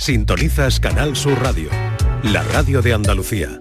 Sintonizas 0.00 0.80
Canal 0.80 1.14
Sur 1.14 1.38
Radio, 1.42 1.68
la 2.22 2.42
radio 2.42 2.80
de 2.80 2.94
Andalucía. 2.94 3.60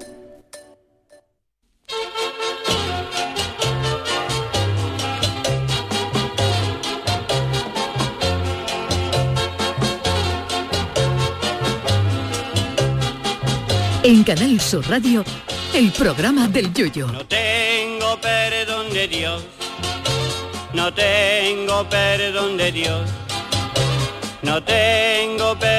En 14.03 14.23
Canal 14.23 14.61
Sur 14.61 14.89
Radio, 14.89 15.25
el 15.73 15.91
programa 15.91 16.47
del 16.47 16.73
Yoyo. 16.73 17.07
No 17.07 17.25
tengo 17.25 18.17
perdón 18.21 18.89
de 18.93 19.09
Dios, 19.09 19.43
no 20.73 20.93
tengo 20.93 21.89
perdón 21.89 22.55
de 22.55 22.71
Dios, 22.71 23.09
no 24.41 24.63
tengo 24.63 25.59
perdón 25.59 25.78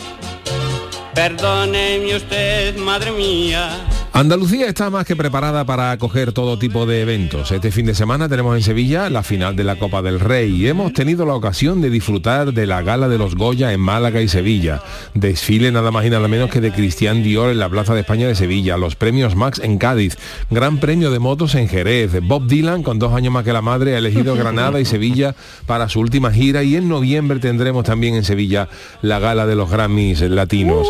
Perdóneme 1.13 2.15
usted, 2.15 2.77
madre 2.77 3.11
mía. 3.11 3.69
Andalucía 4.13 4.67
está 4.67 4.89
más 4.89 5.05
que 5.05 5.15
preparada 5.15 5.63
para 5.63 5.91
acoger 5.91 6.33
todo 6.33 6.59
tipo 6.59 6.85
de 6.85 7.01
eventos. 7.01 7.49
Este 7.49 7.71
fin 7.71 7.85
de 7.85 7.95
semana 7.95 8.27
tenemos 8.27 8.57
en 8.57 8.61
Sevilla 8.61 9.09
la 9.09 9.23
final 9.23 9.55
de 9.55 9.63
la 9.63 9.77
Copa 9.77 10.01
del 10.01 10.19
Rey 10.19 10.53
y 10.53 10.67
hemos 10.67 10.91
tenido 10.91 11.25
la 11.25 11.33
ocasión 11.33 11.81
de 11.81 11.89
disfrutar 11.89 12.53
de 12.53 12.67
la 12.67 12.81
gala 12.81 13.07
de 13.07 13.17
los 13.17 13.35
Goya 13.35 13.71
en 13.71 13.79
Málaga 13.79 14.21
y 14.21 14.27
Sevilla. 14.27 14.81
Desfile 15.13 15.71
nada 15.71 15.91
más 15.91 16.05
y 16.05 16.09
nada 16.09 16.27
menos 16.27 16.49
que 16.49 16.59
de 16.59 16.73
Cristian 16.73 17.23
Dior 17.23 17.51
en 17.51 17.59
la 17.59 17.69
Plaza 17.69 17.93
de 17.93 18.01
España 18.01 18.27
de 18.27 18.35
Sevilla, 18.35 18.75
los 18.75 18.97
premios 18.97 19.37
Max 19.37 19.61
en 19.63 19.77
Cádiz, 19.77 20.17
Gran 20.49 20.79
Premio 20.79 21.09
de 21.09 21.19
Motos 21.19 21.55
en 21.55 21.69
Jerez, 21.69 22.19
Bob 22.21 22.47
Dylan 22.47 22.83
con 22.83 22.99
dos 22.99 23.13
años 23.13 23.31
más 23.31 23.45
que 23.45 23.53
la 23.53 23.61
madre 23.61 23.95
ha 23.95 23.99
elegido 23.99 24.35
Granada 24.35 24.81
y 24.81 24.85
Sevilla 24.85 25.35
para 25.65 25.87
su 25.87 26.01
última 26.01 26.31
gira 26.31 26.63
y 26.63 26.75
en 26.75 26.89
noviembre 26.89 27.39
tendremos 27.39 27.85
también 27.85 28.15
en 28.15 28.25
Sevilla 28.25 28.67
la 29.01 29.19
gala 29.19 29.47
de 29.47 29.55
los 29.55 29.71
Grammys 29.71 30.19
latinos. 30.19 30.85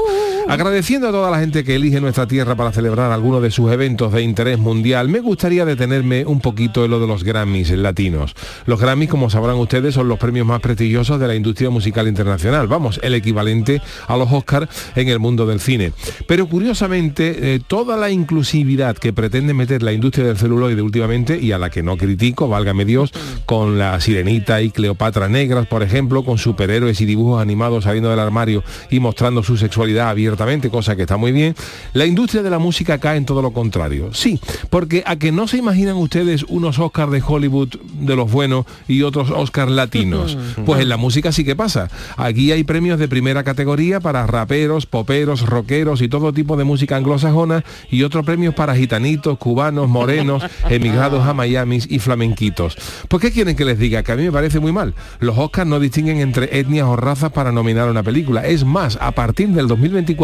Agradeciendo 0.48 1.08
a 1.08 1.12
toda 1.12 1.32
la 1.32 1.40
gente 1.40 1.64
que 1.64 1.76
elige 1.76 2.02
nuestra 2.02 2.28
tierra 2.28 2.56
para 2.56 2.72
celebrar 2.72 3.12
algunos 3.12 3.42
de 3.42 3.52
sus 3.52 3.72
eventos 3.72 4.12
de 4.12 4.22
interés 4.22 4.60
mundial, 4.60 5.08
me 5.08 5.20
gustaría 5.20 5.66
detenerme 5.66 6.26
un 6.26 6.42
poquito 6.42 6.84
en 6.84 6.92
lo 6.92 7.00
de 7.00 7.08
los 7.08 7.24
Grammys 7.24 7.72
latinos. 7.72 8.34
Los 8.66 8.80
Grammys, 8.80 9.10
como 9.10 9.30
sabrán 9.30 9.58
ustedes, 9.58 9.96
son 9.96 10.08
los 10.08 10.20
premios 10.20 10.46
más 10.46 10.60
prestigiosos 10.60 11.20
de 11.20 11.28
la 11.28 11.36
industria 11.36 11.70
musical 11.70 12.08
internacional. 12.08 12.68
Vamos, 12.68 13.00
el 13.04 13.14
equivalente 13.16 13.82
a 14.08 14.18
los 14.18 14.32
Oscars 14.32 14.70
en 14.96 15.08
el 15.08 15.20
mundo 15.20 15.46
del 15.46 15.60
cine. 15.60 15.94
Pero 16.28 16.48
curiosamente, 16.48 17.56
eh, 17.56 17.60
toda 17.66 17.98
la 17.98 18.10
inclusividad 18.10 18.98
que 18.98 19.14
pretende 19.14 19.54
meter 19.54 19.84
la 19.84 19.94
industria 19.94 20.26
del 20.26 20.38
celuloide 20.38 20.82
últimamente, 20.82 21.40
y 21.40 21.52
a 21.52 21.58
la 21.58 21.70
que 21.70 21.84
no 21.84 21.98
critico, 21.98 22.48
válgame 22.48 22.86
Dios, 22.86 23.12
con 23.46 23.78
la 23.78 24.00
Sirenita 24.00 24.62
y 24.62 24.72
Cleopatra 24.72 25.30
negras, 25.30 25.68
por 25.68 25.84
ejemplo, 25.84 26.24
con 26.24 26.38
superhéroes 26.38 27.00
y 27.02 27.06
dibujos 27.06 27.42
animados 27.42 27.86
saliendo 27.86 28.10
del 28.10 28.20
armario 28.20 28.64
y 28.90 29.00
mostrando 29.00 29.44
su 29.44 29.58
sexualidad 29.58 30.10
abiertamente, 30.32 30.70
cosa 30.70 30.96
que 30.96 31.02
está 31.02 31.18
muy 31.18 31.32
bien, 31.34 31.56
la 31.94 32.06
industria 32.06 32.42
de 32.42 32.50
la 32.50 32.58
música 32.58 32.98
cae 33.00 33.18
en 33.18 33.26
todo 33.26 33.42
lo 33.42 33.52
contrario. 33.52 34.14
Sí, 34.14 34.40
porque 34.70 35.04
a 35.06 35.18
que 35.18 35.32
no 35.32 35.48
se 35.48 35.58
imaginan 35.58 35.98
ustedes 35.98 36.44
unos 36.48 36.80
Oscars 36.80 37.12
de 37.12 37.22
Hollywood 37.26 37.70
de 37.94 38.16
los 38.16 38.32
buenos 38.32 38.66
y 38.88 39.02
otros 39.02 39.30
Oscars 39.30 39.72
latinos. 39.72 40.38
Pues 40.66 40.82
en 40.82 40.90
la 40.90 40.98
música 40.98 41.32
sí 41.32 41.44
que 41.44 41.56
pasa. 41.56 41.90
Aquí 42.18 42.52
hay 42.52 42.64
premios 42.64 43.00
de 43.00 43.08
primera 43.08 43.44
categoría 43.44 44.00
para 44.00 44.28
raperos, 44.28 44.86
poperos, 44.86 45.42
rockeros 45.42 46.02
y 46.02 46.08
todo 46.08 46.34
tipo 46.34 46.56
de 46.56 46.64
música 46.64 46.98
anglosajona 46.98 47.64
y 47.90 48.04
otros 48.04 48.26
premios 48.26 48.54
para 48.54 48.76
gitanitos, 48.76 49.38
cubanos, 49.38 49.90
morenos, 49.90 50.44
emigrados 50.70 51.26
a 51.26 51.34
Miami 51.34 51.80
y 51.90 52.00
flamenquitos. 52.00 52.78
¿Por 53.08 53.20
qué 53.20 53.32
quieren 53.32 53.56
que 53.56 53.66
les 53.66 53.80
diga? 53.80 54.04
Que 54.04 54.12
a 54.12 54.16
mí 54.16 54.24
me 54.24 54.32
parece 54.32 54.60
muy 54.60 54.72
mal. 54.72 54.94
Los 55.20 55.38
Oscars 55.38 55.68
no 55.68 55.80
distinguen 55.80 56.20
entre 56.20 56.60
etnias 56.60 56.88
o 56.88 56.96
razas 56.96 57.32
para 57.32 57.52
nominar 57.52 57.90
una 57.90 58.04
película. 58.04 58.46
Es 58.46 58.64
más, 58.64 58.98
a 59.02 59.12
partir 59.12 59.50
del 59.50 59.68
2024, 59.68 60.21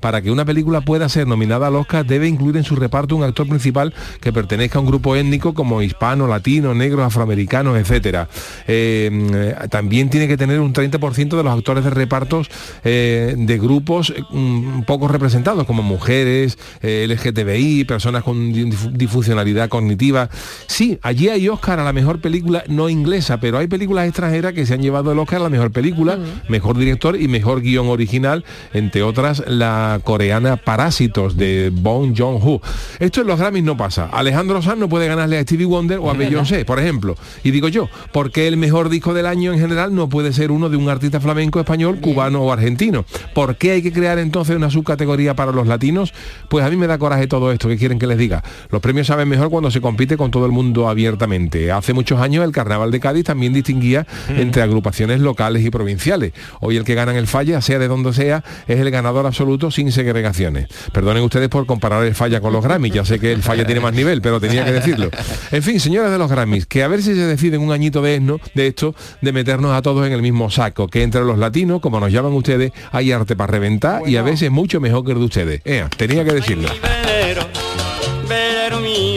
para 0.00 0.22
que 0.22 0.30
una 0.30 0.44
película 0.44 0.80
pueda 0.80 1.08
ser 1.08 1.26
nominada 1.26 1.66
al 1.66 1.76
Oscar, 1.76 2.06
debe 2.06 2.28
incluir 2.28 2.56
en 2.56 2.64
su 2.64 2.76
reparto 2.76 3.16
un 3.16 3.22
actor 3.22 3.48
principal 3.48 3.92
que 4.20 4.32
pertenezca 4.32 4.78
a 4.78 4.80
un 4.80 4.86
grupo 4.86 5.16
étnico 5.16 5.54
como 5.54 5.82
hispano, 5.82 6.26
latino, 6.26 6.74
negro, 6.74 7.04
afroamericanos, 7.04 7.78
etcétera. 7.78 8.28
Eh, 8.66 9.54
también 9.70 10.10
tiene 10.10 10.28
que 10.28 10.36
tener 10.36 10.60
un 10.60 10.72
30% 10.72 11.36
de 11.36 11.42
los 11.42 11.56
actores 11.56 11.84
de 11.84 11.90
repartos 11.90 12.48
eh, 12.84 13.34
de 13.36 13.58
grupos 13.58 14.12
un 14.30 14.84
poco 14.86 15.08
representados, 15.08 15.66
como 15.66 15.82
mujeres, 15.82 16.58
eh, 16.82 17.06
LGTBI, 17.08 17.84
personas 17.84 18.22
con 18.22 18.52
disfuncionalidad 18.52 19.68
cognitiva. 19.68 20.28
Sí, 20.66 20.98
allí 21.02 21.28
hay 21.28 21.48
Oscar 21.48 21.80
a 21.80 21.84
la 21.84 21.92
mejor 21.92 22.20
película 22.20 22.64
no 22.68 22.88
inglesa, 22.88 23.40
pero 23.40 23.58
hay 23.58 23.66
películas 23.66 24.06
extranjeras 24.06 24.52
que 24.52 24.66
se 24.66 24.74
han 24.74 24.82
llevado 24.82 25.12
el 25.12 25.18
Oscar 25.18 25.40
a 25.40 25.44
la 25.44 25.48
mejor 25.48 25.72
película, 25.72 26.18
mejor 26.48 26.78
director 26.78 27.20
y 27.20 27.28
mejor 27.28 27.62
guion 27.62 27.88
original, 27.88 28.44
entre 28.72 29.02
otras 29.02 29.31
la 29.46 30.00
coreana 30.04 30.56
Parásitos 30.56 31.36
de 31.36 31.70
Bong 31.72 32.14
Joon-ho. 32.16 32.60
Esto 32.98 33.20
en 33.20 33.26
los 33.26 33.38
Grammys 33.38 33.64
no 33.64 33.76
pasa. 33.76 34.08
Alejandro 34.12 34.62
Sanz 34.62 34.78
no 34.78 34.88
puede 34.88 35.08
ganarle 35.08 35.38
a 35.38 35.42
Stevie 35.42 35.66
Wonder 35.66 35.98
o 35.98 36.10
a 36.10 36.14
Beyoncé, 36.14 36.64
por 36.64 36.78
ejemplo. 36.78 37.16
Y 37.44 37.50
digo 37.50 37.68
yo, 37.68 37.88
¿por 38.12 38.30
qué 38.30 38.48
el 38.48 38.56
mejor 38.56 38.88
disco 38.88 39.14
del 39.14 39.26
año 39.26 39.52
en 39.52 39.58
general 39.58 39.94
no 39.94 40.08
puede 40.08 40.32
ser 40.32 40.50
uno 40.50 40.68
de 40.68 40.76
un 40.76 40.88
artista 40.88 41.20
flamenco, 41.20 41.60
español, 41.60 41.98
cubano 42.00 42.42
o 42.42 42.52
argentino? 42.52 43.04
¿Por 43.34 43.56
qué 43.56 43.72
hay 43.72 43.82
que 43.82 43.92
crear 43.92 44.18
entonces 44.18 44.56
una 44.56 44.70
subcategoría 44.70 45.34
para 45.34 45.52
los 45.52 45.66
latinos? 45.66 46.12
Pues 46.48 46.64
a 46.64 46.70
mí 46.70 46.76
me 46.76 46.86
da 46.86 46.98
coraje 46.98 47.26
todo 47.26 47.52
esto. 47.52 47.68
¿Qué 47.68 47.76
quieren 47.76 47.98
que 47.98 48.06
les 48.06 48.18
diga? 48.18 48.42
Los 48.70 48.80
premios 48.80 49.06
saben 49.06 49.28
mejor 49.28 49.50
cuando 49.50 49.70
se 49.70 49.80
compite 49.80 50.16
con 50.16 50.30
todo 50.30 50.46
el 50.46 50.52
mundo 50.52 50.88
abiertamente. 50.88 51.70
Hace 51.72 51.92
muchos 51.92 52.20
años 52.20 52.44
el 52.44 52.52
Carnaval 52.52 52.90
de 52.90 53.00
Cádiz 53.00 53.24
también 53.24 53.52
distinguía 53.52 54.06
entre 54.28 54.62
agrupaciones 54.62 55.20
locales 55.20 55.64
y 55.64 55.70
provinciales. 55.70 56.32
Hoy 56.60 56.76
el 56.76 56.84
que 56.84 56.94
gana 56.94 57.12
en 57.12 57.18
el 57.18 57.26
falla, 57.26 57.60
sea 57.60 57.78
de 57.78 57.88
donde 57.88 58.12
sea, 58.12 58.44
es 58.66 58.78
el 58.78 58.90
ganador 58.90 59.21
absoluto 59.26 59.70
sin 59.70 59.92
segregaciones. 59.92 60.68
Perdonen 60.92 61.22
ustedes 61.22 61.48
por 61.48 61.66
comparar 61.66 62.04
el 62.04 62.14
falla 62.14 62.40
con 62.40 62.52
los 62.52 62.64
Grammys. 62.64 62.94
Ya 62.94 63.04
sé 63.04 63.18
que 63.18 63.32
el 63.32 63.42
falla 63.42 63.64
tiene 63.64 63.80
más 63.80 63.94
nivel, 63.94 64.22
pero 64.22 64.40
tenía 64.40 64.64
que 64.64 64.72
decirlo. 64.72 65.10
En 65.50 65.62
fin, 65.62 65.80
señores 65.80 66.10
de 66.10 66.18
los 66.18 66.30
Grammys, 66.30 66.66
que 66.66 66.82
a 66.82 66.88
ver 66.88 67.02
si 67.02 67.14
se 67.14 67.26
deciden 67.26 67.60
un 67.60 67.72
añito 67.72 68.02
de, 68.02 68.16
esto, 68.16 68.40
de 68.54 68.66
esto, 68.66 68.94
de 69.20 69.32
meternos 69.32 69.72
a 69.76 69.82
todos 69.82 70.06
en 70.06 70.12
el 70.12 70.22
mismo 70.22 70.50
saco, 70.50 70.88
que 70.88 71.02
entre 71.02 71.22
los 71.22 71.38
latinos, 71.38 71.80
como 71.80 72.00
nos 72.00 72.12
llaman 72.12 72.32
ustedes, 72.32 72.72
hay 72.90 73.12
arte 73.12 73.36
para 73.36 73.50
reventar 73.50 74.08
y 74.08 74.16
a 74.16 74.22
veces 74.22 74.50
mucho 74.50 74.80
mejor 74.80 75.04
que 75.04 75.12
el 75.12 75.18
de 75.18 75.24
ustedes. 75.24 75.60
Ea, 75.64 75.88
tenía 75.88 76.24
que 76.24 76.32
decirlo. 76.32 76.68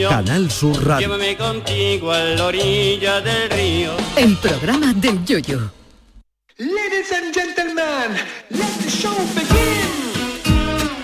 Canal 0.08 0.50
Sur 0.50 0.86
Radio. 0.86 1.08
llévame 1.08 1.36
contigo 1.36 2.12
a 2.12 2.20
la 2.20 2.46
orilla 2.46 3.20
del 3.20 3.50
río. 3.50 3.92
El 4.16 4.36
programa 4.36 4.92
del 4.94 5.24
Yoyo. 5.24 5.70
Ladies 6.58 7.12
and 7.12 7.34
gentlemen, 7.34 8.16
let 8.50 8.72
the 8.82 8.88
show 8.88 9.14
begin. 9.34 9.95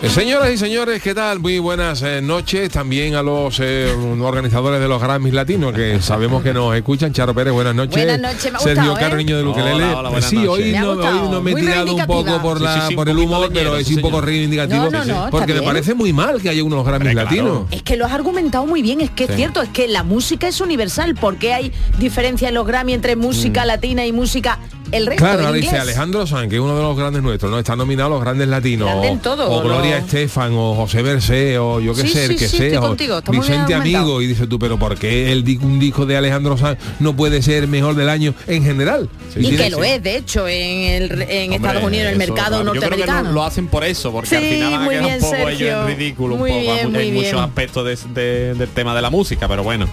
Eh, 0.02 0.10
Señoras 0.10 0.50
y 0.50 0.58
señores, 0.58 1.00
¿qué 1.00 1.14
tal? 1.14 1.38
Muy 1.38 1.60
buenas 1.60 2.02
eh, 2.02 2.20
noches 2.20 2.68
también 2.70 3.14
a 3.14 3.22
los 3.22 3.60
eh, 3.60 3.88
organizadores 4.20 4.80
de 4.80 4.88
los 4.88 5.00
Grammys 5.00 5.32
Latinos 5.32 5.72
que 5.72 6.02
sabemos 6.02 6.42
que 6.42 6.52
nos 6.52 6.74
escuchan. 6.74 7.12
Charo 7.12 7.32
Pérez, 7.32 7.52
buenas 7.52 7.72
noches. 7.72 7.94
Buenas 7.94 8.18
noches, 8.18 8.50
me 8.50 8.58
ha 8.58 8.60
Sergio 8.60 8.90
gustado, 8.90 8.98
Caro, 8.98 9.14
¿eh? 9.14 9.18
niño 9.18 9.36
de 9.36 9.44
Luquelele. 9.44 9.84
Hola, 9.94 10.20
sí, 10.20 10.44
hoy. 10.44 10.72
Me 10.72 10.80
no, 10.80 10.90
hoy 10.90 11.30
no 11.30 11.40
me 11.40 11.52
he 11.52 11.54
tirado 11.54 11.94
un 11.94 12.06
poco 12.06 12.42
por, 12.42 12.60
la, 12.60 12.74
Sí, 12.74 12.80
sí, 12.80 12.86
sí, 12.88 12.94
por 12.96 13.08
el 13.08 13.16
humor, 13.16 13.50
pero 13.54 13.76
es 13.76 13.86
sí, 13.86 13.94
un 13.94 14.00
poco 14.00 14.20
reivindicativo. 14.20 14.86
No, 14.86 14.90
no, 14.90 15.04
no, 15.04 15.14
está 15.26 15.30
porque 15.30 15.54
me 15.54 15.62
parece 15.62 15.94
muy 15.94 16.12
mal 16.12 16.42
que 16.42 16.48
haya 16.48 16.64
unos 16.64 16.84
Grammys 16.84 17.12
claro. 17.12 17.30
Latinos. 17.30 17.66
Es 17.70 17.84
que 17.84 17.96
lo 17.96 18.04
has 18.04 18.12
argumentado 18.12 18.66
muy 18.66 18.82
bien, 18.82 19.02
es 19.02 19.10
que 19.10 19.24
es 19.24 19.36
cierto, 19.36 19.62
es 19.62 19.68
que 19.68 19.86
la 19.86 20.02
música 20.02 20.48
es 20.48 20.60
universal, 20.60 21.14
porque 21.14 21.54
hay 21.54 21.72
diferencia 22.00 22.48
en 22.48 22.54
los 22.54 22.66
Grammy 22.66 22.94
entre 22.94 23.14
música 23.14 23.64
latina 23.64 24.04
y 24.04 24.10
música 24.10 24.58
el 24.92 25.06
resto. 25.06 25.24
Claro, 25.24 25.40
en 25.40 25.46
ahora 25.46 25.58
dice. 25.58 25.76
Alejandro 25.78 26.26
Sanz, 26.26 26.48
que 26.48 26.56
es 26.56 26.60
uno 26.60 26.76
de 26.76 26.82
los 26.82 26.96
grandes 26.96 27.22
nuestros, 27.22 27.50
¿no? 27.50 27.58
Está 27.58 27.74
nominado 27.76 28.06
a 28.08 28.10
los 28.10 28.20
grandes 28.20 28.48
latinos. 28.48 28.88
Grande 28.88 29.08
o- 29.10 29.16
todo, 29.18 29.50
o 29.50 29.62
Gloria 29.62 29.98
lo- 29.98 30.04
Estefan, 30.04 30.52
o 30.54 30.74
José 30.74 31.02
Bercé, 31.02 31.58
o 31.58 31.80
yo 31.80 31.94
qué 31.94 32.02
Sí, 32.02 32.08
sé, 32.08 32.24
el 32.26 32.30
sí, 32.32 32.36
que 32.36 32.48
sí, 32.48 32.56
sea. 32.58 32.66
estoy 32.66 32.76
o 32.78 32.88
contigo, 32.88 33.20
Vicente. 33.30 33.74
Amigo. 33.74 34.22
Y 34.22 34.26
dice 34.26 34.46
tú, 34.46 34.58
pero 34.58 34.78
¿por 34.78 34.96
qué 34.98 35.32
el, 35.32 35.44
un 35.62 35.78
disco 35.80 36.06
de 36.06 36.16
Alejandro 36.16 36.56
Sanz 36.56 36.78
no 37.00 37.14
puede 37.16 37.42
ser 37.42 37.66
mejor 37.68 37.94
del 37.94 38.08
año 38.08 38.34
en 38.46 38.62
general? 38.64 39.08
Y 39.36 39.56
que 39.56 39.70
lo 39.70 39.82
es, 39.82 40.02
de 40.02 40.16
hecho, 40.16 40.46
en, 40.46 41.02
el, 41.02 41.22
en 41.22 41.52
Hombre, 41.52 41.56
Estados 41.56 41.84
Unidos, 41.84 42.06
en 42.06 42.12
el 42.12 42.18
mercado 42.18 42.48
claro. 42.62 42.64
Yo 42.64 42.70
creo 42.70 42.72
que 42.72 42.80
norteamericano. 42.88 43.28
no- 43.28 43.32
lo 43.34 43.44
hacen 43.44 43.66
por 43.68 43.84
eso, 43.84 44.12
porque 44.12 44.28
Sí, 44.28 44.36
al 44.36 44.42
final 44.42 44.70
van 44.72 44.80
a 44.80 44.84
muy 44.84 44.94
quedar 44.94 45.04
bien, 45.06 45.14
un 45.14 45.30
poco 45.30 45.48
ellos 45.48 45.70
en 45.90 45.96
ridículo, 45.96 46.34
un 46.34 46.40
Muy 46.40 46.50
poco 46.50 46.60
bien, 46.62 46.78
en 46.86 46.92
muy 46.92 47.10
muchos 47.12 47.40
aspectos 47.40 47.84
de- 47.84 48.20
de- 48.22 48.54
del 48.54 48.68
tema 48.68 48.94
de 48.94 49.02
la 49.02 49.10
música, 49.10 49.48
pero 49.48 49.62
bueno. 49.62 49.88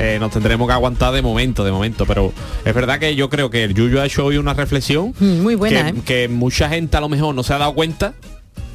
Eh, 0.00 0.16
nos 0.18 0.32
tendremos 0.32 0.66
que 0.66 0.72
aguantar 0.72 1.12
de 1.12 1.22
momento, 1.22 1.62
de 1.62 1.70
momento, 1.70 2.06
pero 2.06 2.32
es 2.64 2.74
verdad 2.74 2.98
que 2.98 3.14
yo 3.14 3.28
creo 3.28 3.50
que 3.50 3.64
el 3.64 3.74
Yuyu 3.74 4.00
ha 4.00 4.06
hecho 4.06 4.24
hoy 4.24 4.38
una 4.38 4.54
reflexión 4.54 5.14
Mm, 5.20 5.42
muy 5.42 5.54
buena, 5.54 5.92
que, 5.92 5.98
¿eh? 5.98 6.02
que 6.04 6.28
mucha 6.28 6.68
gente 6.70 6.96
a 6.96 7.00
lo 7.00 7.08
mejor 7.08 7.34
no 7.34 7.42
se 7.42 7.52
ha 7.52 7.58
dado 7.58 7.74
cuenta 7.74 8.14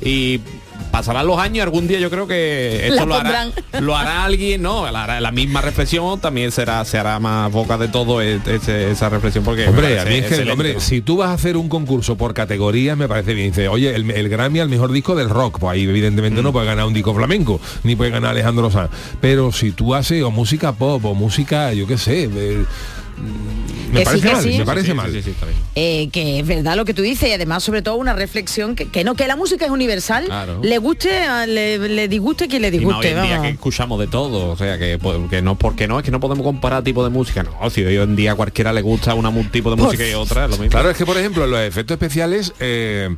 y 0.02 0.40
pasarán 0.96 1.28
los 1.28 1.38
años 1.38 1.58
y 1.58 1.60
algún 1.60 1.88
día 1.90 2.00
yo 2.00 2.10
creo 2.10 2.26
que 2.26 2.88
esto 2.88 3.06
lo 3.06 3.16
hará, 3.16 3.50
lo 3.82 3.98
hará 3.98 4.24
alguien, 4.24 4.62
no, 4.62 4.90
la, 4.90 5.20
la 5.20 5.32
misma 5.34 5.60
reflexión 5.60 6.22
también 6.22 6.54
será, 6.54 6.86
se 6.86 6.98
hará 6.98 7.20
más 7.20 7.52
boca 7.52 7.78
de 7.78 7.90
todo 7.90 8.22
e- 8.22 8.40
ese- 8.46 8.92
esa 8.92 9.10
reflexión 9.10 9.44
porque 9.44 9.68
Hombre, 9.68 10.00
a 10.00 10.04
parece 10.04 10.10
mí 10.10 10.16
es 10.16 10.22
que, 10.22 10.28
excelente, 10.28 10.52
hombre, 10.54 10.80
si 10.80 11.02
tú 11.02 11.18
vas 11.18 11.30
a 11.32 11.34
hacer 11.34 11.58
un 11.58 11.68
concurso 11.68 12.16
por 12.16 12.34
categorías, 12.34 12.98
me 12.98 13.10
parece 13.10 13.34
bien. 13.34 13.50
Dice, 13.50 13.68
oye, 13.68 13.94
el, 13.94 14.10
el 14.10 14.30
Grammy 14.30 14.60
al 14.62 14.70
mejor 14.70 14.94
disco 14.94 15.16
del 15.16 15.30
rock, 15.30 15.60
pues 15.60 15.74
ahí 15.74 15.84
evidentemente 15.84 16.40
Mm. 16.40 16.44
no 16.46 16.54
puede 16.54 16.66
ganar 16.66 16.86
un 16.86 16.94
disco 16.94 17.14
flamenco, 17.14 17.60
ni 17.84 17.98
puede 17.98 18.12
ganar 18.12 18.32
Alejandro 18.32 18.72
Sanz. 18.72 18.90
Pero 19.20 19.52
si 19.52 19.72
tú 19.72 19.94
haces 19.96 20.24
o 20.24 20.32
música 20.32 20.72
pop 20.72 21.04
o 21.04 21.14
música, 21.14 21.74
yo 21.74 21.88
qué 21.88 21.98
sé, 21.98 22.24
eh, 22.24 22.66
mm, 23.18 23.65
me 23.96 24.04
Que 24.04 24.06
sí, 24.06 24.22
parece 24.22 24.28
que 24.28 24.34
mal, 24.34 24.44
sí. 24.44 24.58
me 24.60 24.66
parece 24.66 24.86
Sí, 24.86 24.92
sí, 24.92 24.98
mal. 24.98 25.12
sí, 25.12 25.22
sí, 25.24 25.30
está 25.32 25.46
bien. 25.46 25.58
Eh, 25.76 26.10
que 26.12 26.40
es 26.40 26.48
verdad 26.48 26.76
lo 26.76 26.86
que 26.86 26.94
tú 26.94 27.02
dices 27.02 27.30
y 27.30 27.32
además 27.32 27.64
sobre 27.64 27.82
todo 27.82 27.96
una 27.96 28.14
reflexión 28.14 28.76
que, 28.76 28.88
que 28.90 29.04
no 29.04 29.16
que 29.16 29.28
la 29.28 29.36
música 29.36 29.66
es 29.66 29.72
universal 29.72 30.26
Claro. 30.26 30.60
le 30.64 30.78
guste 30.78 31.18
a- 31.20 31.46
le, 31.48 31.78
le 31.90 32.08
disguste 32.08 32.48
quien 32.48 32.62
le 32.62 32.68
Y 32.70 32.72
más 32.72 32.78
hoy 32.80 32.80
disguste 33.06 33.12
en 33.12 33.24
día 33.24 33.42
que 33.42 33.50
escuchamos 33.50 34.00
de 34.00 34.08
todo, 34.08 34.52
o 34.52 34.58
sea 34.58 34.78
que, 34.78 34.98
pues, 35.00 35.18
que 35.30 35.42
no 35.42 35.56
porque 35.58 35.88
no 35.88 36.00
es 36.00 36.06
que 36.06 36.12
no 36.12 36.20
podemos 36.20 36.44
comparar 36.46 36.84
tipo 36.84 37.04
de 37.04 37.10
música, 37.10 37.44
no, 37.44 37.70
si 37.70 37.84
hoy 37.84 37.96
en 37.98 38.16
día 38.16 38.34
a 38.34 38.36
cualquiera 38.36 38.72
le 38.74 38.82
gusta 38.82 39.14
una 39.16 39.30
un 39.30 39.50
tipo 39.50 39.70
de 39.72 39.76
Por 39.78 39.86
música 39.88 40.08
y 40.08 40.14
otra, 40.14 40.46
es 40.46 40.52
lo 40.52 40.58
mismo. 40.58 40.70
Claro, 40.72 40.90
es 40.90 40.98
que 40.98 41.06
por 41.06 41.18
ejemplo 41.18 41.46
los 41.48 41.60
efectos 41.60 41.96
especiales, 41.96 42.54
eh, 42.60 43.10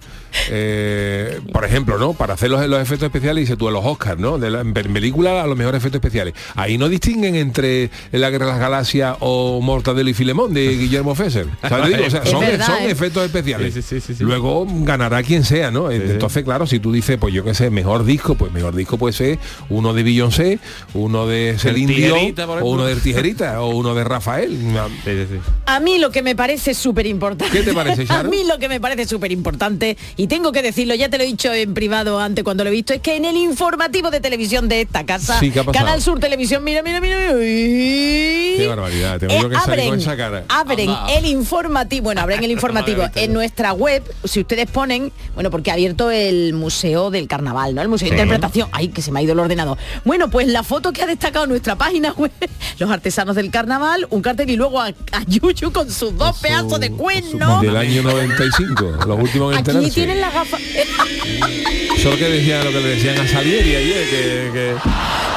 eh, 0.49 1.39
por 1.51 1.65
ejemplo, 1.65 1.97
¿no? 1.97 2.13
Para 2.13 2.33
hacer 2.33 2.49
los, 2.49 2.65
los 2.67 2.81
efectos 2.81 3.07
especiales, 3.07 3.43
dice 3.43 3.57
tú, 3.57 3.67
en 3.67 3.73
los 3.73 3.85
Oscars, 3.85 4.19
¿no? 4.19 4.37
De 4.37 4.49
la, 4.49 4.61
en 4.61 4.73
película 4.73 5.43
a 5.43 5.47
los 5.47 5.57
mejores 5.57 5.79
efectos 5.79 5.99
especiales. 5.99 6.33
Ahí 6.55 6.77
no 6.77 6.89
distinguen 6.89 7.35
entre 7.35 7.89
La 8.11 8.29
Guerra 8.29 8.45
de 8.45 8.51
las 8.53 8.59
Galaxias 8.59 9.17
o 9.19 9.61
Mortadelo 9.61 10.09
y 10.09 10.13
Filemón 10.13 10.53
de 10.53 10.77
Guillermo 10.77 11.15
Fesser. 11.15 11.47
¿Sabes 11.61 11.77
lo 11.77 11.83
que 11.83 11.95
digo? 11.95 12.07
O 12.07 12.11
sea, 12.11 12.21
Es 12.23 12.29
son, 12.29 12.41
verdad, 12.41 12.65
son 12.65 12.83
¿eh? 12.83 12.91
efectos 12.91 13.25
especiales. 13.25 13.73
Sí, 13.73 13.81
sí, 13.81 13.99
sí, 13.99 14.07
sí, 14.07 14.15
sí. 14.15 14.23
Luego 14.23 14.65
ganará 14.69 15.23
quien 15.23 15.43
sea, 15.43 15.71
¿no? 15.71 15.91
Entonces, 15.91 16.43
claro, 16.43 16.67
si 16.67 16.79
tú 16.79 16.91
dices, 16.91 17.17
pues 17.17 17.33
yo 17.33 17.43
qué 17.43 17.53
sé, 17.53 17.69
mejor 17.69 18.05
disco, 18.05 18.35
pues 18.35 18.51
mejor 18.51 18.75
disco 18.75 18.97
puede 18.97 19.13
ser 19.13 19.39
uno 19.69 19.93
de 19.93 20.03
Beyoncé, 20.03 20.59
uno 20.93 21.27
de 21.27 21.55
Celine 21.59 21.93
Dion, 21.93 22.35
o 22.61 22.69
uno 22.69 22.85
de 22.85 22.95
Tijerita, 22.95 23.61
o 23.61 23.69
uno 23.75 23.95
de 23.95 24.03
Rafael. 24.03 24.57
Sí, 25.03 25.11
sí, 25.11 25.25
sí. 25.31 25.39
A 25.65 25.79
mí 25.79 25.97
lo 25.99 26.11
que 26.11 26.21
me 26.21 26.35
parece 26.35 26.73
súper 26.73 27.05
importante. 27.07 27.57
¿Qué 27.57 27.63
te 27.63 27.73
parece, 27.73 28.05
A 28.09 28.23
mí 28.23 28.43
lo 28.47 28.57
que 28.59 28.69
me 28.69 28.79
parece 28.79 29.05
súper 29.05 29.31
importante, 29.31 29.97
y 30.17 30.27
tengo 30.27 30.51
que 30.51 30.63
decirlo, 30.63 30.95
ya 30.95 31.09
te 31.09 31.17
lo 31.17 31.23
he 31.23 31.27
dicho 31.27 31.53
en 31.53 31.75
privado 31.75 32.19
antes 32.19 32.43
cuando 32.43 32.63
lo 32.63 32.69
he 32.71 32.73
visto, 32.73 32.93
es 32.93 33.01
que 33.01 33.15
en 33.15 33.25
el 33.25 33.37
informativo 33.37 34.09
de 34.09 34.19
televisión 34.19 34.67
de 34.67 34.81
esta 34.81 35.05
casa. 35.05 35.39
Canal 35.71 36.01
Sur 36.01 36.19
Televisión, 36.19 36.63
mira, 36.63 36.81
mira, 36.81 36.99
mira, 36.99 37.17
mira, 37.17 37.33
uy, 37.35 38.55
Qué 38.57 38.65
barbaridad, 38.67 39.19
tengo 39.19 39.39
yo 39.39 39.49
que 39.49 39.55
salir 39.57 39.89
con 39.89 39.99
esa 39.99 40.17
cara. 40.17 40.43
abren 40.49 40.89
Anda. 40.89 41.13
el 41.13 41.25
informativo, 41.25 42.05
bueno, 42.05 42.21
abren 42.21 42.43
el 42.43 42.51
informativo 42.57 43.03
en 43.13 43.31
nuestra 43.31 43.73
web, 43.73 44.03
si 44.23 44.39
ustedes 44.39 44.69
ponen, 44.69 45.11
bueno, 45.35 45.51
porque 45.51 45.69
ha 45.69 45.75
abierto 45.75 46.09
el 46.09 46.53
Museo 46.53 47.11
del 47.11 47.27
Carnaval, 47.27 47.75
¿no? 47.75 47.81
El 47.83 47.87
Museo 47.87 48.09
de 48.09 48.15
Interpretación. 48.15 48.69
Ay, 48.71 48.87
que 48.87 49.03
se 49.03 49.11
me 49.11 49.19
ha 49.19 49.21
ido 49.21 49.33
el 49.33 49.39
ordenador. 49.39 49.77
Bueno, 50.03 50.29
pues 50.31 50.47
la 50.47 50.63
foto 50.63 50.91
que 50.91 51.03
ha 51.03 51.07
destacado 51.07 51.45
nuestra 51.45 51.75
página 51.75 52.13
web, 52.13 52.31
los 52.79 52.89
artesanos 52.89 53.35
del 53.35 53.51
carnaval, 53.51 54.07
un 54.09 54.23
cartel 54.23 54.49
y 54.49 54.55
luego 54.55 54.81
a, 54.81 54.87
a 54.87 55.23
Yuyu 55.27 55.71
con 55.71 55.91
sus 55.91 56.17
dos 56.17 56.39
pedazos 56.39 56.79
de 56.79 56.89
cuernos. 56.91 57.61
Del 57.61 57.77
año 57.77 58.01
95, 58.01 59.05
los 59.05 59.19
últimos 59.19 59.53
en 59.53 59.59
Aquí. 59.59 60.06
Tienen 60.07 60.21
las 60.21 60.33
gafas. 60.33 60.61
Eso 60.61 61.95
es 61.97 62.05
lo 62.05 62.17
que 62.17 62.29
decían, 62.29 62.63
lo 62.65 62.71
que 62.71 62.79
le 62.79 62.87
decían 62.89 63.17
a 63.19 63.27
Salieri 63.27 63.75
ayer, 63.75 64.09
que, 64.09 64.49
que- 64.53 64.75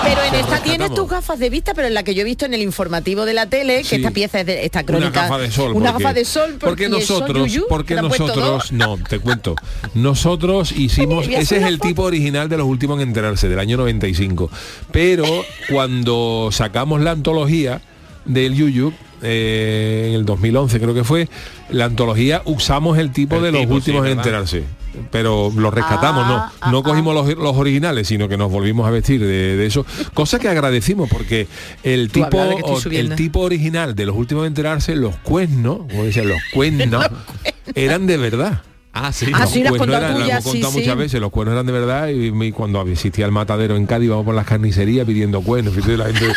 Pero 0.02 0.22
en 0.22 0.34
esta 0.34 0.62
tienes 0.62 0.94
tus 0.94 1.08
gafas 1.08 1.38
de 1.38 1.50
vista, 1.50 1.75
pero 1.75 1.88
en 1.88 1.94
la 1.94 2.02
que 2.02 2.14
yo 2.14 2.22
he 2.22 2.25
visto 2.25 2.46
en 2.46 2.55
el 2.55 2.62
informativo 2.62 3.25
de 3.25 3.34
la 3.34 3.46
tele, 3.46 3.78
que 3.78 3.84
Sí. 3.84 3.96
esta 3.96 4.11
pieza 4.11 4.40
es 4.40 4.46
de 4.46 4.64
esta 4.64 4.82
crónica. 4.84 5.08
una 5.11 5.22
gafa 5.22 5.38
de 5.38 5.50
sol. 5.50 5.72
Una 5.75 5.90
porque- 5.93 6.05
gafa 6.05 6.14
de 6.14 6.25
sol. 6.25 6.56
Porque 6.61 6.88
nosotros, 6.88 7.52
Yuyu, 7.52 7.67
porque 7.69 7.94
nosotros, 7.96 8.72
no, 8.72 8.96
te 9.08 9.19
cuento. 9.19 9.56
Nosotros 9.94 10.73
hicimos, 10.76 11.26
ese 11.28 11.56
es 11.58 11.62
el 11.64 11.76
foto. 11.78 11.88
tipo 11.88 12.02
original 12.05 12.49
de 12.49 12.56
los 12.56 12.66
últimos 12.66 13.00
en 13.00 13.08
enterarse, 13.08 13.49
del 13.49 13.58
año 13.58 13.76
95. 13.76 14.50
Pero 14.93 15.26
cuando 15.70 16.49
sacamos 16.52 17.00
la 17.00 17.11
antología 17.12 17.81
del 18.25 18.55
Yuyu, 18.55 18.93
eh, 19.22 20.06
en 20.08 20.14
el 20.14 20.25
2011 20.25 20.81
creo 20.81 20.94
que 20.94 21.05
fue, 21.05 21.28
la 21.70 21.87
antología 21.87 22.43
usamos 22.44 22.99
el 22.99 23.12
tipo 23.12 23.37
El 23.37 23.43
de 23.43 23.52
los 23.52 23.61
tipo, 23.62 23.75
últimos 23.75 24.05
sí, 24.06 24.12
en 24.12 24.19
enterarse. 24.19 24.64
Pero 25.12 25.52
lo 25.56 25.70
rescatamos, 25.70 26.25
Ah, 26.26 26.52
no, 26.67 26.72
no 26.72 26.78
ah, 26.78 26.82
cogimos 26.82 27.14
los, 27.14 27.37
los 27.38 27.56
originales, 27.56 28.08
sino 28.08 28.28
que 28.28 28.37
nos 28.37 28.50
volvimos 28.50 28.88
a 28.88 28.90
vestir 28.90 29.20
de, 29.20 29.56
de 29.56 29.67
eso. 29.67 29.87
Cosa 30.14 30.40
que 30.40 30.49
agradecimos 30.49 31.08
porque 31.08 31.46
el 31.84 32.11
tipo, 32.11 32.38
o- 32.38 32.81
el 32.90 33.14
tipo 33.14 33.38
original 33.40 33.94
de 33.94 34.06
los 34.06 34.17
últimos 34.17 34.43
en 34.43 34.49
enterarse, 34.49 34.96
los 34.96 35.14
cuernos, 35.19 35.82
como 35.88 36.05
dicen, 36.05 36.28
los 36.28 36.38
cuernos, 36.52 37.06
eran 37.76 38.06
de 38.08 38.16
verdad. 38.16 38.62
Ah, 38.93 39.12
sí. 39.12 39.26
Ah, 39.32 39.40
¿no? 39.43 39.46
sí, 39.46 39.62
las 39.62 39.70
Los 39.70 39.78
cuernos 39.78 40.00
contado 40.00 40.05
eran- 40.06 40.14
tú 40.14 40.20
lo 40.23 40.26
ya, 40.26 40.32
hemos 40.38 40.44
contado 40.44 40.73
sí, 40.73 40.78
muchas 40.81 40.96
veces, 40.96 41.20
los 41.20 41.31
cuernos 41.31 41.52
eran 41.52 41.66
de 41.66 41.73
verdad 41.73 42.08
y, 42.08 42.44
y 42.46 42.50
cuando 42.52 42.82
existía 42.82 43.25
el 43.26 43.31
matadero 43.31 43.76
en 43.76 43.87
Cádiz 43.87 44.06
íbamos 44.06 44.25
por 44.25 44.34
las 44.34 44.44
carnicerías 44.46 45.06
pidiendo 45.06 45.40
cuernos. 45.43 45.73
fíjate, 45.73 45.96
la 45.96 46.06
gente- 46.06 46.32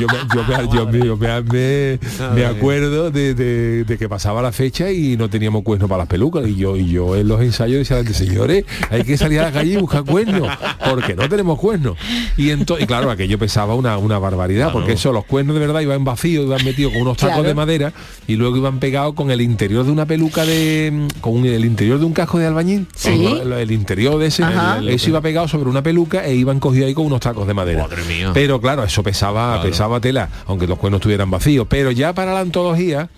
yo, 0.00 0.06
me, 0.06 0.14
yo 0.34 0.44
me- 0.44 0.74
yo 0.74 0.86
me- 0.86 1.06
yo 1.06 1.16
me- 1.16 1.42
me- 1.42 1.98
me 2.34 2.44
acuerdo 2.46 3.10
de, 3.10 3.34
de- 3.34 3.84
de 3.84 3.98
que 3.98 4.08
pasaba 4.08 4.42
la 4.42 4.52
fecha 4.52 4.90
y 4.90 5.16
no 5.16 5.28
teníamos 5.30 5.62
cuernos 5.62 5.88
para 5.88 5.98
las 6.00 6.08
pelucas 6.08 6.46
y 6.48 6.56
yo 6.56 6.76
y 6.76 6.88
yo 6.90 7.16
en 7.16 7.28
los 7.28 7.40
ensayos 7.40 7.78
decía 7.88 8.02
señores, 8.14 8.64
hay 8.90 9.04
que 9.04 9.16
salir 9.16 9.40
a 9.40 9.44
la 9.44 9.52
calle 9.52 9.74
y 9.74 9.76
buscar 9.76 10.04
cuernos 10.04 10.48
porque 10.88 11.14
no 11.14 11.28
tenemos 11.28 11.58
cuernos. 11.58 11.96
Y 12.36 12.50
entonces, 12.50 12.86
claro, 12.86 13.10
aquello 13.10 13.38
pesaba 13.38 13.74
una, 13.74 13.98
una 13.98 14.18
barbaridad 14.18 14.72
porque 14.72 14.92
eso, 14.92 15.12
los 15.12 15.24
cuernos 15.24 15.54
de 15.54 15.60
verdad 15.60 15.80
iban 15.80 16.04
vacíos, 16.04 16.44
iban 16.46 16.64
metidos 16.64 16.92
con 16.92 17.02
unos 17.02 17.16
tacos 17.16 17.34
Claro. 17.36 17.48
de 17.48 17.54
madera 17.54 17.92
y 18.26 18.36
luego 18.36 18.56
iban 18.56 18.78
pegados 18.78 19.14
con 19.14 19.30
el 19.30 19.40
interior 19.40 19.84
de 19.84 19.92
una 19.92 20.06
peluca 20.06 20.44
de 20.44 21.06
con 21.20 21.34
un- 21.34 21.46
el 21.46 21.64
interior 21.64 21.98
de 21.98 22.04
un 22.04 22.12
casco 22.12 22.38
de 22.38 22.46
albañil 22.46 22.86
Sí. 22.94 23.26
el, 23.42 23.52
el 23.52 23.70
interior 23.70 24.18
de 24.18 24.26
ese 24.26 24.42
Ajá. 24.44 24.80
eso 24.86 25.08
iba 25.10 25.20
pegado 25.20 25.46
sobre 25.48 25.68
una 25.70 25.82
peluca 25.82 26.24
e 26.26 26.34
iban 26.34 26.58
cogidos 26.60 26.88
ahí 26.88 26.94
con 26.94 27.06
unos 27.06 27.20
tacos 27.20 27.46
de 27.46 27.54
madera 27.54 27.82
Madre 27.82 28.02
mía. 28.04 28.30
pero 28.34 28.60
claro 28.60 28.84
eso 28.84 29.02
pesaba 29.02 29.54
Claro. 29.54 29.68
pesaba 29.70 29.87
tela 30.00 30.28
aunque 30.46 30.66
los 30.66 30.78
cuernos 30.78 30.98
estuvieran 31.00 31.30
vacíos. 31.30 31.66
Pero 31.68 31.90
ya 31.90 32.12
para 32.12 32.34
la 32.34 32.40
antología 32.40 33.08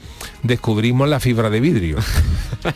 descubrimos 0.42 1.08
la 1.08 1.20
fibra 1.20 1.50
de 1.50 1.60
vidrio. 1.60 1.98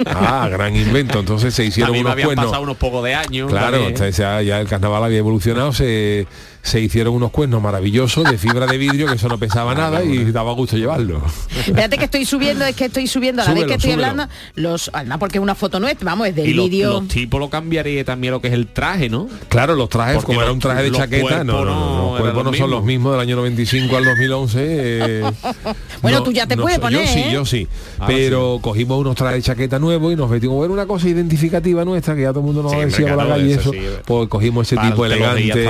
Ah 0.06 0.49
gran 0.50 0.75
invento. 0.75 1.20
Entonces 1.20 1.52
se 1.52 1.62
hicieron 1.62 1.96
unos 1.99 2.12
habían 2.12 2.29
cuernos. 2.29 2.46
pasado 2.46 2.62
unos 2.62 2.79
pocos 2.79 3.05
de 3.05 3.14
años. 3.14 3.50
Claro, 3.50 3.87
entonces 3.87 4.17
ya, 4.17 4.41
ya 4.41 4.58
el 4.58 4.67
carnaval 4.67 5.05
había 5.05 5.19
evolucionado, 5.19 5.75
se, 5.75 6.26
se 6.64 6.81
hicieron 6.81 7.12
unos 7.14 7.31
cuernos 7.31 7.61
maravillosos 7.61 8.25
de 8.25 8.38
fibra 8.38 8.66
de 8.66 8.78
vidrio, 8.78 9.06
que 9.06 9.14
eso 9.16 9.28
no 9.28 9.37
pesaba 9.38 9.75
nada 9.75 10.02
y 10.02 10.25
daba 10.32 10.52
gusto 10.55 10.76
llevarlo. 10.78 11.20
Espérate 11.66 11.99
que 11.99 12.05
estoy 12.06 12.25
subiendo, 12.25 12.64
es 12.64 12.75
que 12.75 12.87
estoy 12.87 13.06
subiendo 13.06 13.43
a 13.43 13.44
la 13.44 13.52
vez 13.55 13.64
que 13.66 13.75
estoy 13.75 13.93
súbelo. 13.93 14.08
hablando, 14.08 14.32
los, 14.55 14.90
además 14.94 15.19
porque 15.19 15.37
es 15.38 15.43
una 15.43 15.55
foto 15.55 15.78
nuestra, 15.78 16.06
vamos, 16.06 16.26
es 16.28 16.34
del 16.34 16.49
y 16.49 16.52
vídeo. 16.55 16.94
los 17.00 17.08
tipos 17.08 17.38
lo 17.38 17.50
cambiaría 17.50 18.02
también 18.05 18.32
lo 18.32 18.40
que 18.40 18.49
es 18.49 18.55
el 18.55 18.66
traje, 18.69 19.11
¿no? 19.11 19.28
Claro, 19.50 19.75
los 19.76 19.90
trajes, 19.90 20.14
Porque 20.16 20.26
como 20.28 20.40
era 20.43 20.52
un 20.52 20.58
traje 20.58 20.84
de 20.84 20.90
chaqueta, 20.93 21.44
no, 21.44 21.52
cuerpos 21.52 21.66
no, 21.66 21.75
no, 21.75 21.97
no 21.97 22.11
los 22.12 22.21
cuerpos 22.21 22.44
no 22.44 22.54
son 22.54 22.71
los 22.71 22.83
mismos. 22.83 23.12
del 23.12 23.21
año 23.21 23.37
95 23.37 23.97
al 23.99 24.04
2011. 24.06 24.59
eh, 24.64 25.25
Bueno, 26.02 26.18
no- 26.18 26.25
tú 26.25 26.33
ya 26.33 26.47
te 26.47 26.56
no 26.56 26.62
puedes 26.62 26.78
poner, 26.78 27.00
Yo 27.04 27.12
sí, 27.12 27.18
¿eh? 27.21 27.30
yo 27.33 27.44
sí. 27.44 27.68
Ah, 27.99 28.04
pero 28.06 28.59
cogimos 28.62 28.99
unos 28.99 29.14
trajes 29.16 29.37
de 29.37 29.42
chaqueta 29.42 29.78
nuevos 29.78 30.12
y 30.12 30.16
nos 30.16 30.28
metimos 30.30 30.64
era 30.64 30.73
una 30.73 30.87
cosa 30.87 31.09
identificativa 31.09 31.85
nuestra 31.85 32.14
que 32.14 32.23
ya 32.23 32.28
todo 32.30 32.40
el 32.40 32.47
mundo 32.47 32.62
nos 32.62 32.73
Sí, 32.73 32.78
decía 32.78 33.14
por 33.14 33.25
la 33.25 33.35
calle 33.35 33.49
y 33.49 33.52
eso 33.52 33.71
sí. 33.73 33.78
Pues 34.06 34.28
cogimos 34.28 34.66
ese 34.73 34.80
tipo 34.80 35.04
elegante. 35.06 35.64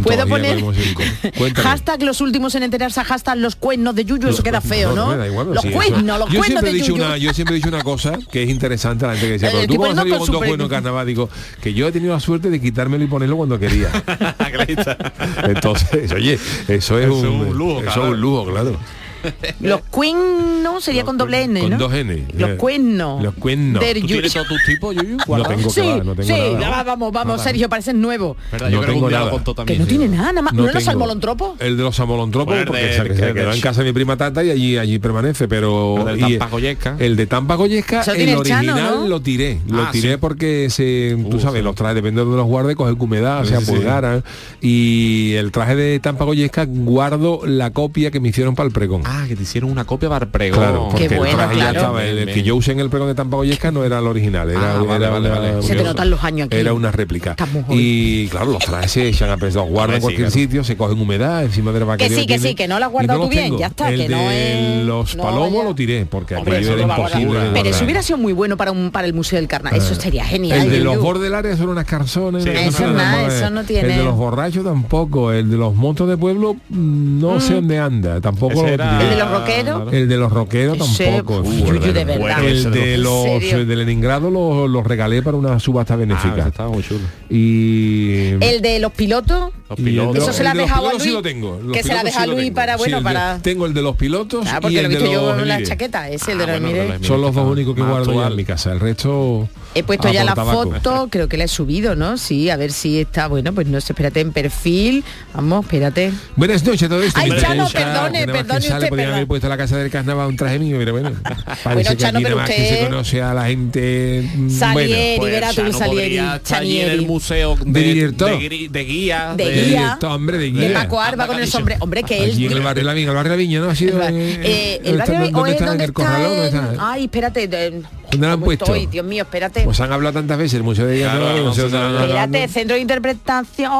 Estaban 0.00 0.28
Puedo 0.28 0.28
poner 0.28 1.54
hashtag 1.54 2.02
los 2.02 2.20
últimos 2.20 2.54
en 2.54 2.62
enterarse, 2.64 3.02
hashtag 3.04 3.38
los 3.38 3.56
cuernos 3.56 3.94
de 3.94 4.04
Yuyu, 4.04 4.28
eso 4.28 4.42
queda 4.42 4.60
feo, 4.60 4.94
¿no? 4.94 5.16
da 5.16 5.26
igual, 5.26 5.52
los 5.54 5.62
sí, 5.62 5.70
cuernos, 5.70 6.18
los 6.18 6.28
yo 6.30 6.38
cuernos 6.40 6.46
siempre 6.46 6.72
de 6.72 6.78
Yuyu. 6.80 6.94
una, 6.94 7.16
Yo 7.18 7.32
siempre 7.34 7.54
he 7.54 7.58
dicho 7.58 7.68
una 7.68 7.82
cosa 7.82 8.18
que 8.30 8.42
es 8.42 8.50
interesante 8.50 9.04
a 9.04 9.08
la 9.08 9.14
gente 9.14 9.26
que 9.26 9.32
decía, 9.32 9.48
Eh, 9.48 9.52
pero 9.52 9.66
tú 9.66 9.74
poniendo 9.76 10.00
salido 10.02 10.18
con 10.18 10.26
con 10.26 10.32
dos 10.32 10.36
super- 10.36 10.48
buenos 10.48 10.68
carnaval, 10.68 11.06
digo, 11.06 11.28
que 11.62 11.74
yo 11.74 11.88
he 11.88 11.92
tenido 11.92 12.12
la 12.14 12.20
suerte 12.20 12.50
de 12.50 12.60
quitármelo 12.60 13.04
y 13.04 13.06
ponerlo 13.06 13.36
cuando 13.36 13.58
quería. 13.58 13.90
Entonces, 15.44 16.12
oye, 16.12 16.34
eso 16.68 16.98
es 16.98 17.06
Eso 17.06 17.14
un, 17.14 17.26
un 17.26 17.56
lujo, 17.58 17.80
Eso 17.80 17.84
claro. 17.86 18.04
es 18.04 18.10
un 18.10 18.20
lujo, 18.20 18.44
claro. 18.46 18.76
Los 19.60 19.80
cuernos 19.82 20.82
sería 20.84 21.04
con 21.04 21.16
doble 21.18 21.42
N, 21.42 21.60
Con 21.60 21.70
¿no? 21.70 21.78
dos 21.78 21.92
N. 21.94 22.26
Los 22.36 22.50
cuernos. 22.52 23.22
Los 23.22 23.34
cuernos. 23.34 23.80
de 23.82 24.00
¿Tú 24.00 24.06
tienes 24.06 24.32
todos 24.32 24.48
tus 24.48 24.64
tipos, 24.64 24.94
Yuyu? 24.96 25.16
No 25.16 25.42
tengo 25.42 25.62
que 25.64 25.70
Sí, 25.70 25.80
no 26.04 26.14
tengo 26.14 26.22
sí, 26.22 26.54
nada. 26.58 26.82
vamos, 26.82 27.12
vamos, 27.12 27.42
Sergio, 27.42 27.68
pareces 27.68 27.94
nuevo. 27.94 28.36
¿Verdad? 28.52 28.68
No 28.68 28.72
Yo 28.76 28.80
creo 28.80 28.88
que 28.88 28.94
tengo 29.00 29.10
lo 29.10 29.18
nada. 29.18 29.30
contó 29.30 29.52
Que 29.54 29.56
también, 29.56 29.78
no 29.80 29.84
sí. 29.84 29.88
tiene 29.90 30.08
nada, 30.08 30.28
nada 30.32 30.42
más. 30.42 30.52
¿No, 30.54 30.64
era 30.64 30.72
los 30.72 30.82
tengo. 30.82 30.90
salmolontropos? 30.92 31.60
El 31.60 31.76
de 31.76 31.82
los 31.82 31.96
samolontropos, 31.96 32.54
Bueno, 32.54 32.66
porque 32.66 32.82
de- 32.82 32.92
se, 32.94 33.02
que- 33.02 33.14
quedó 33.14 33.34
que- 33.50 33.54
en 33.56 33.60
casa 33.60 33.80
de 33.82 33.86
mi 33.88 33.92
prima 33.92 34.16
Tata 34.16 34.42
y 34.44 34.50
allí 34.50 34.78
allí 34.78 34.98
permanece, 34.98 35.48
pero... 35.48 36.08
El 36.08 36.18
del 36.20 36.30
y- 36.32 36.38
Tampa 36.38 36.46
Goyesca. 36.50 36.96
El 36.98 37.16
de 37.16 37.26
Tampa 37.26 37.54
Goyesca, 37.56 38.00
Eso 38.02 38.12
el 38.14 38.34
original 38.36 39.00
¿no? 39.00 39.08
lo 39.08 39.20
tiré. 39.20 39.60
Lo 39.68 39.82
Ah, 39.82 39.88
tiré 39.92 40.18
porque 40.18 40.68
se, 40.70 41.16
tú 41.30 41.36
Uh, 41.36 41.40
sabes, 41.40 41.62
los 41.62 41.74
trajes, 41.74 41.94
depende 41.94 42.20
de 42.20 42.24
donde 42.24 42.38
los 42.38 42.46
guarde, 42.46 42.74
coge 42.76 42.92
humedad, 42.92 43.42
Sí, 43.44 43.50
se 43.50 43.58
sí, 43.58 43.64
sí. 43.64 43.70
apulgaran. 43.72 44.24
Y 44.60 45.32
el 45.34 45.52
traje 45.52 45.74
de 45.76 46.00
Tampa 46.00 46.24
Goyesca 46.24 46.64
guardo 46.66 47.40
la 47.44 47.70
copia 47.70 48.10
que 48.10 48.20
me 48.20 48.28
hicieron 48.28 48.54
para 48.54 48.66
el 48.66 48.72
pregón. 48.72 49.02
Ah, 49.12 49.24
que 49.26 49.34
te 49.34 49.42
hicieron 49.42 49.70
una 49.70 49.84
copia 49.84 50.08
para 50.08 50.24
el 50.26 50.30
pregón. 50.30 50.58
Claro, 50.60 50.88
porque 50.90 51.08
Qué 51.08 51.16
bueno, 51.16 51.30
el 51.32 51.36
traje 51.36 51.56
ya 51.56 51.60
claro. 51.64 51.78
estaba, 51.80 52.04
el, 52.04 52.18
el 52.18 52.32
que 52.34 52.42
yo 52.44 52.54
usé 52.54 52.72
en 52.72 52.80
el 52.80 52.90
pregón 52.90 53.08
de 53.08 53.14
Tampagoyesca 53.16 53.70
no 53.72 53.84
era 53.84 53.98
el 53.98 54.06
original, 54.06 54.48
era, 54.50 54.74
Ah, 54.74 54.82
vale, 54.82 55.04
era 55.04 55.10
vale, 55.14 55.30
una- 55.30 55.38
vale. 55.40 55.62
Se 55.62 55.74
te 55.74 55.82
notan 55.82 56.10
los 56.10 56.22
años 56.22 56.46
aquí. 56.46 56.56
Era 56.56 56.72
una 56.74 56.92
réplica. 56.92 57.34
Y 57.70 58.28
claro, 58.28 58.52
los 58.52 58.64
trajes 58.64 58.90
se 58.92 59.08
echan 59.08 59.30
a 59.30 59.36
los 59.36 59.54
guardan 59.68 59.96
en 59.96 60.00
sí, 60.00 60.02
cualquier 60.02 60.28
claro. 60.28 60.40
sitio, 60.40 60.64
se 60.64 60.76
cogen 60.76 61.00
humedad 61.00 61.44
encima 61.44 61.72
de 61.72 61.80
la 61.80 61.96
Que 61.96 62.08
sí, 62.08 62.26
que 62.26 62.38
sí, 62.38 62.54
que 62.54 62.68
no 62.68 62.78
lo 62.78 62.84
has 62.86 62.90
guardado 62.92 63.22
tú 63.24 63.28
bien, 63.28 63.58
ya 63.58 63.66
está, 63.66 63.90
El 63.90 64.00
que 64.02 64.08
no 64.08 64.18
de 64.18 64.80
es- 64.80 64.86
los 64.86 65.16
no 65.16 65.22
palomos 65.24 65.64
lo 65.64 65.74
tiré, 65.74 66.06
porque 66.06 66.36
Hombre, 66.36 66.56
aquello 66.58 66.74
era 66.74 66.82
imposible. 66.82 67.40
Pero 67.52 67.68
eso 67.68 67.84
hubiera 67.84 68.02
sido 68.02 68.18
muy 68.18 68.32
bueno 68.32 68.56
para 68.56 68.70
un 68.70 68.90
para 68.90 69.06
el 69.06 69.14
Museo 69.14 69.38
del 69.38 69.48
Carnaval. 69.48 69.78
Eso 69.80 69.94
sería 69.94 70.24
genial. 70.24 70.60
El 70.62 70.70
de 70.70 70.78
los 70.80 70.98
bordelares 70.98 71.58
son 71.58 71.70
unas 71.70 71.84
carzones. 71.86 72.44
Eso 72.46 72.86
nada, 72.92 73.26
eso 73.26 73.50
no 73.50 73.64
tiene- 73.64 73.90
El 73.92 73.98
de 73.98 74.04
los 74.04 74.14
borrachos 74.16 74.64
tampoco. 74.64 75.32
El 75.32 75.50
de 75.50 75.56
los 75.56 75.74
montos 75.74 76.08
de 76.08 76.16
pueblo 76.16 76.54
mm, 76.68 77.20
no 77.20 77.40
sé 77.40 77.54
dónde 77.54 77.78
anda. 77.78 78.20
Tampoco 78.20 78.62
lo 78.62 78.68
era- 78.68 78.99
tiré. 79.00 79.10
El 79.10 79.10
de 79.10 79.18
los 79.24 79.30
rockeros. 79.30 79.92
El 79.92 80.08
de 80.08 80.16
los 80.16 80.32
rockeros 80.32 80.78
tampoco. 80.78 81.40
Uy, 81.40 81.78
de 81.92 82.04
verdad. 82.04 82.18
Bueno, 82.18 82.38
el 82.48 82.70
de 82.70 82.94
¿En 82.94 83.02
los 83.02 83.24
de 83.68 83.76
Leningrado 83.76 84.30
los 84.30 84.68
los 84.70 84.86
regalé 84.86 85.22
para 85.22 85.36
una 85.36 85.58
subasta 85.58 85.94
Ah, 85.94 85.96
benéfica. 85.96 86.50
muy 86.68 86.82
chulo. 86.82 87.00
y 87.28 88.34
El 88.40 88.60
de 88.62 88.78
los 88.80 88.92
pilotos. 88.92 89.50
Los 89.70 89.78
y 89.78 89.82
pilotos. 89.82 90.14
de- 90.14 90.20
Eso 90.20 90.32
se 90.32 90.38
el 90.38 90.44
lo 90.44 90.50
ha 90.50 90.52
de 90.54 90.58
los 90.60 90.66
dejado 90.68 90.86
a 90.86 90.90
pilotos 90.90 91.02
sí 91.02 91.08
Luis, 91.10 91.14
lo 91.16 91.22
tengo. 91.22 91.60
Los 91.62 91.72
que 91.76 91.82
se 91.82 91.94
la 91.94 92.02
deja 92.02 92.20
sí 92.24 92.26
Luis 92.30 92.40
tengo. 92.44 92.54
para, 92.54 92.76
bueno, 92.76 92.98
el 92.98 93.04
de- 93.04 93.08
para- 93.10 93.38
tengo 93.38 93.66
el 93.66 93.74
de 93.74 93.82
los 93.82 93.96
pilotos 93.96 94.46
Ah, 94.48 94.56
y 94.58 94.60
porque 94.62 94.76
el 94.78 94.82
lo 94.82 94.88
he 94.88 94.92
de 94.92 94.98
visto 94.98 95.12
los 95.22 95.36
yo 95.36 95.42
en 95.42 95.48
la 95.48 95.62
chaqueta. 95.62 96.08
Es 96.10 96.28
el 96.28 96.38
de 96.38 96.44
Ah, 96.44 96.46
los 96.48 96.60
bueno, 96.60 96.84
los 96.98 97.06
Son 97.06 97.20
los 97.20 97.34
dos 97.34 97.46
únicos 97.52 97.74
que 97.76 97.80
Más 97.82 97.90
guardo 97.90 98.14
ya 98.20 98.26
en 98.26 98.36
mi 98.36 98.44
casa. 98.44 98.72
El 98.72 98.80
resto 98.80 99.48
He 99.74 99.84
puesto 99.84 100.08
a 100.08 100.12
ya 100.12 100.24
la 100.24 100.34
tabaco. 100.34 100.72
foto, 100.72 101.06
creo 101.08 101.28
que 101.28 101.36
la 101.36 101.44
he 101.44 101.48
subido, 101.48 101.94
¿no? 101.94 102.16
Sí, 102.18 102.50
a 102.50 102.56
ver 102.56 102.72
si 102.72 102.98
está 103.00 103.28
bueno, 103.28 103.52
pues 103.52 103.68
no 103.68 103.80
sé, 103.80 103.92
espérate 103.92 104.18
en 104.20 104.32
perfil. 104.32 105.04
Vamos, 105.32 105.64
espérate. 105.64 106.10
Buenas 106.34 106.64
noches 106.64 106.82
a 106.82 106.88
todo 106.88 107.02
esto. 107.04 107.20
Ay, 107.22 107.30
Chano, 107.40 107.68
perdone, 107.72 108.26
perdone 108.26 108.58
usted, 108.58 108.88
perdón. 108.90 109.12
haber 109.14 109.26
puesto 109.28 109.46
a 109.46 109.50
la 109.50 109.56
casa 109.56 109.76
del 109.76 109.88
carnaval 109.90 110.26
un 110.26 110.36
traje 110.36 110.58
mío, 110.58 110.76
pero 110.78 110.92
bueno. 110.92 111.12
Parece 111.62 111.90
que 111.90 111.96
Chano, 111.98 112.18
aquí 112.18 112.24
pero 112.24 112.36
nada 112.36 112.48
más 112.48 112.56
que 112.56 112.62
usted- 112.62 112.78
se 112.80 112.84
conoce 112.86 113.22
a 113.22 113.32
la 113.34 113.46
gente. 113.46 114.28
mm, 114.34 114.50
Salieri, 114.50 115.20
verá 115.24 115.50
tú, 115.50 115.54
Chano 115.56 115.72
Salieri, 115.72 116.16
podría 116.16 116.36
estar 116.36 116.60
allí 116.62 116.80
en 116.80 116.90
el 116.90 117.02
museo 117.06 117.56
de, 117.64 117.70
De 117.80 117.94
de 118.10 118.68
de 118.70 118.84
guía. 118.84 119.34
De 119.62 119.68
guía. 119.70 119.98
hombre, 120.02 120.38
de 120.38 120.50
guía. 120.50 120.68
De 120.68 120.74
Paco 120.74 121.00
Arba 121.00 121.26
con 121.26 121.38
el 121.38 121.48
sombrero. 121.48 121.82
Hombre, 121.82 122.02
que 122.02 122.24
él... 122.24 122.30
Allí 122.30 122.46
en 122.46 122.52
el 122.52 122.60
barrio 122.60 122.82
de 122.82 122.86
la 122.86 122.94
Viña, 122.94 123.08
el 123.10 123.14
barrio 123.16 123.30
de 123.32 123.36
la 123.36 123.40
Viña, 123.40 123.60
¿no? 123.60 123.70
Ha 123.70 123.74
sido. 123.74 124.00
Eh, 124.02 124.80
¿dónde 124.82 124.90
el 124.90 124.98
barrio 124.98 125.72
¿En 125.72 125.80
el 125.80 125.92
corralón? 125.92 126.76
Ay, 126.80 127.04
espérate. 127.04 127.48
de- 127.48 127.82
¿Dónde 128.10 128.26
lo 128.26 128.32
han 128.32 128.38
¿cómo 128.38 128.46
puesto? 128.46 128.64
estoy? 128.64 128.86
Dios 128.86 129.06
mío, 129.06 129.22
espérate. 129.22 129.62
Pues 129.62 129.78
han 129.80 129.92
hablado 129.92 130.14
tantas 130.14 130.36
veces 130.36 130.54
el 130.54 130.62
Museo 130.64 130.84
de 130.86 130.96
Guía. 130.96 131.12
Claro, 131.12 131.44
no, 131.54 131.54
no, 131.54 131.90
no. 131.90 132.00
Espérate, 132.04 132.48
centro 132.48 132.74
de 132.74 132.80
interpretación. 132.82 133.70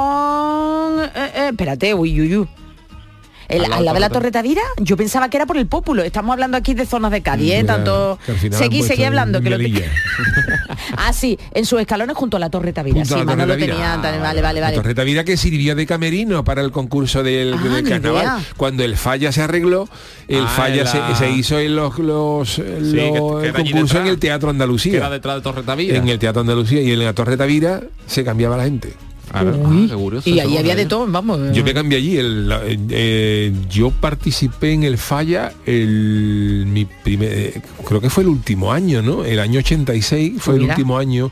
eh, 1.02 1.10
eh, 1.34 1.48
espérate, 1.50 1.94
uy, 1.94 2.20
uy, 2.20 2.36
uy. 2.36 2.48
El- 3.50 3.64
Al 3.64 3.70
lado 3.70 3.74
al 3.78 3.84
lado 3.84 3.94
de 3.94 4.00
la 4.00 4.08
Torre 4.10 4.30
Tavira, 4.30 4.62
yo 4.78 4.96
pensaba 4.96 5.28
que 5.28 5.36
era 5.36 5.46
por 5.46 5.56
el 5.56 5.66
Pópulo. 5.66 6.02
Estamos 6.02 6.32
hablando 6.32 6.56
aquí 6.56 6.74
de 6.74 6.86
zonas 6.86 7.10
de 7.10 7.20
Cádiz, 7.22 7.52
¿eh? 7.52 7.64
Tanto. 7.64 8.18
que 8.24 8.52
Seguí, 8.52 8.82
seguí 8.82 9.02
en 9.02 9.08
hablando. 9.08 9.40
Que 9.40 9.50
lo 9.50 9.58
Melilla. 9.58 9.86
ah, 10.96 11.12
sí, 11.12 11.38
en 11.52 11.66
sus 11.66 11.80
escalones 11.80 12.16
junto 12.16 12.36
a 12.36 12.40
la 12.40 12.50
Torre 12.50 12.72
Tavira. 12.72 12.98
Junto 13.00 13.14
a 13.16 13.18
sí, 13.18 13.24
no 13.24 13.32
Torre 13.32 13.46
lo 13.46 13.56
tenía. 13.56 13.94
Ah, 13.94 14.02
tan- 14.02 14.20
Vale, 14.20 14.40
vale, 14.42 14.60
La 14.60 14.66
vale. 14.68 14.76
Torre 14.76 14.94
Tavira 14.94 15.24
que 15.24 15.36
sirvió 15.36 15.74
de 15.74 15.86
camerino 15.86 16.44
para 16.44 16.60
el 16.62 16.70
concurso 16.70 17.22
del, 17.22 17.54
Ah, 17.54 17.62
del 17.62 17.88
carnaval. 17.88 18.22
idea. 18.22 18.38
Cuando 18.56 18.84
el 18.84 18.96
falla 18.96 19.32
se 19.32 19.42
arregló, 19.42 19.88
el 20.28 20.44
Ah, 20.44 20.48
falla 20.48 20.86
se, 21.16 21.30
hizo 21.30 21.58
en 21.58 21.74
los, 21.76 21.98
los, 21.98 22.56
que- 22.56 22.62
los- 22.62 23.40
que 23.40 23.48
el 23.48 23.48
era 23.50 23.58
allí 23.58 23.72
concurso 23.72 23.98
en 24.00 24.06
el 24.06 24.18
Teatro 24.18 24.48
que 24.48 24.50
Andalucía. 24.52 24.96
era 24.98 25.10
detrás 25.10 25.36
de 25.36 25.40
Torre 25.42 25.62
Tavira. 25.62 25.96
En 25.96 26.08
el 26.08 26.18
Teatro 26.18 26.40
Andalucía 26.42 26.80
y 26.82 26.92
en 26.92 26.98
la 27.04 27.12
Torre 27.14 27.36
Tavira 27.36 27.80
se 28.06 28.24
cambiaba 28.24 28.56
la 28.56 28.64
gente. 28.64 28.94
Uy, 29.32 29.88
Ah, 29.92 29.94
curioso 29.96 30.28
y 30.28 30.40
ahí 30.40 30.56
había 30.56 30.74
de 30.74 30.86
todo, 30.86 31.06
vamos. 31.06 31.38
Yo 31.52 31.62
me 31.64 31.72
cambié 31.72 31.98
allí. 31.98 32.16
el- 32.18 32.50
eh, 32.64 32.78
eh, 32.90 33.52
yo 33.70 33.90
participé 33.90 34.72
en 34.72 34.82
el 34.82 34.98
falla 34.98 35.52
el 35.66 36.64
mi 36.66 36.84
primer, 36.84 37.32
eh, 37.32 37.62
creo 37.86 38.00
que 38.00 38.10
fue 38.10 38.24
el 38.24 38.28
último 38.28 38.72
año, 38.72 39.02
¿no? 39.02 39.24
El 39.24 39.38
año 39.38 39.60
86 39.60 40.34
fue 40.38 40.54
el 40.54 40.60
Mira. 40.62 40.74
último 40.74 40.98
año. 40.98 41.30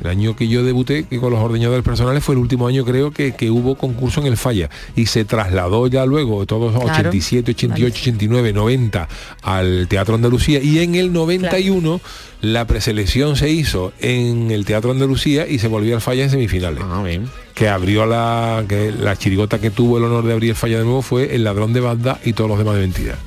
El 0.00 0.08
año 0.08 0.36
que 0.36 0.46
yo 0.48 0.62
debuté 0.62 1.04
que 1.04 1.18
con 1.18 1.32
los 1.32 1.40
ordeñadores 1.40 1.82
personales 1.82 2.22
fue 2.22 2.34
el 2.34 2.40
último 2.40 2.66
año 2.68 2.84
creo 2.84 3.12
que, 3.12 3.32
que 3.34 3.50
hubo 3.50 3.76
concurso 3.76 4.20
en 4.20 4.26
el 4.26 4.36
falla 4.36 4.68
y 4.94 5.06
se 5.06 5.24
trasladó 5.24 5.86
ya 5.86 6.04
luego 6.04 6.44
todos 6.46 6.72
los 6.74 6.82
Claro. 6.84 7.08
87, 7.08 7.52
88, 7.52 7.94
89, 8.02 8.52
90 8.52 9.08
al 9.42 9.86
Teatro 9.88 10.14
Andalucía 10.14 10.60
y 10.62 10.80
en 10.80 10.94
el 10.96 11.12
91 11.12 12.00
la 12.42 12.66
preselección 12.66 13.36
se 13.36 13.48
hizo 13.48 13.92
en 14.00 14.50
el 14.50 14.66
Teatro 14.66 14.90
Andalucía 14.90 15.48
y 15.48 15.58
se 15.58 15.68
volvió 15.68 15.94
al 15.94 16.02
falla 16.02 16.24
en 16.24 16.30
semifinales 16.30 16.82
Ah, 16.86 17.02
bien. 17.02 17.30
que 17.54 17.68
abrió 17.68 18.04
la 18.04 18.64
que 18.68 18.92
la 18.92 19.16
chirigota 19.16 19.58
que 19.58 19.70
tuvo 19.70 19.96
el 19.96 20.04
honor 20.04 20.24
de 20.26 20.34
abrir 20.34 20.50
el 20.50 20.56
falla 20.56 20.78
de 20.78 20.84
nuevo 20.84 21.00
fue 21.00 21.34
el 21.34 21.44
ladrón 21.44 21.72
de 21.72 21.80
Bagdad 21.80 22.18
y 22.24 22.34
todos 22.34 22.50
los 22.50 22.58
demás 22.58 22.74
de 22.74 22.82
mentira 22.82 23.18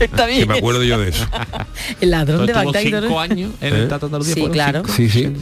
Está 0.00 0.26
que 0.26 0.32
bien. 0.32 0.48
me 0.48 0.58
acuerdo 0.58 0.82
yo 0.82 0.98
de 0.98 1.10
eso 1.10 1.26
El 2.00 2.10
ladrón 2.10 2.46
de 2.46 2.52
Bagdad. 2.52 2.80
cinco 2.82 3.20
años 3.20 3.50
en 3.60 3.74
¿Eh? 3.74 3.82
el 3.82 3.92
Andalucía. 3.92 4.34
Sí, 4.34 4.46
claro. 4.50 4.82
cinco. 4.86 4.92
sí 4.96 5.08
sí 5.08 5.32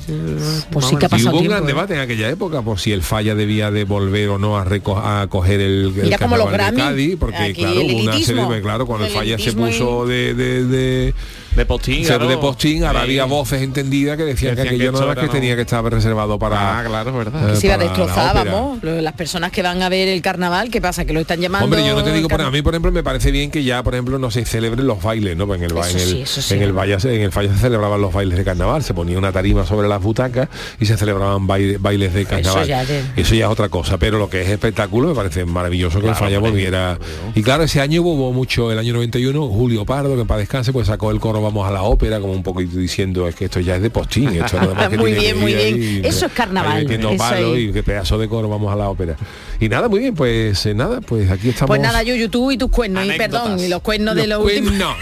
Pues 0.71 0.87
sí 0.87 0.97
que 0.97 1.07
ha 1.07 1.09
y 1.09 1.11
pasado 1.11 1.31
hubo 1.33 1.39
un 1.41 1.49
gran 1.49 1.65
¿eh? 1.65 1.67
debate 1.67 1.95
en 1.95 2.01
aquella 2.01 2.29
época 2.29 2.63
por 2.63 2.79
si 2.79 2.93
el 2.93 3.03
falla 3.03 3.35
debía 3.35 3.71
de 3.71 3.85
volver 3.85 4.29
o 4.31 4.39
no 4.39 4.57
a, 4.59 4.65
reco- 4.65 5.01
a 5.03 5.27
coger 5.29 5.61
el, 5.61 5.93
el 5.97 6.03
Mira 6.05 6.19
como 6.19 6.37
los 6.37 6.47
carnaval 6.51 6.75
de 6.75 6.81
Grammy, 6.83 6.91
Cádiz 6.95 7.17
porque 7.19 7.37
aquí 7.37 7.55
claro 7.55 7.81
una 7.81 8.13
serie 8.19 8.63
claro 8.63 8.87
cuando 8.87 9.07
el 9.07 9.13
falla 9.13 9.39
se 9.39 9.53
puso 9.53 10.07
de, 10.07 10.35
de, 10.35 10.65
de, 10.67 11.15
De 11.57 11.67
postín, 11.67 12.05
claro. 12.05 12.29
de 12.29 12.37
postín 12.39 12.85
ahora 12.85 13.01
Sí. 13.01 13.05
había 13.07 13.25
voces 13.25 13.63
entendidas 13.63 14.17
que 14.17 14.25
decían 14.25 14.55
que 14.55 14.63
Decían 14.63 14.79
que 14.79 14.85
aquello 14.85 14.93
no 14.93 15.05
era 15.13 15.15
que 15.21 15.27
no- 15.27 15.33
tenía 15.33 15.57
que 15.57 15.63
estar 15.63 15.83
reservado 15.85 16.39
para 16.39 16.81
Ah, 16.81 16.85
claro, 16.85 17.13
verdad. 17.17 17.51
eh, 17.53 17.57
se 17.57 17.67
iba 17.67 17.75
a 17.77 17.79
para 17.79 18.45
la. 18.45 18.79
Lo- 18.83 19.01
Las 19.01 19.15
personas 19.15 19.51
que 19.51 19.63
van 19.63 19.83
a 19.83 19.89
ver 19.89 20.09
el 20.09 20.21
carnaval, 20.23 20.71
¿qué 20.71 20.81
pasa? 20.81 21.05
Que 21.05 21.13
lo 21.13 21.21
están 21.21 21.41
llamando. 21.41 21.65
Hombre, 21.65 21.85
yo 21.87 21.95
no 21.97 22.05
te 22.05 22.13
digo, 22.13 22.29
pero 22.29 22.47
a 22.47 22.51
mí, 22.51 22.63
por 22.63 22.75
ejemplo, 22.75 22.93
me 22.93 23.03
parece 23.03 23.31
bien 23.31 23.51
que 23.51 23.65
ya, 23.65 23.83
por 23.83 23.95
ejemplo, 23.95 24.19
no 24.19 24.31
se 24.31 24.45
celebren 24.45 24.87
los 24.87 25.03
bailes, 25.03 25.37
¿no? 25.37 25.53
En 25.55 25.63
el, 25.65 25.71
en 25.73 25.77
el, 25.79 25.85
sí, 25.85 26.21
eso 26.23 26.30
sí. 26.31 26.55
en 26.55 26.63
el 26.63 26.73
Valle 26.73 26.97
en 27.03 27.23
el 27.23 27.33
Falla 27.33 27.53
se 27.53 27.59
celebraban 27.59 28.01
los 28.01 28.13
bailes 28.13 28.37
de 28.39 28.45
carnaval, 28.45 28.83
se 28.83 28.95
ponía 28.95 29.19
una 29.19 29.33
tarima 29.33 29.65
sobre 29.67 29.89
las 29.89 30.03
butacas 30.03 30.49
y 30.81 30.87
se 30.87 30.97
celebraban 30.97 31.47
baile- 31.47 31.79
bailes 31.79 32.13
de 32.15 32.25
carnaval. 32.27 32.67
ya 32.67 32.85
de- 32.85 33.03
Eso 33.17 33.35
ya 33.35 33.47
es 33.47 33.51
otra 33.51 33.69
cosa, 33.69 33.99
pero 33.99 34.19
lo 34.19 34.29
que 34.31 34.43
es 34.43 34.49
espectáculo 34.49 35.09
me 35.09 35.15
parece 35.15 35.45
maravilloso 35.45 36.01
que 36.01 36.09
el 36.09 36.15
Falla 36.15 36.39
volviera. 36.39 36.99
Y 37.35 37.43
claro, 37.43 37.63
ese 37.65 37.81
año 37.81 38.03
hubo 38.03 38.33
mucho, 38.33 38.71
el 38.73 38.79
año 38.79 38.93
91, 38.95 39.49
Julio 39.49 39.85
Pardo, 39.85 40.17
que 40.17 40.25
para 40.25 40.41
descanse, 40.41 40.73
pues 40.73 40.87
sacó 40.87 41.11
el 41.11 41.21
coro 41.21 41.41
Vamos 41.43 41.67
a 41.69 41.73
la 41.73 41.83
ópera, 41.83 42.21
como 42.21 42.33
un 42.33 42.43
poquito 42.43 42.77
diciendo, 42.77 43.27
es 43.29 43.35
que 43.35 43.47
esto 43.47 43.61
ya 43.61 43.77
es 43.77 43.83
de 43.83 43.91
postín, 43.91 44.29
esto 44.29 44.59
que 44.91 44.97
Muy 44.99 45.13
tiene 45.13 45.21
bien, 45.21 45.39
muy 45.41 45.55
bien. 45.55 45.75
ahí, 45.75 46.03
Eso 46.05 46.27
es 46.27 46.33
carnaval, 46.33 46.87
eso 46.91 47.57
y 47.57 47.73
qué 47.73 47.83
pedazo 47.83 48.19
de 48.19 48.29
coro 48.29 48.49
Vamos 48.49 48.73
a 48.73 48.77
la 48.77 48.89
ópera. 48.89 49.17
Y 49.61 49.69
nada, 49.69 49.89
muy 49.89 50.01
bien, 50.01 50.15
pues 50.15 50.65
eh, 50.65 50.73
nada, 50.75 51.01
pues 51.03 51.31
aquí 51.31 51.51
estamos. 51.51 51.69
Pues 51.69 51.81
nada, 51.83 52.03
Yuyu, 52.03 52.31
tú 52.31 52.51
y 52.51 52.57
tus 52.57 52.71
cuernos, 52.71 53.05
y 53.05 53.13
perdón, 53.13 53.59
y 53.61 53.69
los 53.69 53.83
cuernos 53.83 54.15
de 54.17 54.27
Los 54.27 54.43
últimos. 54.43 54.71
cuernos. 54.73 54.97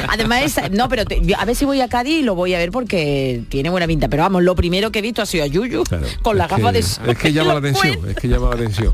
Además, 0.08 0.42
esa- 0.42 0.68
no, 0.70 0.88
pero 0.88 1.04
te- 1.04 1.20
yo 1.20 1.38
a 1.38 1.44
ver 1.44 1.54
si 1.54 1.64
voy 1.66 1.80
a 1.82 1.88
Cádiz 1.88 2.20
y 2.20 2.22
lo 2.22 2.34
voy 2.34 2.54
a 2.54 2.58
ver 2.58 2.70
porque 2.70 3.42
tiene 3.50 3.68
buena 3.68 3.86
pinta. 3.86 4.08
Pero 4.08 4.22
vamos, 4.22 4.42
lo 4.42 4.54
primero 4.54 4.90
que 4.90 5.00
he 5.00 5.02
visto 5.02 5.20
ha 5.20 5.26
sido 5.26 5.44
a 5.44 5.46
Yuyu 5.48 5.84
Claro, 5.84 6.06
con 6.22 6.38
la 6.38 6.46
gafa 6.48 6.72
que- 6.72 6.78
de 6.78 6.82
sol. 6.82 7.04
Es 7.10 7.18
que 7.18 7.32
llama 7.32 7.52
la 7.52 7.58
atención, 7.58 7.88
cuernos. 7.94 8.10
es 8.10 8.16
que 8.16 8.28
llama 8.28 8.48
la 8.48 8.54
atención. 8.54 8.92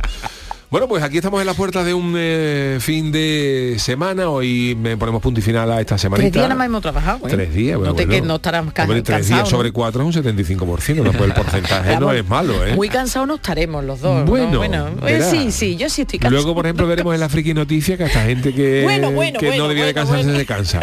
Bueno, 0.70 0.86
pues 0.86 1.02
aquí 1.02 1.16
estamos 1.16 1.40
en 1.40 1.48
las 1.48 1.56
puertas 1.56 1.84
de 1.84 1.94
un 1.94 2.14
eh, 2.16 2.78
fin 2.80 3.10
de 3.10 3.74
semana. 3.80 4.28
Hoy 4.30 4.76
me 4.80 4.96
ponemos 4.96 5.20
punto 5.20 5.40
y 5.40 5.42
final 5.42 5.68
a 5.72 5.80
esta 5.80 5.98
semana. 5.98 6.20
Tres 6.20 6.32
días 6.32 6.44
nada 6.44 6.54
más 6.54 6.66
hemos 6.68 6.80
trabajado. 6.80 7.26
¿eh? 7.26 7.30
Tres 7.30 7.52
días, 7.52 7.76
bueno, 7.76 7.90
No 7.92 7.96
te 7.96 8.06
bueno. 8.06 8.22
que 8.22 8.28
no 8.28 8.36
estarás 8.36 8.72
ca- 8.72 8.82
Hombre, 8.84 9.02
tres 9.02 9.16
cansado, 9.18 9.34
días 9.40 9.50
¿no? 9.50 9.58
sobre 9.58 9.72
cuatro 9.72 10.08
es 10.08 10.16
un 10.16 10.22
75%, 10.22 11.02
después 11.02 11.22
el 11.22 11.32
porcentaje 11.34 11.98
no 11.98 12.12
es 12.12 12.24
malo, 12.28 12.64
¿eh? 12.64 12.76
Muy 12.76 12.88
cansados 12.88 13.26
no 13.26 13.34
estaremos 13.34 13.82
los 13.82 14.00
dos. 14.00 14.20
¿no? 14.20 14.26
Bueno, 14.26 14.58
bueno 14.60 14.92
eh, 15.08 15.20
sí, 15.28 15.50
sí, 15.50 15.74
yo 15.74 15.88
sí 15.90 16.02
estoy 16.02 16.20
cansado. 16.20 16.36
Luego, 16.40 16.54
por 16.54 16.66
ejemplo, 16.66 16.86
veremos 16.86 17.14
en 17.14 17.20
la 17.20 17.28
friki 17.28 17.52
noticia 17.52 17.96
que 17.96 18.04
hasta 18.04 18.22
gente 18.26 18.54
que, 18.54 18.84
Bueno, 18.84 19.10
bueno, 19.10 19.40
que 19.40 19.46
bueno, 19.48 19.64
no 19.64 19.68
debía 19.70 19.86
de 19.86 19.94
cansarse 19.94 20.22
bueno. 20.22 20.38
se 20.38 20.46
cansa. 20.46 20.80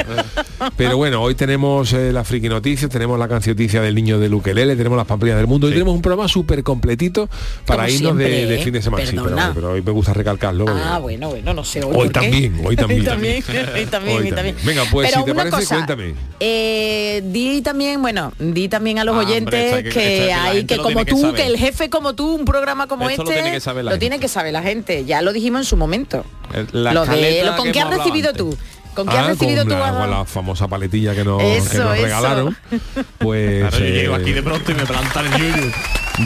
Pero 0.76 0.98
bueno, 0.98 1.22
hoy 1.22 1.36
tenemos 1.36 1.94
eh, 1.94 2.12
la 2.12 2.26
friki 2.26 2.50
noticia, 2.50 2.90
tenemos 2.90 3.18
la 3.18 3.30
cancioticia 3.30 3.82
del 3.82 3.96
niño 3.96 4.20
de 4.20 4.28
Luquelele, 4.28 4.76
tenemos 4.76 4.98
las 4.98 5.08
pamplinas 5.08 5.38
del 5.38 5.48
mundo 5.48 5.70
y 5.70 5.72
tenemos 5.72 5.96
un 5.96 6.02
programa 6.02 6.28
súper 6.28 6.62
completito 6.64 7.30
para 7.66 7.84
Como 7.86 7.96
irnos 7.96 8.18
de, 8.18 8.26
siempre, 8.26 8.46
de 8.48 8.60
¿eh? 8.60 8.64
fin 8.66 8.74
de 8.74 8.82
semana. 8.82 9.06
Sí, 9.06 9.12
pero, 9.12 9.24
Perdona. 9.24 9.52
pero 9.56 9.77
hoy 9.78 9.84
me 9.84 9.92
gusta 9.92 10.14
recalcarlo. 10.14 10.66
Ah, 10.70 10.98
bueno, 11.00 11.30
bueno, 11.30 11.54
no 11.54 11.64
sé. 11.64 11.84
Hoy, 11.84 11.96
Hoy 11.96 12.10
también, 12.12 12.62
hoy 12.66 12.76
también. 12.76 13.00
hoy 13.02 13.06
también, 13.08 13.44
hoy 13.76 13.86
también, 13.86 14.18
Hoy 14.18 14.32
también. 14.32 14.56
Venga, 14.64 14.84
pues, 14.92 15.10
Pero 15.10 15.20
si 15.22 15.26
te 15.26 15.32
una 15.32 15.44
parece, 15.44 15.58
cosa, 15.58 15.76
cuéntame. 15.76 16.14
eh, 16.40 17.22
di 17.26 17.62
también, 17.62 18.02
bueno, 18.02 18.34
di 18.40 18.68
también 18.70 19.00
a 19.00 19.04
los 19.04 19.16
Ah, 19.16 19.20
hombre, 19.20 19.34
oyentes 19.36 19.64
esto 19.66 19.76
hay 19.78 19.84
que- 19.84 19.90
que, 19.90 19.94
que 20.26 20.34
hay 20.34 20.66
que 20.66 20.76
lo 20.78 20.84
como 20.84 21.00
que 21.00 21.06
tú, 21.12 21.22
saber. 21.22 21.36
que 21.36 21.46
el 21.48 21.58
jefe 21.58 21.90
como 21.90 22.14
tú, 22.16 22.36
un 22.36 22.46
programa 22.46 22.88
como 22.88 23.10
Esto 23.10 23.24
lo 23.24 23.30
este, 23.30 23.42
tiene 23.42 23.56
que 23.56 23.62
saber 23.62 23.86
la 23.86 23.92
lo 23.92 24.00
tiene 24.00 24.20
que 24.20 24.28
saber 24.28 24.54
la 24.54 24.62
gente. 24.62 25.06
Ya 25.06 25.22
lo 25.22 25.34
dijimos 25.34 25.62
en 25.62 25.66
su 25.66 25.78
momento. 25.78 26.26
El- 26.54 26.68
la 26.84 26.94
Lo 26.94 27.06
de, 27.06 27.44
lo, 27.46 27.56
¿Con 27.56 27.66
que 27.68 27.72
qué 27.74 27.80
has 27.82 27.90
recibido 27.90 28.30
antes. 28.30 28.38
tú? 28.44 28.58
¿Con 28.96 29.08
qué 29.08 29.16
Ah, 29.16 29.22
has 29.22 29.28
recibido 29.28 29.64
con 29.64 29.74
tú? 29.74 29.78
la, 29.80 29.90
a- 29.90 30.00
con 30.00 30.10
la 30.10 30.26
famosa 30.26 30.68
paletilla 30.68 31.14
que 31.14 31.24
nos, 31.24 31.42
Eso, 31.44 31.70
que 31.72 31.78
nos 31.78 31.98
regalaron. 32.00 32.58
Pues 33.20 33.60
Claro, 33.70 33.78
yo 33.86 33.86
llego 33.94 34.16
eh, 34.16 34.22
aquí 34.22 34.34
de 34.34 34.42
pronto 34.44 34.72
y 34.72 34.76
me 34.76 34.86
plantan 34.86 35.34
el 35.34 35.40
yuyu. 35.40 35.72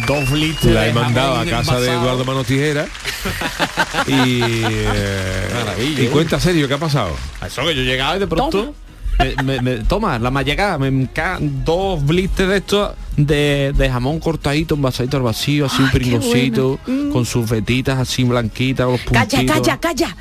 Dos 0.08 0.30
blisters 0.30 0.74
la 0.74 0.88
he 0.88 0.94
mandado 0.94 1.36
a 1.38 1.46
casa 1.46 1.80
de. 1.80 1.92
Eduardo 1.92 2.24
Manos 2.26 2.46
Tijera 2.46 2.86
y, 4.08 4.42
eh, 4.44 5.96
y 5.98 6.06
¿eh? 6.06 6.10
cuenta 6.12 6.40
serio 6.40 6.68
qué 6.68 6.76
ha 6.76 6.78
pasado 6.78 7.16
Eso 7.46 7.62
que 7.66 7.76
yo 7.76 7.82
llegaba 7.84 8.16
y 8.16 8.20
de 8.20 8.28
pronto. 8.28 8.74
Me, 9.20 9.36
me- 9.44 9.62
me- 9.62 9.78
toma, 9.84 10.18
la 10.18 10.32
más 10.32 10.46
llegada, 10.46 10.78
me 10.80 11.08
caen 11.14 11.64
dos 11.66 12.04
blisters 12.06 12.50
de 12.50 12.58
estos 12.58 12.92
de, 13.26 13.74
de 13.76 13.90
jamón 13.90 14.20
cortadito, 14.20 14.76
envasadito 14.76 15.18
al 15.18 15.24
vacío, 15.24 15.66
así 15.66 15.78
un 15.82 15.86
Ay, 15.88 15.92
qué 15.92 16.00
pringosito, 16.00 16.80
con 17.12 17.26
sus 17.26 17.50
vetitas 17.50 17.98
así 18.00 18.24
blanquitas, 18.24 18.88
los 18.88 19.02
Calla, 19.02 19.26
puntitos. 19.30 19.56
calla, 19.58 19.80
calla. 19.80 20.16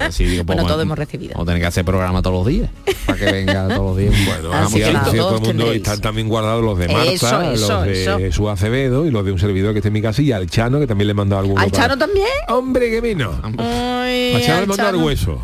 Así 0.00 0.24
digo, 0.24 0.44
Bueno, 0.46 0.62
pues, 0.62 0.72
todo 0.72 0.82
hemos 0.82 0.98
recibido. 0.98 1.32
Vamos 1.34 1.44
a 1.44 1.46
tener 1.50 1.60
que 1.62 1.66
hacer 1.66 1.84
programa 1.84 2.22
todos 2.22 2.36
los 2.36 2.46
días. 2.46 2.68
Para 3.06 3.18
que 3.18 3.24
venga 3.32 3.68
todos 3.68 3.78
los 3.90 3.96
días. 3.96 4.14
Bueno, 4.26 4.52
Así 4.52 4.80
vamos 4.80 5.08
que 5.10 5.16
todo 5.16 5.28
el 5.28 5.34
mundo 5.34 5.48
tendréis. 5.48 5.76
están 5.76 6.00
también 6.00 6.28
guardados 6.28 6.64
los 6.64 6.78
de 6.78 6.88
Marta, 6.88 7.10
Eso, 7.12 7.42
eso, 7.42 7.68
los 7.76 7.84
de 7.86 8.02
eso. 8.02 8.18
Jesús 8.18 8.48
Acevedo 8.48 9.06
y 9.06 9.10
los 9.10 9.24
de 9.24 9.32
un 9.32 9.38
servidor 9.38 9.72
que 9.72 9.78
está 9.78 9.88
en 9.88 9.94
mi 9.94 10.02
casa 10.02 10.22
y 10.22 10.32
al 10.32 10.48
Chano 10.48 10.78
que 10.80 10.86
también 10.86 11.06
le 11.08 11.12
he 11.12 11.14
mandado 11.14 11.40
alguno. 11.40 11.60
¿Al 11.60 11.70
para- 11.70 11.82
Chano 11.82 11.98
también? 11.98 12.26
Hombre, 12.48 12.90
que 12.90 13.00
vino. 13.00 13.32
Ay, 13.58 14.34
Al 14.34 14.42
Chano 14.42 14.60
le 14.62 14.66
mandado 14.66 14.98
el 14.98 15.04
hueso. 15.04 15.40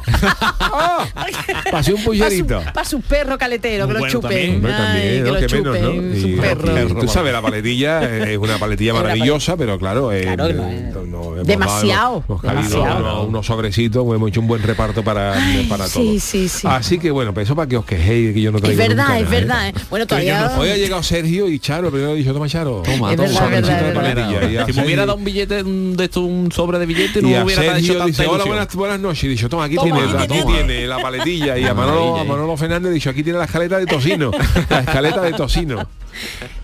¡Ah! 0.61 1.07
Pasé 1.71 1.93
un 1.95 2.03
pullerito. 2.03 2.63
Para 2.75 2.85
su 2.89 3.01
perro 3.01 3.39
caletero, 3.39 3.87
que 3.87 3.93
Muy 3.93 3.95
lo 3.95 3.99
bueno 4.01 4.13
chupen. 4.13 4.31
también, 4.31 4.55
Hombre, 4.57 4.73
Ay, 4.75 5.23
que 5.23 5.31
lo 5.31 5.35
Que 5.49 5.55
menos, 5.57 5.81
¿no? 5.81 5.91
chupen, 5.93 6.17
Y- 6.17 6.21
su 6.37 6.41
perro. 6.41 6.70
Tú 7.01 7.09
sabes, 7.09 7.33
la 7.33 7.43
paletilla 7.43 8.03
es 8.31 8.39
una 8.39 8.59
paletilla 8.59 8.95
maravillosa, 9.01 9.57
pero 9.57 9.79
claro, 9.79 10.13
eh, 10.13 10.23
Claro 10.23 10.47
que 10.49 10.55
no 10.55 10.69
eh, 10.69 10.89
es- 10.89 10.95
no, 11.09 11.35
hemos 11.35 11.47
demasiado, 11.47 11.85
dado- 11.87 12.25
hemos 12.29 12.43
caído 12.43 12.63
demasiado. 12.63 12.99
unos, 13.01 13.29
unos 13.29 13.47
sobrecitos, 13.47 14.15
hemos 14.15 14.29
hecho 14.29 14.41
un 14.41 14.47
buen 14.47 14.63
reparto 14.63 15.03
para, 15.03 15.35
para 15.69 15.87
sí, 15.87 15.93
todo. 15.95 16.21
sí, 16.21 16.49
sí. 16.49 16.67
Así 16.69 16.99
que 16.99 17.11
bueno, 17.11 17.33
pues 17.35 17.47
eso 17.47 17.57
para 17.57 17.69
que 17.69 17.77
os 17.77 17.85
quejéis 17.85 18.29
de 18.29 18.35
que 18.35 18.41
yo 18.41 18.51
no 18.53 18.59
Es 18.59 18.65
traigo 18.65 18.79
verdad, 18.81 19.05
nunca 19.09 19.19
es 19.19 19.25
nada, 19.25 19.41
verdad. 19.41 19.69
¿eh? 19.69 19.75
Bueno, 19.91 20.07
todavía... 20.07 20.41
no- 20.49 20.61
Hoy 20.61 20.69
ha 20.71 20.77
llegado 20.77 21.03
Sergio 21.03 21.49
y 21.49 21.59
Charo, 21.59 21.91
primero 21.91 22.13
he 22.13 22.17
dicho, 22.17 22.33
toma 22.33 22.49
Charo. 22.49 22.83
Toma, 22.85 23.11
Es 23.13 23.17
toma. 23.17 23.29
verdad, 23.29 23.29
es 23.29 23.41
verdad, 23.41 23.41
sobrecito 23.41 23.71
de 23.71 23.75
es 23.75 23.95
verdad. 23.95 24.31
paletilla. 24.31 24.67
Si 24.67 24.73
me 24.73 24.85
hubiera 24.87 25.07
dado 25.07 25.19
un 25.19 25.25
billete 25.25 25.63
un- 25.63 25.97
de 25.97 26.05
esto, 26.05 26.21
un 26.21 26.53
sobre 26.53 26.79
de 26.79 26.87
billete, 26.87 27.23
no 27.23 27.29
me 27.29 27.43
hubiera 27.45 27.63
hecho 27.63 27.73
Sergio 27.73 27.93
tanta 27.95 28.07
dice, 28.07 28.23
hola, 28.23 28.29
ilusión". 28.35 28.49
buenas, 28.49 28.75
buenas 28.77 29.01
noches. 29.01 29.25
Y 29.25 29.29
dicho, 29.29 29.49
toma, 29.49 29.65
aquí 29.65 29.77
tiene, 29.83 30.01
aquí 30.01 30.87
la 30.87 30.99
paletilla. 30.99 31.59
Y 31.59 31.65
a. 31.65 31.75
Manolo 31.75 32.57
Fernández 32.57 32.93
dicho, 32.93 33.11
aquí 33.11 33.23
tiene 33.23 33.39
la 33.39 33.45
escaleta 33.47 33.79
de 33.79 33.87
tocino. 33.87 34.31
La 34.69 34.81
escaleta 34.81 35.21
de 35.23 35.33
tocino. 35.33 35.89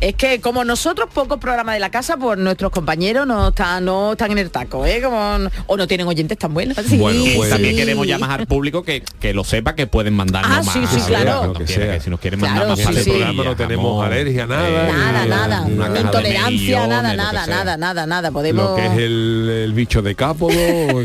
Es 0.00 0.14
que 0.14 0.40
como 0.40 0.64
nosotros 0.64 1.08
pocos 1.12 1.38
programas 1.38 1.74
de 1.74 1.80
la 1.80 1.90
casa, 1.90 2.16
pues 2.16 2.38
nuestros 2.38 2.70
compañeros 2.70 3.26
no 3.26 3.48
están, 3.48 3.84
no 3.84 4.12
están 4.12 4.32
en 4.32 4.38
el 4.38 4.50
taco, 4.50 4.84
¿eh? 4.86 5.00
Como, 5.02 5.38
no- 5.38 5.50
o 5.66 5.76
no 5.76 5.86
tienen 5.86 6.06
oyentes 6.06 6.38
tan 6.38 6.52
buenos. 6.54 6.76
Sí, 6.86 6.96
Bueno, 6.98 7.24
pues- 7.36 7.50
también 7.50 7.74
sí. 7.74 7.80
queremos 7.80 8.06
llamar 8.06 8.40
al 8.40 8.46
público 8.46 8.82
que, 8.82 9.02
que 9.20 9.32
lo 9.34 9.44
sepa 9.44 9.74
que 9.74 9.86
pueden 9.86 10.14
mandarnos 10.14 10.58
Ah, 10.58 10.62
más. 10.62 10.90
sí, 10.90 10.98
sí, 11.00 11.00
claro. 11.06 11.52
que 11.54 11.66
sea. 11.66 11.94
que 11.94 12.00
si 12.00 12.10
nos 12.10 12.20
quieren 12.20 12.40
Claro, 12.40 12.68
mandar 12.68 12.84
más 12.86 12.94
sí, 12.94 13.00
el 13.00 13.04
programa 13.06 13.44
no 13.44 13.56
tenemos 13.56 14.04
alergia, 14.04 14.46
nada. 14.46 14.68
eh, 14.88 14.92
Nada, 14.92 15.26
nada. 15.26 15.66
caja 15.66 15.92
de 15.92 16.00
Intolerancia, 16.00 16.86
nada, 16.86 17.12
nada, 17.14 17.46
nada, 17.46 17.76
nada, 17.76 18.06
nada. 18.06 18.30
Podemos... 18.30 18.70
Lo 18.70 18.76
que 18.76 18.86
es 18.86 18.92
el, 18.92 19.50
el 19.64 19.72
bicho 19.72 20.02
de 20.02 20.14
cápodo, 20.14 20.52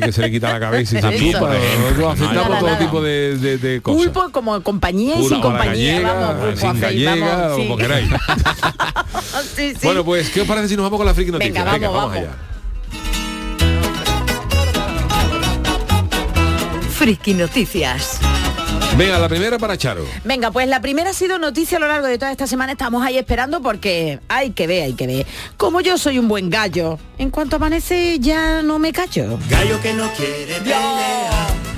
que 0.01 0.11
se 0.11 0.21
le 0.21 0.31
quita 0.31 0.51
la 0.53 0.59
cabeza 0.59 0.97
y 0.97 1.01
se 1.01 1.17
chupa. 1.31 1.53
Nosotros 1.81 2.13
aceptamos 2.13 2.33
Nada, 2.49 2.59
todo 2.59 2.67
nada. 2.67 2.79
tipo 2.79 3.01
de, 3.01 3.37
de, 3.37 3.57
de 3.57 3.81
cosas. 3.81 4.03
Pulpo 4.03 4.29
como 4.31 4.61
compañía 4.61 5.15
y 5.19 5.25
sin 5.27 5.41
compañía, 5.41 5.93
gallega, 6.01 6.13
vamos, 6.13 6.43
pulpo 6.45 6.59
sin 6.73 6.81
gallega, 6.81 7.35
vamos, 7.37 7.57
como 7.57 7.77
queráis. 7.77 8.07
Sí, 9.55 9.71
sí. 9.71 9.79
Bueno, 9.83 10.03
pues, 10.03 10.29
¿qué 10.29 10.41
os 10.41 10.47
parece 10.47 10.69
si 10.69 10.75
nos 10.75 10.83
vamos 10.83 10.97
con 10.97 11.05
la 11.05 11.13
friki 11.13 11.31
noticia? 11.31 11.63
Venga, 11.63 11.89
vamos, 11.89 12.11
vamos. 12.13 12.17
allá. 12.17 12.51
Friki 16.91 17.33
Noticias. 17.33 18.19
Venga, 18.97 19.17
la 19.17 19.29
primera 19.29 19.57
para 19.57 19.77
Charo. 19.77 20.05
Venga, 20.23 20.51
pues 20.51 20.67
la 20.67 20.81
primera 20.81 21.09
ha 21.09 21.13
sido 21.13 21.39
noticia 21.39 21.77
a 21.77 21.81
lo 21.81 21.87
largo 21.87 22.05
de 22.07 22.17
toda 22.17 22.31
esta 22.31 22.45
semana. 22.45 22.73
Estamos 22.73 23.03
ahí 23.03 23.17
esperando 23.17 23.61
porque 23.61 24.19
hay 24.27 24.51
que 24.51 24.67
ver, 24.67 24.83
hay 24.83 24.93
que 24.93 25.07
ver. 25.07 25.25
Como 25.57 25.81
yo 25.81 25.97
soy 25.97 26.19
un 26.19 26.27
buen 26.27 26.49
gallo, 26.49 26.99
en 27.17 27.31
cuanto 27.31 27.55
amanece 27.55 28.19
ya 28.19 28.61
no 28.61 28.77
me 28.77 28.91
callo. 28.91 29.39
Gallo 29.49 29.81
que 29.81 29.93
no 29.93 30.11
quiere 30.13 30.55
pelear. 30.59 31.70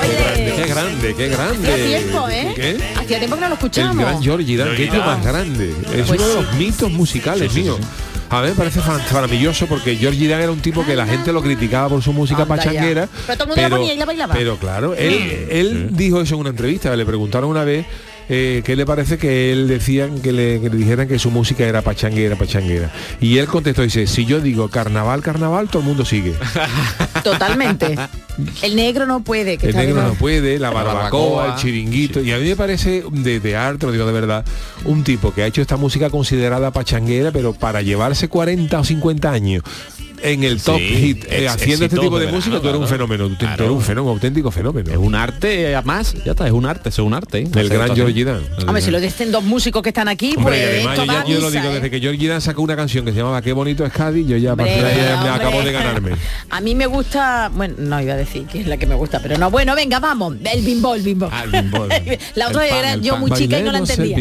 Oye, 0.00 0.52
Qué 0.56 0.66
grande, 0.66 1.14
qué 1.14 1.28
grande. 1.28 1.72
hacía 1.72 1.98
tiempo, 1.98 2.28
¿eh? 2.28 2.52
¿Qué? 2.54 2.76
Hacía 2.96 3.18
tiempo 3.18 3.36
que 3.36 3.40
no 3.42 3.48
lo 3.48 3.54
El 3.54 3.58
escuchábamos. 3.58 4.04
gran 4.04 4.22
Georgie 4.22 4.56
Dan, 4.56 4.68
qué 4.76 4.86
tío 4.86 5.00
más 5.04 5.24
grande. 5.24 5.70
Es 5.94 6.06
Pues 6.06 6.20
uno 6.20 6.26
de 6.28 6.32
sí. 6.34 6.38
los 6.42 6.52
mitos 6.54 6.90
musicales 6.92 7.52
míos. 7.54 7.78
A 8.30 8.42
mí 8.42 8.48
me 8.48 8.54
parece 8.54 8.80
maravilloso 9.14 9.66
porque 9.66 9.96
Georgie 9.96 10.28
Dan 10.28 10.42
era 10.42 10.52
un 10.52 10.60
tipo 10.60 10.84
que 10.84 10.94
la 10.94 11.06
gente 11.06 11.32
lo 11.32 11.42
criticaba 11.42 11.88
por 11.88 12.02
su 12.02 12.12
música 12.12 12.42
Anda 12.42 12.56
ya. 12.56 12.62
pachanguera. 12.62 13.08
Pero 13.26 13.38
todo 13.38 13.44
el 13.44 13.48
mundo 13.56 13.62
la 13.62 13.76
ponía 13.76 13.94
y 13.94 13.96
la 13.96 14.04
bailaba. 14.04 14.34
Pero 14.34 14.56
claro, 14.58 14.94
él, 14.94 15.46
él 15.50 15.88
dijo 15.92 16.20
eso 16.20 16.34
en 16.34 16.40
una 16.42 16.50
entrevista, 16.50 16.94
le 16.94 17.06
preguntaron 17.06 17.48
una 17.48 17.64
vez 17.64 17.86
eh, 18.28 18.62
qué 18.64 18.76
le 18.76 18.84
parece 18.84 19.18
que 19.18 19.52
él 19.52 19.68
decían 19.68 20.20
que 20.20 20.32
le, 20.32 20.60
que 20.60 20.68
le 20.70 20.76
dijeran 20.76 21.08
que 21.08 21.18
su 21.18 21.30
música 21.30 21.64
era 21.64 21.82
pachanguera, 21.82 22.36
pachanguera. 22.36 22.90
Y 23.20 23.38
él 23.38 23.46
contestó, 23.46 23.82
dice, 23.82 24.06
si 24.06 24.24
yo 24.24 24.40
digo 24.40 24.68
carnaval, 24.68 25.22
carnaval, 25.22 25.68
todo 25.68 25.80
el 25.80 25.88
mundo 25.88 26.04
sigue. 26.04 26.34
Totalmente. 27.24 27.96
El 28.62 28.76
negro 28.76 29.06
no 29.06 29.20
puede. 29.20 29.58
Que 29.58 29.70
El 29.70 29.76
negro 29.76 30.02
no 30.02 30.14
puede, 30.14 30.58
la 30.58 30.70
barbacoa, 30.70 31.02
barbacoa, 31.02 31.54
el 31.54 31.60
chiringuito. 31.60 32.20
Y 32.20 32.32
a 32.32 32.38
mí 32.38 32.48
me 32.48 32.56
parece 32.56 33.02
de, 33.10 33.40
de 33.40 33.56
arte, 33.56 33.86
lo 33.86 33.92
digo 33.92 34.06
de 34.06 34.12
verdad, 34.12 34.44
un 34.84 35.04
tipo 35.04 35.32
que 35.32 35.42
ha 35.42 35.46
hecho 35.46 35.62
esta 35.62 35.76
música 35.76 36.10
considerada 36.10 36.70
pachanguera, 36.70 37.30
pero 37.32 37.52
para 37.52 37.82
llevarse 37.82 38.28
40 38.28 38.78
o 38.78 38.84
50 38.84 39.30
años 39.30 39.62
en 40.22 40.44
el 40.44 40.60
top 40.62 40.78
Sí, 40.78 40.84
hit, 40.96 41.24
eh, 41.24 41.44
ex- 41.44 41.52
haciendo 41.54 41.84
este 41.86 41.98
tipo 41.98 42.18
de, 42.18 42.26
música, 42.28 42.60
tú 42.60 42.68
eres 42.68 42.80
un 42.80 42.88
fenómeno, 42.88 43.28
tú, 43.28 43.44
eres 43.44 43.60
un 43.70 43.80
fenómeno, 43.82 44.02
un 44.04 44.08
auténtico 44.10 44.50
fenómeno. 44.50 44.90
Es 44.90 44.96
un 44.96 45.14
arte, 45.14 45.74
además, 45.74 46.14
ya 46.24 46.32
está, 46.32 46.46
es 46.46 46.52
un 46.52 46.66
arte, 46.66 46.88
es 46.88 46.98
un 46.98 47.14
arte. 47.14 47.38
¿eh? 47.40 47.48
El 47.54 47.68
gran 47.68 47.94
Georgie 47.94 48.24
Dan. 48.24 48.42
Hombre, 48.66 48.82
si 48.82 48.90
lo 48.90 49.00
dicen 49.00 49.32
dos 49.32 49.44
músicos 49.44 49.82
que 49.82 49.90
están 49.90 50.08
aquí, 50.08 50.34
Hombre, 50.36 50.56
pues 50.56 50.86
además 50.86 50.92
esto 50.98 51.04
yo, 51.04 51.08
va 51.12 51.14
ya- 51.14 51.20
a 51.20 51.26
yo 51.34 51.40
lo 51.40 51.50
digo, 51.50 51.64
¿eh? 51.68 51.74
desde 51.74 51.90
que 51.90 52.00
Georgie 52.00 52.28
Dan 52.28 52.40
sacó 52.40 52.62
una 52.62 52.76
canción 52.76 53.04
que 53.04 53.12
se 53.12 53.18
llamaba 53.18 53.42
Qué 53.42 53.52
bonito 53.52 53.84
es 53.84 53.92
Cádiz, 53.92 54.26
yo 54.26 54.36
ya 54.36 54.52
Hombre, 54.52 54.76
me 54.80 55.28
acabo 55.28 55.62
de 55.62 55.72
ganarme. 55.72 56.12
A 56.50 56.60
mí 56.60 56.74
me 56.74 56.86
gusta, 56.86 57.50
bueno, 57.54 57.74
no 57.78 58.00
iba 58.00 58.14
a 58.14 58.16
decir 58.16 58.44
que 58.46 58.60
es 58.60 58.66
la 58.66 58.76
que 58.76 58.86
me 58.86 58.94
gusta, 58.94 59.20
pero 59.20 59.36
no, 59.38 59.50
bueno, 59.50 59.74
venga, 59.74 59.98
vamos, 60.00 60.36
el 60.52 60.62
bimbo, 60.64 60.94
el 60.94 61.02
bimbo. 61.02 61.28
Ah, 61.30 61.44
el 61.44 61.50
bimbo. 61.50 61.86
la 62.34 62.48
otra 62.48 62.68
pan, 62.68 62.78
era 62.78 62.96
yo 62.96 63.12
pan. 63.14 63.20
muy 63.20 63.30
chica 63.32 63.58
y 63.58 63.62
no 63.62 63.72
la 63.72 63.78
entendía. 63.78 64.16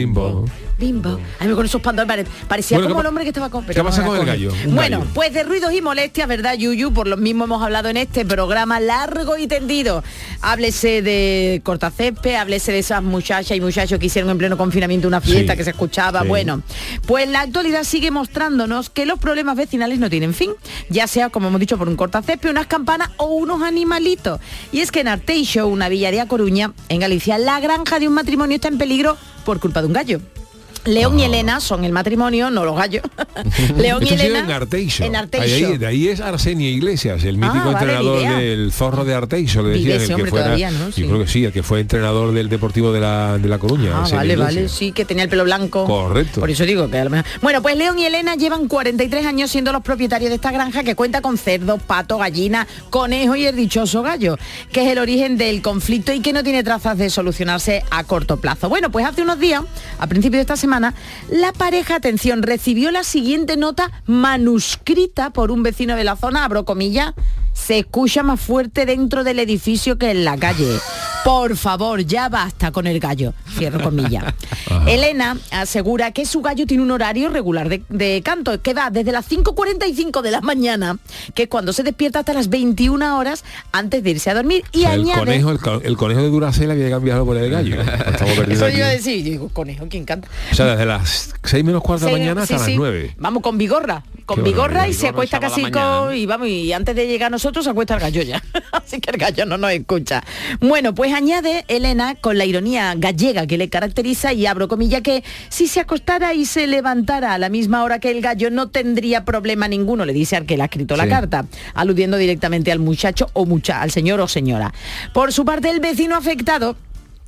Bimbo. 0.77 1.19
A 1.39 1.45
mí 1.45 1.53
con 1.53 1.65
esos 1.65 1.81
pantalones 1.81 2.25
pare- 2.27 2.45
parecía 2.47 2.77
Bueno, 2.77 2.89
como 2.89 2.99
¿qué 3.01 3.05
el 3.05 3.07
hombre 3.09 3.23
que 3.23 3.29
estaba 3.29 3.49
con. 3.49 3.65
qué 3.65 3.83
pasa 3.83 4.05
con 4.05 4.17
el 4.17 4.25
gallo? 4.25 4.51
Bueno, 4.67 4.99
gallo. 4.99 5.11
pues 5.13 5.33
de 5.33 5.43
ruidos 5.43 5.73
y 5.73 5.81
molestias, 5.81 6.27
¿verdad, 6.27 6.55
Yuyu? 6.57 6.93
Por 6.93 7.07
lo 7.07 7.17
mismo 7.17 7.45
hemos 7.45 7.61
hablado 7.63 7.89
en 7.89 7.97
este 7.97 8.25
programa 8.25 8.79
largo 8.79 9.37
y 9.37 9.47
tendido. 9.47 10.03
Háblese 10.41 11.01
de 11.01 11.61
cortacésped, 11.63 12.35
háblese 12.35 12.71
de 12.71 12.79
esas 12.79 13.01
muchachas 13.03 13.57
y 13.57 13.61
muchachos 13.61 13.99
que 13.99 14.05
hicieron 14.05 14.29
en 14.31 14.37
pleno 14.37 14.57
confinamiento 14.57 15.07
una 15.07 15.21
fiesta 15.21 15.53
Sí, 15.53 15.57
que 15.57 15.63
se 15.63 15.71
escuchaba. 15.71 16.21
sí. 16.21 16.27
Bueno, 16.27 16.61
pues 17.05 17.27
la 17.29 17.41
actualidad 17.41 17.83
sigue 17.83 18.11
mostrándonos 18.11 18.89
que 18.89 19.05
los 19.05 19.19
problemas 19.19 19.55
vecinales 19.57 19.99
no 19.99 20.09
tienen 20.09 20.33
fin, 20.33 20.51
ya 20.89 21.07
sea, 21.07 21.29
como 21.29 21.47
hemos 21.47 21.59
dicho, 21.59 21.77
por 21.77 21.87
un 21.87 21.95
cortacésped, 21.95 22.49
unas 22.49 22.67
campanas 22.67 23.09
o 23.17 23.25
unos 23.27 23.61
animalitos. 23.63 24.39
Y 24.71 24.81
es 24.81 24.91
que 24.91 24.99
en 25.01 25.07
Arteixo, 25.07 25.67
una 25.67 25.89
villa 25.89 26.11
de 26.11 26.21
A 26.21 26.27
Coruña, 26.27 26.73
en 26.89 26.99
Galicia, 26.99 27.37
la 27.37 27.59
granja 27.59 27.99
de 27.99 28.07
un 28.07 28.13
matrimonio 28.13 28.55
está 28.55 28.67
en 28.67 28.77
peligro 28.77 29.17
por 29.45 29.59
culpa 29.59 29.81
de 29.81 29.87
un 29.87 29.93
gallo. 29.93 30.19
León 30.85 31.19
y 31.19 31.23
Elena 31.23 31.59
son 31.59 31.83
el 31.83 31.91
matrimonio, 31.91 32.49
no 32.49 32.65
los 32.65 32.75
gallos. 32.77 33.03
León 33.77 34.03
y 34.03 34.09
Esto 34.09 34.23
Elena. 34.23 34.39
en 34.39 34.51
Arteixo. 34.51 35.03
En 35.03 35.15
Arteixo. 35.15 35.43
Ahí, 35.43 35.63
ahí- 35.63 35.77
de 35.77 35.85
ahí 35.87 36.07
es 36.07 36.19
Arsenio 36.21 36.69
Iglesias, 36.69 37.23
el 37.23 37.37
mítico 37.37 37.57
Ah, 37.69 37.71
vale, 37.71 37.77
entrenador 37.93 38.19
del 38.39 38.71
zorro 38.71 39.05
de 39.05 39.13
Arteixo, 39.13 39.61
le 39.63 39.69
decían, 39.69 39.91
ese 39.91 40.01
el 40.03 40.07
que 40.07 40.13
hombre 40.15 40.29
fuera, 40.29 40.45
todavía, 40.45 40.71
¿no? 40.71 40.91
Sí. 40.91 41.01
Yo 41.01 41.07
creo 41.07 41.19
que 41.21 41.27
sí, 41.27 41.45
el 41.45 41.51
que 41.51 41.63
fue 41.63 41.79
entrenador 41.81 42.31
del 42.33 42.49
Deportivo 42.49 42.91
de 42.93 42.99
la, 42.99 43.37
de 43.37 43.47
la 43.47 43.57
Coruña. 43.59 43.91
Ah, 43.93 44.07
vale, 44.11 44.35
vale, 44.35 44.69
sí, 44.69 44.91
que 44.91 45.05
tenía 45.05 45.23
el 45.23 45.29
pelo 45.29 45.43
blanco. 45.43 45.85
Correcto. 45.85 46.39
Por 46.39 46.49
eso 46.49 46.65
digo 46.65 46.89
que 46.89 46.97
a 46.99 47.03
lo 47.03 47.09
mejor... 47.09 47.25
Bueno, 47.41 47.61
pues 47.61 47.75
León 47.77 47.97
y 47.99 48.05
Elena 48.05 48.35
llevan 48.35 48.67
43 48.67 49.25
años 49.25 49.51
siendo 49.51 49.71
los 49.71 49.81
propietarios 49.81 50.29
de 50.29 50.35
esta 50.35 50.51
granja 50.51 50.83
que 50.83 50.95
cuenta 50.95 51.21
con 51.21 51.37
cerdos, 51.37 51.81
patos, 51.81 52.19
gallinas, 52.19 52.67
conejos 52.89 53.37
y 53.37 53.45
el 53.45 53.55
dichoso 53.55 54.01
gallo, 54.03 54.37
que 54.71 54.83
es 54.85 54.91
el 54.91 54.99
origen 54.99 55.37
del 55.37 55.61
conflicto 55.61 56.13
y 56.13 56.19
que 56.21 56.33
no 56.33 56.43
tiene 56.43 56.63
trazas 56.63 56.97
de 56.97 57.09
solucionarse 57.09 57.83
a 57.89 58.03
corto 58.03 58.37
plazo. 58.37 58.69
Bueno, 58.69 58.91
pues 58.91 59.05
hace 59.05 59.21
unos 59.21 59.39
días, 59.39 59.61
a 59.99 60.07
principios 60.07 60.37
de 60.39 60.41
esta 60.41 60.55
semana, 60.55 60.66
la 60.67 61.53
pareja, 61.53 61.95
atención, 61.95 62.43
recibió 62.43 62.91
la 62.91 63.03
siguiente 63.03 63.58
nota 63.58 63.91
manuscrita 64.06 65.32
por 65.32 65.51
un 65.51 65.63
vecino 65.63 65.95
de 65.95 66.03
la 66.03 66.15
zona, 66.15 66.43
abro 66.45 66.65
comillas, 66.65 67.13
se 67.53 67.80
escucha 67.80 68.23
más 68.23 68.39
fuerte 68.39 68.86
dentro 68.86 69.23
del 69.23 69.39
edificio 69.39 69.97
que 69.97 70.12
en 70.12 70.23
la 70.23 70.38
calle. 70.38 70.77
Por 71.25 71.58
favor, 71.58 72.06
ya 72.06 72.30
basta 72.30 72.71
con 72.71 72.88
el 72.88 72.99
gallo. 72.99 73.34
Cierro 73.58 73.82
comillas. 73.82 74.34
Elena 74.88 75.38
asegura 75.51 76.12
que 76.12 76.25
su 76.25 76.41
gallo 76.41 76.65
tiene 76.65 76.84
un 76.84 76.91
horario 76.91 77.27
regular 77.30 77.67
de, 77.67 77.84
de 77.89 78.21
canto, 78.23 78.62
que 78.62 78.73
va 78.73 78.89
desde 78.91 79.12
las 79.12 79.30
5.45 79.30 80.21
de 80.21 80.32
la 80.32 80.39
mañana, 80.39 80.99
que 81.34 81.43
es 81.43 81.49
cuando 81.49 81.73
se 81.73 81.84
despierta 81.84 82.19
hasta 82.19 82.34
las 82.34 82.47
21 82.49 83.17
horas 83.17 83.43
antes 83.73 84.03
de 84.03 84.12
irse 84.12 84.30
a 84.30 84.36
dormir. 84.36 84.63
Y 84.71 84.77
O 84.77 84.82
sea, 84.82 84.93
el, 84.93 85.01
añade... 85.01 85.19
conejo, 85.19 85.51
el, 85.51 85.86
el 85.86 85.97
conejo 85.97 86.21
de 86.21 86.30
Duracell 86.30 86.71
había 86.71 86.89
cambiado 86.89 87.25
por 87.25 87.36
el 87.36 87.49
gallo. 87.49 87.82
Eso 88.49 88.69
iba 88.69 88.86
a 88.86 88.89
decir, 88.89 89.17
yo 89.25 89.32
digo, 89.32 89.49
conejo, 89.49 89.88
¿quién 89.89 90.06
canta? 90.06 90.30
O 90.57 90.63
sea, 90.63 90.71
desde 90.71 90.87
las 90.87 91.35
6 91.43 91.63
menos 91.63 91.83
cuarto 91.83 92.07
de 92.07 92.13
la 92.13 92.17
Sí, 92.17 92.21
mañana 92.23 92.41
hasta 92.41 92.55
sí, 92.55 92.59
las 92.59 92.65
sí. 92.65 92.75
9. 92.77 93.13
Vamos 93.19 93.43
con 93.43 93.59
Vigorra, 93.59 94.03
con 94.25 94.43
Vigorra 94.43 94.87
y 94.87 94.93
se 94.93 95.07
acuesta 95.07 95.39
casi 95.39 95.69
con... 95.69 96.15
Y 96.15 96.25
vamos, 96.25 96.47
y 96.47 96.73
antes 96.73 96.95
de 96.95 97.05
llegar 97.05 97.27
a 97.27 97.29
nosotros 97.29 97.63
se 97.63 97.69
acuesta 97.69 97.93
el 97.93 97.99
gallo 97.99 98.23
ya. 98.23 98.41
Así 98.71 98.99
que 98.99 99.11
el 99.11 99.17
gallo 99.17 99.45
no 99.45 99.59
nos 99.59 99.69
escucha. 99.69 100.23
Bueno, 100.59 100.95
pues 100.95 101.13
añade 101.13 101.63
Elena 101.67 102.15
con 102.15 102.39
la 102.39 102.45
ironía 102.45 102.91
gallega 102.97 103.45
que 103.45 103.59
le 103.59 103.69
caracteriza 103.69 104.33
y 104.33 104.47
abro 104.47 104.67
comilla 104.67 105.01
que 105.01 105.23
si 105.49 105.67
se 105.67 105.79
acostara 105.79 106.33
y 106.33 106.47
se 106.47 106.65
levantara 106.65 107.35
a 107.35 107.37
la 107.37 107.49
misma 107.49 107.83
hora 107.83 107.99
que 107.99 108.09
el 108.09 108.21
gallo 108.21 108.49
no 108.49 108.69
tendría 108.69 109.25
problema 109.25 109.67
ninguno, 109.67 110.05
le 110.05 110.13
dice 110.13 110.37
al 110.37 110.47
que 110.47 110.57
le 110.57 110.63
ha 110.63 110.65
escrito 110.65 110.95
la 110.95 111.07
carta, 111.07 111.45
aludiendo 111.75 112.17
directamente 112.17 112.71
al 112.71 112.79
muchacho 112.79 113.29
o 113.33 113.45
mucha, 113.45 113.79
al 113.83 113.91
señor 113.91 114.21
o 114.21 114.27
señora. 114.27 114.73
Por 115.13 115.31
su 115.31 115.45
parte, 115.45 115.69
el 115.69 115.81
vecino 115.81 116.15
afectado 116.15 116.75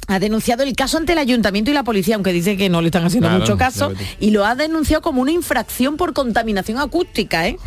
ha 0.10 0.19
denunciado 0.19 0.63
el 0.63 0.76
caso 0.76 0.98
ante 0.98 1.13
el 1.13 1.19
ayuntamiento 1.19 1.69
y 1.69 1.74
la 1.76 1.84
policía, 1.84 2.15
aunque 2.15 2.34
dice 2.34 2.58
que 2.58 2.67
no 2.67 2.82
le 2.82 2.88
están 2.88 3.06
haciendo 3.06 3.28
Claro, 3.28 3.41
mucho 3.41 3.58
caso, 3.58 3.93
y 4.19 4.32
lo 4.32 4.43
ha 4.43 4.56
denunciado 4.56 5.04
como 5.04 5.22
una 5.22 5.32
infracción 5.32 5.98
por 5.98 6.13
contaminación 6.13 6.80
acústica. 6.80 7.48
¿eh? 7.48 7.58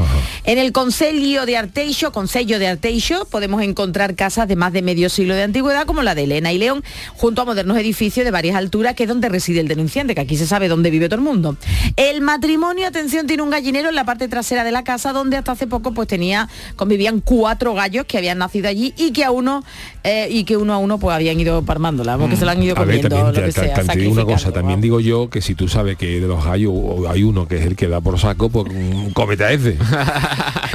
En 0.44 0.58
el 0.58 0.72
Concello 0.72 1.46
de 1.46 1.56
Arteixo, 1.56 2.10
Concello 2.10 2.58
de 2.58 2.66
Arteixo, 2.66 3.26
podemos 3.26 3.62
encontrar 3.62 4.16
casas 4.16 4.48
de 4.48 4.56
más 4.56 4.72
de 4.72 4.82
medio 4.82 5.08
siglo 5.08 5.36
de 5.36 5.44
antigüedad, 5.44 5.86
como 5.86 6.02
la 6.02 6.16
de 6.16 6.24
Elena 6.24 6.52
y 6.52 6.58
León, 6.58 6.82
junto 7.14 7.42
a 7.42 7.44
modernos 7.44 7.78
edificios 7.78 8.24
de 8.24 8.32
varias 8.32 8.56
alturas, 8.56 8.94
que 8.94 9.04
es 9.04 9.08
donde 9.08 9.28
reside 9.28 9.60
el 9.60 9.68
denunciante, 9.68 10.16
que 10.16 10.20
aquí 10.22 10.36
se 10.36 10.48
sabe 10.48 10.66
dónde 10.66 10.90
vive 10.90 11.08
todo 11.08 11.20
el 11.20 11.24
mundo. 11.24 11.56
El 11.94 12.22
matrimonio, 12.22 12.88
atención, 12.88 13.28
tiene 13.28 13.44
un 13.44 13.50
gallinero 13.50 13.88
en 13.88 13.94
la 13.94 14.04
parte 14.04 14.26
trasera 14.26 14.64
de 14.64 14.72
la 14.72 14.82
casa, 14.82 15.12
donde 15.12 15.36
hasta 15.36 15.52
hace 15.52 15.68
poco 15.68 15.94
pues 15.94 16.08
tenía, 16.08 16.48
convivían 16.74 17.20
cuatro 17.20 17.72
gallos 17.74 18.04
que 18.06 18.18
habían 18.18 18.38
nacido 18.38 18.68
allí 18.68 18.94
y 18.96 19.12
que 19.12 19.22
a 19.22 19.30
uno, 19.30 19.62
eh, 20.02 20.26
y 20.28 20.42
que 20.42 20.56
uno 20.56 20.72
a 20.72 20.78
uno 20.78 20.98
pues 20.98 21.14
habían 21.14 21.38
ido 21.38 21.62
parmándola, 21.62 22.16
porque 22.32 22.36
se 22.40 22.44
la 22.46 22.52
han 22.52 22.62
ido 22.62 22.76
A 22.76 22.80
ver, 22.84 22.86
comiendo, 23.00 23.08
también, 23.08 23.26
lo 23.26 23.46
que 23.46 23.52
sea, 23.52 23.74
te 23.74 23.98
digo 23.98 24.12
una 24.12 24.24
cosa, 24.24 24.52
también 24.52 24.80
digo 24.80 25.00
yo 25.00 25.28
que 25.30 25.40
si 25.40 25.54
tú 25.54 25.68
sabes 25.68 25.96
que 25.96 26.20
de 26.20 26.26
los 26.28 26.44
gallos 26.44 26.72
hay 27.08 27.22
uno 27.22 27.46
que 27.46 27.56
es 27.56 27.66
el 27.66 27.76
que 27.76 27.88
da 27.88 28.00
por 28.00 28.18
saco, 28.18 28.48
pues 28.50 28.66
mm, 28.72 29.10
cómete 29.12 29.44
a 29.44 29.52
ese. 29.52 29.76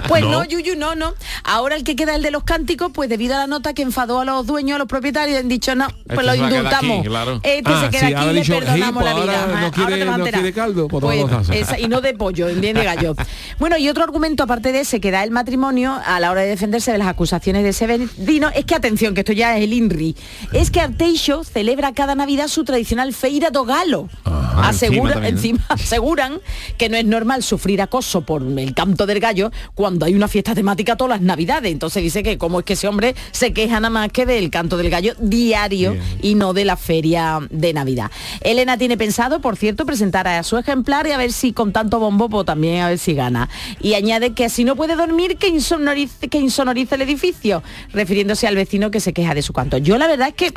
Pues 0.07 0.21
¿No? 0.23 0.31
no, 0.31 0.45
Yuyu, 0.45 0.75
no, 0.77 0.95
no. 0.95 1.13
Ahora 1.43 1.75
el 1.75 1.83
que 1.83 1.95
queda 1.97 2.15
el 2.15 2.21
de 2.21 2.31
los 2.31 2.43
cánticos, 2.43 2.91
pues 2.93 3.09
debido 3.09 3.35
a 3.35 3.39
la 3.39 3.47
nota 3.47 3.73
que 3.73 3.81
enfadó 3.81 4.19
a 4.21 4.25
los 4.25 4.47
dueños, 4.47 4.75
a 4.75 4.79
los 4.79 4.87
propietarios, 4.87 5.37
han 5.37 5.49
dicho 5.49 5.75
no, 5.75 5.87
pues 6.07 6.19
Este 6.19 6.23
lo 6.23 6.35
indultamos. 6.35 6.99
aquí, 6.99 7.07
claro. 7.09 7.39
Este 7.43 7.63
Ah, 7.65 7.81
se 7.83 7.89
queda 7.89 7.99
sí, 7.99 8.05
aquí 8.05 8.13
ahora 8.15 8.31
y 8.31 8.33
le 8.33 8.39
ha 8.39 8.43
dicho, 8.43 8.53
perdonamos 8.59 9.03
"Hey, 9.03 9.05
la 9.05 9.11
pues 9.13 9.25
vida. 9.25 9.41
ahora 9.43 9.61
no 9.61 9.71
quiere- 9.71 9.97
te 9.97 10.05
vas 10.05 10.13
a 10.13 10.17
no 10.17 10.23
enterar. 10.23 10.41
quiere 10.41 10.53
caldo, 10.55 10.87
pues 10.87 11.01
Pues, 11.03 11.49
esa- 11.49 11.79
y 11.79 11.87
no 11.89 11.99
de 11.99 12.13
pollo, 12.13 12.47
bien 12.47 12.75
de 12.75 12.83
gallo. 12.85 13.15
bueno, 13.59 13.77
y 13.77 13.89
otro 13.89 14.03
argumento 14.05 14.43
aparte 14.43 14.71
de 14.71 14.79
ese 14.81 15.01
que 15.01 15.11
da 15.11 15.23
el 15.23 15.31
matrimonio 15.31 15.99
a 16.05 16.19
la 16.21 16.31
hora 16.31 16.41
de 16.41 16.47
defenderse 16.47 16.91
de 16.93 16.99
las 16.99 17.07
acusaciones 17.07 17.63
de 17.63 17.69
ese 17.69 17.87
vecino 17.87 18.49
es 18.55 18.63
que 18.63 18.75
atención, 18.75 19.13
que 19.13 19.21
esto 19.21 19.33
ya 19.33 19.57
es 19.57 19.63
el 19.63 19.73
INRI, 19.73 20.15
es 20.53 20.71
que 20.71 20.79
Arteixo 20.79 21.43
celebra 21.51 21.93
cada 21.93 22.15
Navidad 22.15 22.47
su 22.47 22.63
tradicional 22.63 23.13
feira 23.13 23.49
do 23.49 23.65
galo. 23.65 24.09
Ah, 24.25 24.69
Asegura, 24.69 25.27
encima 25.27 25.27
encima 25.27 25.65
aseguran 25.69 26.39
que 26.77 26.89
no 26.89 26.97
es 26.97 27.05
normal 27.05 27.43
sufrir 27.43 27.81
acoso 27.81 28.21
por 28.21 28.41
el 28.41 28.73
canto 28.73 29.05
del 29.05 29.19
gallo 29.19 29.51
cuando 29.75 30.05
hay 30.05 30.15
una 30.15 30.27
fiesta 30.27 30.55
temática 30.55 30.95
todas 30.95 31.19
las 31.19 31.21
navidades. 31.21 31.71
Entonces 31.71 32.03
dice 32.03 32.23
que 32.23 32.37
como 32.37 32.59
es 32.59 32.65
que 32.65 32.73
ese 32.73 32.87
hombre 32.87 33.15
se 33.31 33.53
queja 33.53 33.79
nada 33.79 33.89
más 33.89 34.11
que 34.11 34.25
del 34.25 34.49
canto 34.49 34.77
del 34.77 34.89
gallo 34.89 35.13
diario 35.19 35.95
y 36.21 36.35
no 36.35 36.53
de 36.53 36.65
la 36.65 36.75
feria 36.75 37.39
de 37.49 37.73
Navidad. 37.73 38.11
Elena 38.41 38.77
tiene 38.77 38.97
pensado, 38.97 39.41
por 39.41 39.57
cierto, 39.57 39.85
presentar 39.85 40.27
a 40.27 40.43
su 40.43 40.57
ejemplar 40.57 41.07
y 41.07 41.11
a 41.11 41.17
ver 41.17 41.31
si 41.31 41.53
con 41.53 41.71
tanto 41.71 41.99
bombo 41.99 42.29
pues, 42.29 42.45
también 42.45 42.81
a 42.81 42.89
ver 42.89 42.99
si 42.99 43.13
gana. 43.13 43.49
Y 43.81 43.93
añade 43.93 44.33
que 44.33 44.49
si 44.49 44.63
no 44.63 44.75
puede 44.75 44.95
dormir, 44.95 45.37
que 45.37 45.47
insonorice, 45.47 46.27
que 46.27 46.39
insonorice 46.39 46.95
el 46.95 47.01
edificio, 47.01 47.63
refiriéndose 47.93 48.47
al 48.47 48.55
vecino 48.55 48.91
que 48.91 48.99
se 48.99 49.13
queja 49.13 49.33
de 49.33 49.41
su 49.41 49.53
canto. 49.53 49.77
Yo 49.77 49.97
la 49.97 50.07
verdad 50.07 50.29
es 50.29 50.33
que 50.33 50.53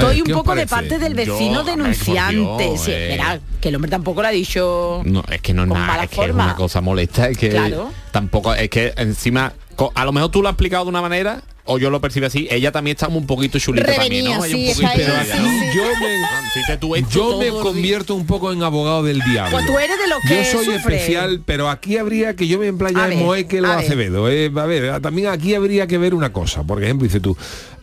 estoy 0.00 0.22
¿qué 0.22 0.32
un 0.32 0.38
poco 0.38 0.54
de 0.54 0.66
parte 0.66 0.98
del 0.98 1.14
vecino 1.14 1.62
denunciante. 1.64 2.64
Dios, 2.64 2.80
Sí, 2.80 2.92
eh. 2.92 3.08
verá, 3.08 3.40
que 3.60 3.68
el 3.68 3.74
hombre 3.76 3.90
tampoco 3.90 4.22
lo 4.22 4.28
ha 4.28 4.32
dicho 4.32 5.02
No, 5.04 5.22
es 5.30 5.40
que 5.40 5.54
no 5.54 5.62
es 5.62 5.68
nada, 5.68 6.04
es 6.04 6.10
que 6.10 6.24
es 6.24 6.30
una 6.30 6.54
cosa 6.54 6.80
molesta, 6.80 7.28
es 7.28 7.38
que 7.38 7.50
Claro. 7.50 7.90
tampoco, 8.10 8.54
es 8.54 8.68
que 8.70 8.92
encima, 8.96 9.52
a 9.94 10.04
lo 10.04 10.12
mejor 10.12 10.30
tú 10.30 10.42
lo 10.42 10.48
has 10.48 10.52
explicado 10.52 10.84
de 10.84 10.90
una 10.90 11.02
manera, 11.02 11.42
o 11.68 11.78
yo 11.78 11.90
lo 11.90 12.00
percibo 12.00 12.26
así, 12.26 12.48
ella 12.50 12.72
también 12.72 12.96
está 12.96 13.08
un 13.08 13.26
poquito 13.26 13.58
chulita 13.58 13.94
también, 13.94 14.24
¿no? 14.24 14.42
Sí, 14.42 14.72
un. 14.74 15.72
Yo 15.74 15.84
me, 16.00 16.18
Ah, 16.70 16.74
yo 17.10 17.38
me 17.38 17.48
convierto 17.50 18.14
un 18.14 18.26
poco 18.26 18.52
en 18.52 18.62
abogado 18.62 19.02
del 19.02 19.20
diablo. 19.20 19.52
Pues 19.52 19.66
tú 19.66 19.78
eres 19.78 19.96
de 19.98 20.08
los 20.08 20.18
que 20.26 20.36
Yo 20.52 20.58
soy 20.58 20.64
sufre. 20.74 20.96
especial, 20.96 21.42
pero 21.44 21.68
aquí 21.70 21.98
habría 21.98 22.34
que 22.34 22.46
yo 22.48 22.58
me 22.58 22.66
emplaya 22.66 23.04
en 23.04 23.10
ver, 23.10 23.18
Moeque 23.18 23.60
lo 23.60 23.68
a 23.68 23.76
ver. 23.76 23.84
Acevedo. 23.84 24.28
eh, 24.30 24.50
a 24.54 24.64
ver, 24.66 25.00
también 25.00 25.28
aquí 25.28 25.54
habría 25.54 25.86
que 25.86 25.98
ver 25.98 26.14
una 26.14 26.32
cosa. 26.32 26.62
Por 26.64 26.82
ejemplo, 26.82 27.04
dice 27.04 27.20
tú, 27.20 27.36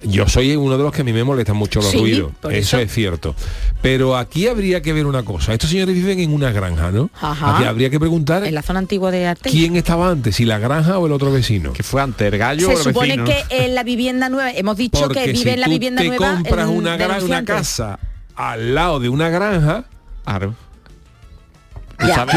yo 0.03 0.27
soy 0.27 0.55
uno 0.55 0.77
de 0.77 0.83
los 0.83 0.91
que 0.91 1.01
a 1.01 1.03
mí 1.03 1.13
me 1.13 1.23
molestan 1.23 1.55
mucho 1.55 1.79
los 1.79 1.89
Sí, 1.91 1.97
ruidos. 1.97 2.31
Eso 2.43 2.49
eso. 2.49 2.79
es 2.79 2.91
cierto. 2.91 3.35
Pero 3.81 4.17
aquí 4.17 4.47
habría 4.47 4.81
que 4.81 4.93
ver 4.93 5.05
una 5.05 5.23
cosa. 5.23 5.53
Estos 5.53 5.69
señores 5.69 5.93
viven 5.95 6.19
en 6.19 6.33
una 6.33 6.51
granja, 6.51 6.91
¿no? 6.91 7.09
Ajá. 7.21 7.55
Aquí 7.57 7.65
habría 7.65 7.89
que 7.89 7.99
preguntar 7.99 8.43
En 8.45 8.55
la 8.55 8.61
zona 8.63 8.79
antigua 8.79 9.11
de 9.11 9.27
Arte. 9.27 9.49
quién 9.49 9.75
estaba 9.75 10.09
antes, 10.09 10.35
si 10.35 10.45
la 10.45 10.57
granja 10.59 10.97
o 10.97 11.05
el 11.05 11.11
otro 11.13 11.31
vecino. 11.31 11.71
Que 11.73 11.83
fue 11.83 12.01
antes 12.01 12.31
el 12.31 12.37
gallo 12.39 12.67
o 12.69 12.71
el 12.71 12.77
supone 12.77 13.17
vecino, 13.17 13.25
que 13.25 13.65
en 13.75 13.77
la 13.77 13.83
vivienda 13.83 14.29
nueva, 14.29 14.51
hemos 14.51 14.77
dicho 14.77 15.01
Porque 15.01 15.25
que 15.25 15.31
vive 15.33 15.43
si 15.43 15.49
en 15.49 15.59
la 15.59 15.65
tú 15.65 15.71
vivienda 15.71 16.01
te 16.01 16.07
nueva. 16.07 16.35
compras 16.35 16.69
el 16.69 16.75
una, 16.77 16.97
una 17.23 17.45
casa 17.45 17.99
al 18.35 18.73
lado 18.73 18.99
de 18.99 19.09
una 19.09 19.29
granja, 19.29 19.85
Claro. 20.23 20.55
A 21.99 22.25
mí, 22.25 22.31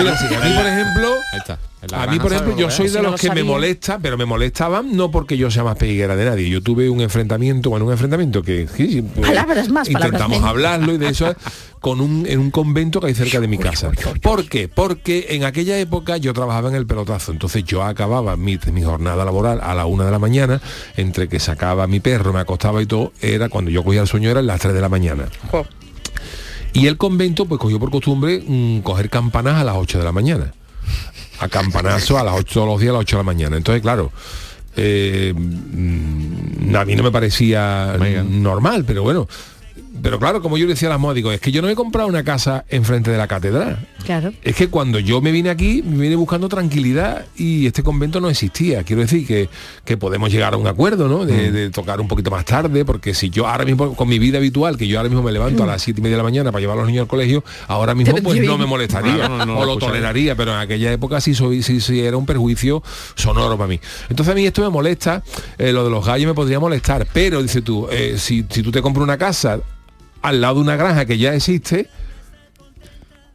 por 0.57 0.67
ejemplo, 0.67 1.15
Ahí 1.33 1.39
está. 1.39 1.59
A 1.93 2.07
mí, 2.09 2.19
por 2.19 2.33
ejemplo, 2.33 2.57
yo 2.57 2.71
soy 2.71 2.89
de 2.89 3.01
los 3.01 3.13
lo 3.13 3.17
que 3.17 3.31
me 3.31 3.45
molesta, 3.45 3.99
pero 4.01 4.19
me 4.19 4.25
molestaban 4.25 4.97
no 4.97 5.13
porque 5.13 5.37
yo 5.37 5.49
sea 5.51 5.63
más 5.63 5.77
pelliguera 5.77 6.17
de 6.17 6.25
nadie. 6.25 6.49
Yo 6.51 6.61
tuve 6.61 6.91
un 6.91 7.01
enfrentamiento, 7.01 7.71
bueno, 7.71 7.87
un 7.87 7.93
enfrentamiento 7.93 8.43
que 8.43 8.67
sí, 8.67 8.91
sí, 8.91 9.03
pues, 9.03 9.29
Palabras 9.29 9.69
más, 9.69 9.89
palabras 9.89 10.13
intentamos 10.13 10.43
hablarlo 10.43 10.93
y 10.93 10.99
de 10.99 11.09
eso 11.09 11.35
con 11.79 12.01
un 12.01 12.27
en 12.27 12.41
un 12.41 12.51
convento 12.51 13.01
que 13.01 13.07
hay 13.07 13.15
cerca 13.15 13.39
de 13.39 13.47
mi 13.47 13.59
casa. 13.59 13.93
¿Por 14.21 14.49
qué? 14.49 14.67
Porque 14.67 15.27
en 15.31 15.45
aquella 15.45 15.79
época 15.79 16.17
yo 16.17 16.35
trabajaba 16.35 16.69
en 16.69 16.75
el 16.75 16.87
pelotazo, 16.87 17.31
entonces 17.31 17.63
yo 17.63 17.85
acababa 17.85 18.37
mi, 18.37 18.59
mi 18.73 18.83
jornada 18.83 19.25
laboral 19.25 19.61
a 19.63 19.73
la 19.75 19.87
una 19.87 20.05
de 20.05 20.11
la 20.11 20.19
mañana, 20.19 20.61
entre 20.97 21.29
que 21.29 21.39
sacaba 21.39 21.85
a 21.85 21.87
mi 21.87 22.01
perro, 22.01 22.33
me 22.33 22.41
acostaba 22.41 22.83
y 22.83 22.87
todo, 22.87 23.13
era 23.21 23.49
cuando 23.49 23.71
yo 23.71 23.85
cogía 23.85 24.01
el 24.01 24.09
sueño 24.09 24.31
eran 24.31 24.49
las 24.49 24.61
3 24.61 24.75
de 24.75 24.81
la 24.81 24.89
mañana. 24.89 25.29
Y 26.73 26.87
el 26.87 26.97
convento 26.97 27.47
pues 27.47 27.61
cogió 27.61 27.79
por 27.79 27.91
costumbre 27.91 28.43
mm, 28.47 28.81
coger 28.81 29.11
campanas 29.11 29.61
a 29.61 29.65
las 29.65 29.77
8 29.77 29.99
de 29.99 30.05
la 30.05 30.13
mañana. 30.13 30.53
A 31.41 31.49
campanazo 31.49 32.19
a 32.19 32.25
las 32.25 32.35
8 32.35 32.53
todos 32.53 32.67
los 32.67 32.81
días 32.81 32.91
a 32.91 32.95
las 32.95 33.03
8 33.03 33.17
de 33.17 33.21
la 33.21 33.25
mañana. 33.25 33.57
Entonces, 33.57 33.83
claro, 33.83 34.13
eh, 34.77 35.33
mm, 35.37 36.75
a 36.75 36.85
mí 36.85 36.97
no 36.97 37.03
me 37.03 37.11
parecía 37.11 37.97
normal, 38.29 38.85
pero 38.85 39.03
bueno. 39.03 39.29
Pero 40.03 40.19
claro, 40.19 40.41
como 40.43 40.57
yo 40.59 40.67
le 40.67 40.75
decía 40.75 40.89
a 40.89 40.93
las 40.93 41.01
modas, 41.01 41.15
digo, 41.17 41.33
es 41.33 41.41
que 41.41 41.51
yo 41.53 41.61
no 41.63 41.67
me 41.67 41.73
he 41.73 41.77
comprado 41.77 42.09
una 42.09 42.23
casa 42.25 42.65
enfrente 42.69 43.11
de 43.11 43.19
la 43.19 43.27
catedral. 43.27 43.87
Claro. 44.05 44.33
Es 44.43 44.55
que 44.57 44.69
cuando 44.69 44.99
yo 44.99 45.21
me 45.21 45.31
vine 45.33 45.51
aquí, 45.51 45.83
me 45.83 46.03
vine 46.03 46.17
buscando 46.17 46.49
tranquilidad 46.49 47.27
y 47.37 47.67
este 47.67 47.83
convento 47.83 48.21
no 48.21 48.29
existía. 48.31 48.83
Quiero 48.85 49.03
decir 49.03 49.27
que, 49.27 49.49
que 49.85 49.97
podemos 49.97 50.31
llegar 50.31 50.55
a 50.55 50.57
un 50.57 50.67
acuerdo, 50.67 51.09
¿no? 51.09 51.25
Mm. 51.25 51.27
De, 51.27 51.53
de 51.53 51.71
tocar 51.71 52.01
un 52.01 52.09
poquito 52.09 52.31
más 52.31 52.45
tarde, 52.45 52.85
porque 52.85 53.15
si 53.15 53.31
yo 53.31 53.47
ahora 53.47 53.65
mismo, 53.65 53.95
con 53.95 54.09
mi 54.09 54.19
vida 54.19 54.39
habitual, 54.39 54.77
que 54.77 54.87
yo 54.87 54.99
ahora 54.99 55.09
mismo 55.09 55.23
me 55.23 55.33
levanto 55.33 55.65
a 55.65 55.67
las 55.67 55.83
siete 55.83 56.01
y 56.01 56.03
media 56.03 56.17
de 56.17 56.23
la 56.23 56.25
mañana 56.25 56.53
para 56.53 56.61
llevar 56.61 56.77
a 56.77 56.81
los 56.81 56.89
niños 56.89 57.03
al 57.03 57.09
colegio, 57.09 57.45
ahora 57.67 57.95
mismo 57.95 58.15
Te 58.15 58.23
pues 58.23 58.41
no 58.43 58.59
me 58.59 58.67
molestaría 58.67 59.15
Claro, 59.17 59.39
no, 59.39 59.47
no 59.47 59.57
o 59.57 59.61
lo 59.61 59.67
lo 59.67 59.73
escucharía. 59.73 59.93
toleraría, 59.95 60.37
pero 60.37 60.53
en 60.53 60.59
aquella 60.59 60.93
época 60.93 61.21
sí, 61.21 61.35
soy, 61.35 61.63
sí, 61.63 61.81
sí 61.81 62.01
era 62.01 62.17
un 62.17 62.27
perjuicio 62.27 62.83
sonoro 63.15 63.57
para 63.57 63.69
mí. 63.69 63.81
Entonces 64.09 64.33
a 64.33 64.35
mí 64.35 64.47
esto 64.47 64.63
me 64.63 64.69
molesta, 64.71 65.23
eh, 65.59 65.73
lo 65.73 65.85
de 65.85 65.91
los 65.91 66.05
gallos 66.07 66.27
me 66.29 66.35
podría 66.35 66.61
molestar, 66.61 67.07
pero 67.13 67.43
dice 67.43 67.63
tú, 67.63 67.89
eh, 67.91 68.15
si, 68.19 68.45
si 68.49 68.63
tú 68.63 68.71
te 68.71 68.81
compras 68.83 69.03
una 69.05 69.19
casa 69.19 69.61
al 70.29 70.41
lado 70.41 70.57
de 70.57 70.61
una 70.63 70.77
granja 70.77 71.05
que 71.07 71.19
ya 71.19 71.35
existe, 71.35 71.89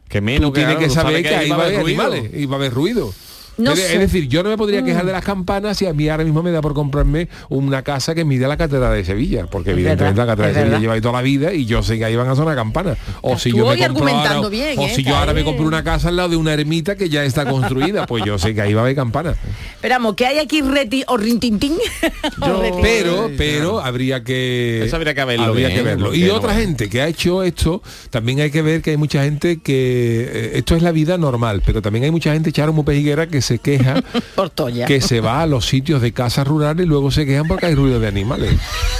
Que 0.08 0.20
menos 0.20 0.50
tú 0.50 0.54
tienes 0.54 0.76
que 0.76 0.90
saber 0.90 1.14
sabes 1.14 1.22
que 1.28 1.34
ahí 1.34 1.50
va 1.50 1.56
a 1.56 1.66
haber 1.66 1.80
ruido. 1.80 2.02
animales 2.02 2.30
y 2.34 2.46
va 2.46 2.54
a 2.56 2.58
haber 2.58 2.72
ruido. 2.72 3.12
No 3.56 3.72
es, 3.72 3.78
sé. 3.80 3.94
es 3.94 4.00
decir, 4.00 4.28
yo 4.28 4.42
no 4.42 4.48
me 4.50 4.56
podría 4.56 4.82
quejar 4.84 5.04
de 5.06 5.12
las 5.12 5.24
campanas 5.24 5.76
si 5.78 5.86
a 5.86 5.92
mí 5.92 6.08
ahora 6.08 6.24
mismo 6.24 6.42
me 6.42 6.50
da 6.50 6.60
por 6.60 6.74
comprarme 6.74 7.28
una 7.48 7.82
casa 7.82 8.14
que 8.14 8.24
mide 8.24 8.48
la 8.48 8.56
catedral 8.56 8.94
de 8.94 9.04
Sevilla, 9.04 9.46
porque 9.46 9.70
Es 9.70 9.74
evidentemente 9.76 10.20
verdad, 10.20 10.26
la 10.26 10.32
catedral 10.32 10.48
de 10.54 10.54
Sevilla 10.60 10.70
verdad. 10.70 10.80
lleva 10.82 10.94
ahí 10.94 11.00
toda 11.00 11.12
la 11.14 11.22
vida 11.22 11.52
y 11.52 11.64
yo 11.64 11.82
sé 11.82 11.98
que 11.98 12.04
ahí 12.04 12.16
van 12.16 12.28
a 12.28 12.34
sonar 12.36 12.54
campanas. 12.56 12.98
O 13.22 13.38
si 13.38 13.50
tú 13.50 13.58
yo 13.58 13.64
me 13.66 13.70
hoy 13.72 13.78
compro 13.78 14.08
ahora, 14.08 14.48
bien, 14.48 14.78
o 14.78 14.82
¿eh? 14.82 14.88
si 14.94 15.02
yo 15.02 15.10
Está 15.10 15.20
ahora 15.20 15.32
me 15.34 15.44
compro 15.44 15.66
una 15.66 15.84
casa 15.84 16.08
al 16.08 16.16
lado 16.16 16.30
de 16.30 16.36
una 16.36 16.52
ermita 16.52 16.96
que 16.96 17.08
ya 17.08 17.24
está 17.24 17.44
construida, 17.46 18.06
pues 18.06 18.24
yo 18.24 18.38
sé 18.38 18.54
que 18.54 18.60
ahí 18.62 18.74
va 18.74 18.80
a 18.80 18.84
haber 18.84 18.96
campanas. 18.96 19.36
Esperamos, 19.76 20.14
que 20.14 20.26
hay 20.26 20.38
aquí 20.38 20.60
reti 20.60 21.04
o 21.06 21.16
rintintín. 21.16 21.74
Pero, 22.82 23.30
pero 23.36 23.80
habría 23.80 24.22
que 24.24 24.84
Eso 24.84 24.96
habría 24.96 25.14
que 25.14 25.24
verlo 25.24 25.44
habría 25.46 25.68
bien, 25.68 25.78
que 25.78 25.84
verlo. 25.84 26.14
Y 26.14 26.22
no- 26.24 26.34
otra 26.34 26.54
gente 26.54 26.88
que 26.88 27.00
ha 27.00 27.08
hecho 27.08 27.42
esto, 27.42 27.82
también 28.10 28.40
hay 28.40 28.50
que 28.50 28.62
ver 28.62 28.82
que 28.82 28.90
hay 28.90 28.96
mucha 28.96 29.22
gente 29.24 29.60
que 29.60 30.28
eh, 30.30 30.50
esto 30.54 30.76
es 30.76 30.82
la 30.82 30.92
vida 30.92 31.16
normal, 31.18 31.62
pero 31.64 31.82
también 31.82 32.04
hay 32.04 32.10
mucha 32.10 32.32
gente 32.32 32.52
Charo 32.52 32.72
muy 32.72 32.84
pejiguera 32.84 33.26
que 33.26 33.40
se 33.44 33.58
queja 33.58 34.02
Por 34.34 34.50
Toya. 34.50 34.86
que 34.86 35.00
se 35.00 35.20
va 35.20 35.42
a 35.42 35.46
los 35.46 35.66
sitios 35.66 36.02
de 36.02 36.12
casas 36.12 36.46
rurales 36.46 36.84
y 36.84 36.88
luego 36.88 37.10
se 37.10 37.26
quejan 37.26 37.46
porque 37.46 37.66
hay 37.66 37.74
ruido 37.74 38.00
de 38.00 38.08
animales. 38.08 38.54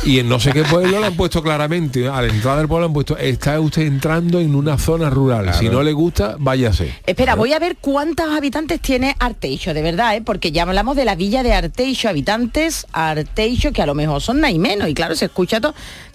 Y 0.04 0.18
en 0.18 0.28
no 0.28 0.38
sé 0.38 0.52
qué 0.52 0.62
pueblo 0.64 1.00
lo 1.00 1.06
han 1.06 1.16
puesto 1.16 1.42
claramente, 1.42 2.08
a 2.08 2.20
la 2.22 2.28
entrada 2.28 2.58
del 2.58 2.68
pueblo 2.68 2.86
han 2.86 2.92
puesto, 2.92 3.16
está 3.16 3.58
usted 3.60 3.82
entrando 3.82 4.38
en 4.38 4.54
una 4.54 4.78
zona 4.78 5.10
rural. 5.10 5.52
Si 5.54 5.68
no 5.68 5.82
le 5.82 5.92
gusta, 5.92 6.36
váyase. 6.38 6.92
Espera, 7.06 7.34
voy 7.34 7.52
a 7.52 7.58
ver 7.58 7.76
cuántos 7.80 8.28
habitantes 8.28 8.80
tiene 8.80 9.16
Arteixo, 9.18 9.74
de 9.74 9.82
verdad, 9.82 10.16
¿eh? 10.16 10.22
porque 10.24 10.52
ya 10.52 10.62
hablamos 10.62 10.96
de 10.96 11.04
la 11.04 11.14
villa 11.14 11.42
de 11.42 11.52
Arteixo, 11.54 12.08
habitantes 12.08 12.86
Arteixo, 12.92 13.72
que 13.72 13.82
a 13.82 13.86
lo 13.86 13.94
mejor 13.94 14.20
son 14.20 14.40
nada 14.40 14.52
y 14.52 14.58
menos, 14.58 14.88
y 14.88 14.94
claro, 14.94 15.16
se 15.16 15.26
escucha 15.26 15.60
todo. 15.60 15.74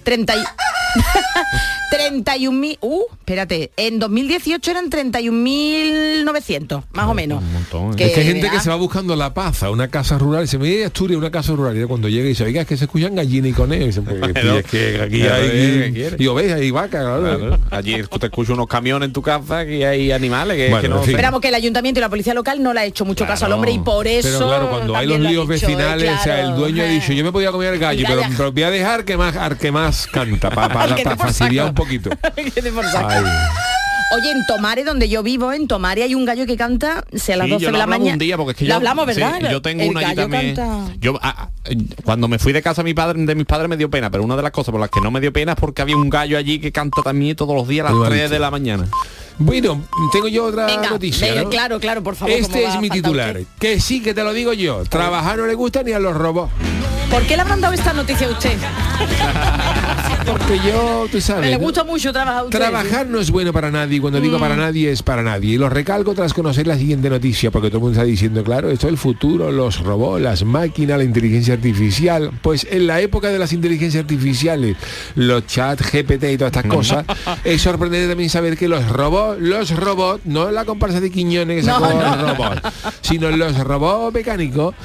30 0.10 0.36
y... 0.38 0.40
31.000, 1.90 2.78
uh, 2.82 3.02
espérate, 3.12 3.72
en 3.76 3.98
2018 4.00 4.72
eran 4.72 4.90
31.900, 4.90 6.84
más 6.94 7.08
o 7.08 7.14
menos. 7.16 7.42
Un 7.42 7.54
montón, 7.54 7.94
¿eh? 7.94 7.96
Que, 7.96 8.06
es 8.06 8.14
que 8.14 8.20
hay 8.22 8.28
gente 8.28 8.50
que 8.50 8.60
se 8.60 8.70
va 8.70 8.76
buscando 8.76 9.16
la 9.16 9.34
paz 9.34 9.64
a 9.64 9.72
una 9.72 9.88
casa 9.88 10.18
rural 10.20 10.44
y 10.44 10.48
se 10.48 10.60
me 10.60 10.68
dice 10.68 10.86
Asturias, 10.86 11.18
una 11.18 11.32
casa 11.32 11.54
rural. 11.54 11.76
Y 11.82 11.86
cuando 11.86 12.08
llega 12.08 12.26
y 12.26 12.30
dice, 12.30 12.44
oiga, 12.44 12.62
es 12.62 12.68
que 12.68 12.78
se 12.78 12.86
escuchan 12.86 13.16
gallinas 13.16 13.52
y 13.52 13.54
conejos. 13.54 13.84
Y 13.84 13.88
dice, 13.88 14.02
pues, 14.02 14.22
es 14.22 14.66
que 14.66 15.02
aquí 15.02 15.24
hay 15.24 15.50
¿qué 15.50 15.92
quiere? 15.94 16.16
y 16.20 16.28
ovejas 16.28 16.62
y 16.62 16.72
vacas, 16.72 17.02
claro. 17.02 17.40
Claro. 17.40 17.60
Allí 17.72 18.04
tú 18.04 18.20
te 18.20 18.28
escuchas 18.28 18.54
unos 18.54 18.68
camiones 18.68 19.08
en 19.08 19.14
tu 19.14 19.22
casa 19.22 19.66
que 19.66 19.86
hay 19.86 20.12
animales 20.12 20.58
que, 20.58 20.70
Bueno, 20.70 20.82
que 20.82 20.90
no 20.90 20.98
en 20.98 21.04
fin. 21.04 21.12
Esperamos 21.16 21.42
que 21.42 21.48
el 21.48 21.56
ayuntamiento 21.56 22.00
y 22.00 22.02
la 22.02 22.10
policía 22.10 22.34
local 22.36 22.62
no 22.62 22.74
le 22.74 22.82
ha 22.82 22.86
hecho 22.86 23.04
mucho 23.04 23.26
caso 23.26 23.46
al 23.48 23.54
hombre 23.54 23.72
y 23.72 23.80
por 23.80 24.06
eso. 24.08 24.30
Pero 24.30 24.48
claro, 24.48 24.70
cuando 24.70 24.96
hay 24.96 25.08
los 25.08 25.20
lo 25.20 25.30
líos 25.30 25.46
¿eh? 25.46 25.50
vecinales, 25.50 26.12
o 26.20 26.24
sea, 26.24 26.42
el 26.42 26.56
dueño 26.56 26.84
ha 26.84 26.88
dicho, 26.88 27.14
yo 27.14 27.24
me 27.24 27.32
podía 27.32 27.52
comer 27.52 27.74
el 27.74 27.80
gallo, 27.80 28.06
pero, 28.08 28.22
pero 28.38 28.52
voy 28.52 28.64
a 28.64 28.70
dejar 28.70 29.06
que 29.06 29.18
más, 29.18 29.36
que 29.58 29.72
más 29.72 29.99
canta, 30.08 30.50
para 30.50 30.74
para 30.74 30.96
por 31.04 31.18
fastidiar 31.18 31.68
un 31.68 31.74
poquito. 31.76 32.10
Oye, 34.12 34.32
en 34.32 34.44
Tomare, 34.48 34.84
donde 34.84 35.08
yo 35.08 35.22
vivo, 35.22 35.54
en 35.54 35.68
Tomare 35.68 36.02
hay 36.02 36.16
un 36.16 36.26
gallo 36.26 36.48
que 36.48 36.58
canta, 36.58 37.06
si 37.14 37.32
a 37.32 37.38
las 37.38 37.46
Sí, 37.46 37.52
12 37.52 37.62
yo 37.62 37.68
de 37.68 37.72
lo 37.74 37.78
la 37.78 37.84
hablamos 37.84 38.00
mañana. 38.06 38.14
un 38.16 38.20
día 38.20 38.38
porque 38.38 38.52
es 38.54 38.58
que 38.58 38.64
Lo 38.66 38.70
yo 38.70 38.76
hablamos, 38.78 39.06
¿verdad? 39.06 39.36
sí, 39.40 39.46
yo 39.52 39.62
tengo 39.62 39.84
El 39.84 39.90
una 39.92 40.00
allí 40.00 40.16
gallo 40.16 40.22
también. 40.30 40.56
canta- 40.56 40.94
Yo 41.00 41.20
ah, 41.22 41.36
ah, 41.38 41.50
cuando 42.04 42.28
me 42.28 42.40
fui 42.40 42.52
de 42.52 42.64
casa 42.64 42.82
mi 42.82 42.96
padre 42.96 43.24
de 43.24 43.36
mis 43.36 43.46
padres 43.46 43.70
me 43.70 43.78
dio 43.78 43.88
pena, 43.92 44.10
pero 44.10 44.24
una 44.24 44.36
de 44.36 44.42
las 44.42 44.52
cosas 44.52 44.72
por 44.72 44.82
las 44.82 44.90
que 44.90 45.00
no 45.00 45.12
me 45.12 45.20
dio 45.22 45.32
pena 45.32 45.52
es 45.52 45.60
porque 45.60 45.84
había 45.84 45.96
un 45.96 46.10
gallo 46.10 46.40
allí 46.40 46.58
que 46.58 46.72
canta 46.72 47.04
también 47.04 47.36
todos 47.36 47.56
los 47.56 47.68
días 47.68 47.86
a 47.86 47.92
las 47.92 48.00
3 48.00 48.10
bonito. 48.10 48.30
de 48.34 48.40
la 48.40 48.50
mañana. 48.50 48.88
Bueno, 49.38 49.80
tengo 50.12 50.28
yo 50.28 50.46
otra 50.46 50.66
Venga, 50.66 50.90
noticia. 50.90 51.28
venga, 51.28 51.44
¿no? 51.44 51.50
claro, 51.52 51.80
claro, 51.80 52.02
por 52.02 52.16
favor. 52.16 52.34
¿cómo 52.34 52.46
Este 52.48 52.66
es 52.66 52.80
mi 52.82 52.90
titular. 52.90 53.38
usted? 53.38 53.46
Que 53.60 53.80
sí, 53.80 54.02
que 54.02 54.16
te 54.16 54.24
lo 54.24 54.34
digo 54.34 54.54
yo. 54.54 54.84
Trabajar 54.86 55.38
no 55.38 55.46
le 55.46 55.54
gusta 55.54 55.84
ni 55.84 55.92
a 55.92 56.00
los 56.00 56.16
robots. 56.18 56.52
¿Por 57.12 57.22
qué 57.28 57.36
le 57.36 57.44
habrán 57.44 57.62
dado 57.62 57.76
esta 57.76 57.94
noticia 57.94 58.26
a 58.28 58.32
usted? 58.32 58.58
Porque 60.26 60.60
yo, 60.68 61.08
tú 61.12 61.20
sabes. 61.22 61.50
Le 61.50 61.58
¿no? 61.58 61.60
gusta 61.60 61.84
mucho 61.84 62.12
trabajar 62.12 62.46
a. 62.46 62.50
Trabajar 62.50 63.08
no 63.08 63.20
es 63.20 63.32
bueno 63.32 63.52
para 63.54 63.72
nadie. 63.72 63.98
y 63.98 64.00
Cuando 64.00 64.20
digo 64.20 64.38
Mm. 64.38 64.42
para 64.42 64.56
nadie 64.56 64.92
es 64.92 65.02
para 65.04 65.24
nadie. 65.24 65.56
Y 65.56 65.58
lo 65.58 65.70
recalco 65.70 66.14
tras 66.14 66.34
conocer 66.34 66.68
la 66.68 66.78
siguiente 66.78 67.10
noticia, 67.10 67.52
porque 67.52 67.70
todo 67.70 67.78
el 67.78 67.84
mundo 67.84 67.94
está 68.00 68.06
diciendo, 68.06 68.44
claro, 68.44 68.70
esto 68.70 68.88
es 68.88 68.92
el 68.94 68.98
futuro, 68.98 69.52
los 69.52 69.80
robots, 69.82 70.22
las 70.22 70.44
máquinas, 70.44 70.98
la 70.98 71.04
inteligencia 71.04 71.54
artificial. 71.56 72.32
Pues 72.42 72.68
en 72.70 72.88
la 72.88 73.02
época 73.02 73.30
de 73.30 73.40
las 73.40 73.54
inteligencias 73.54 74.02
artificiales, 74.04 74.76
los 75.16 75.46
chat 75.48 75.80
GPT 75.82 76.24
y 76.34 76.38
todas 76.38 76.52
estas 76.56 76.66
cosas, 76.72 77.06
es 77.44 77.62
sorprendente 77.62 78.08
también 78.10 78.30
saber 78.30 78.58
que 78.58 78.68
los 78.68 78.88
robots, 78.90 79.40
los 79.42 79.72
robots, 79.76 80.22
no 80.26 80.52
la 80.52 80.66
comparsa 80.66 81.00
de 81.02 81.10
Quiñones 81.12 81.66
que 81.66 81.72
No, 81.72 81.80
no. 81.80 82.34
robots, 82.34 82.62
sino 83.02 83.30
los 83.32 83.58
robots 83.60 84.14
mecánicos, 84.14 84.76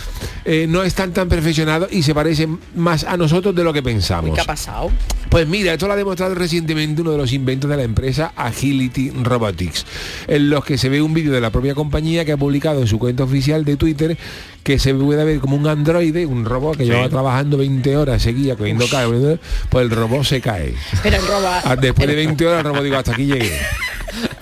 eh, 0.44 0.66
no 0.68 0.82
están 0.82 1.12
tan 1.12 1.28
perfeccionados 1.28 1.92
y 1.92 2.02
se 2.02 2.14
parecen 2.14 2.58
más 2.74 3.04
a 3.04 3.16
nosotros 3.16 3.54
de 3.54 3.64
lo 3.64 3.72
que 3.72 3.82
pensamos. 3.82 4.34
¿Qué 4.34 4.40
ha 4.40 4.44
pasado? 4.44 4.90
Pues 5.28 5.48
mira, 5.48 5.72
esto 5.72 5.86
lo 5.86 5.94
ha 5.94 5.96
demostrado 5.96 6.34
recientemente 6.34 7.02
uno 7.02 7.12
de 7.12 7.18
los 7.18 7.32
inventos 7.32 7.68
de 7.70 7.76
la 7.76 7.82
empresa 7.82 8.32
Agility 8.36 9.10
Robotics, 9.10 9.84
en 10.28 10.50
los 10.50 10.64
que 10.64 10.78
se 10.78 10.88
ve 10.88 11.02
un 11.02 11.12
vídeo 11.14 11.32
de 11.32 11.40
la 11.40 11.50
propia 11.50 11.74
compañía 11.74 12.24
que 12.24 12.32
ha 12.32 12.36
publicado 12.36 12.80
en 12.80 12.86
su 12.86 12.98
cuenta 12.98 13.24
oficial 13.24 13.64
de 13.64 13.76
Twitter 13.76 14.16
que 14.62 14.78
se 14.78 14.94
puede 14.94 15.24
ver 15.24 15.40
como 15.40 15.56
un 15.56 15.66
androide, 15.66 16.24
un 16.24 16.44
robot 16.44 16.76
que 16.78 16.84
llevaba 16.86 17.08
trabajando 17.08 17.58
20 17.58 17.96
horas 17.96 18.22
seguía 18.22 18.56
cogiendo 18.56 18.86
cae, 18.88 19.06
pues 19.68 19.84
el 19.84 19.90
robot 19.90 20.24
se 20.24 20.40
cae. 20.40 20.74
Pero 21.02 21.16
el 21.16 21.26
robo, 21.26 21.48
Ah, 21.64 21.76
Después 21.76 22.08
de 22.08 22.14
20 22.14 22.46
horas 22.46 22.60
el 22.60 22.64
robot 22.64 22.82
digo, 22.82 22.96
hasta 22.96 23.12
aquí 23.12 23.26
llegué. 23.26 23.50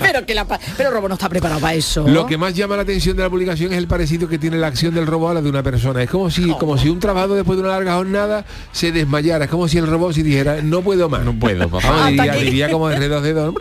pero 0.02 0.26
que 0.26 0.34
la, 0.34 0.44
pero 0.76 0.88
el 0.88 0.94
robo 0.94 1.08
no 1.08 1.14
está 1.14 1.28
preparado 1.28 1.60
para 1.60 1.74
eso. 1.74 2.06
Lo 2.06 2.26
que 2.26 2.36
más 2.36 2.54
llama 2.54 2.76
la 2.76 2.82
atención 2.82 3.16
de 3.16 3.22
la 3.22 3.30
publicación 3.30 3.72
es 3.72 3.78
el 3.78 3.86
parecido 3.86 4.28
que 4.28 4.38
tiene 4.38 4.56
la 4.58 4.66
acción 4.66 4.94
del 4.94 5.06
robot 5.06 5.30
a 5.30 5.34
la 5.34 5.42
de 5.42 5.48
una 5.48 5.62
persona. 5.62 6.02
Es 6.02 6.10
como 6.10 6.30
si, 6.30 6.48
como 6.54 6.76
si 6.78 6.88
un 6.88 7.00
trabajador 7.00 7.36
después 7.36 7.56
de 7.58 7.64
una 7.64 7.72
larga 7.72 7.94
jornada 7.96 8.44
se 8.72 8.92
desmayara. 8.92 9.44
Es 9.46 9.50
como 9.50 9.68
si 9.68 9.78
el 9.78 9.86
robot 9.86 10.12
si 10.14 10.22
dijera, 10.22 10.60
no 10.62 10.82
puedo 10.82 11.08
más. 11.08 11.24
No 11.24 11.32
puedo, 11.38 11.68
papá. 11.68 12.08
Diría, 12.08 12.34
diría 12.34 12.70
como 12.70 12.88
de 12.88 13.08
dos 13.08 13.22
dedos 13.22 13.54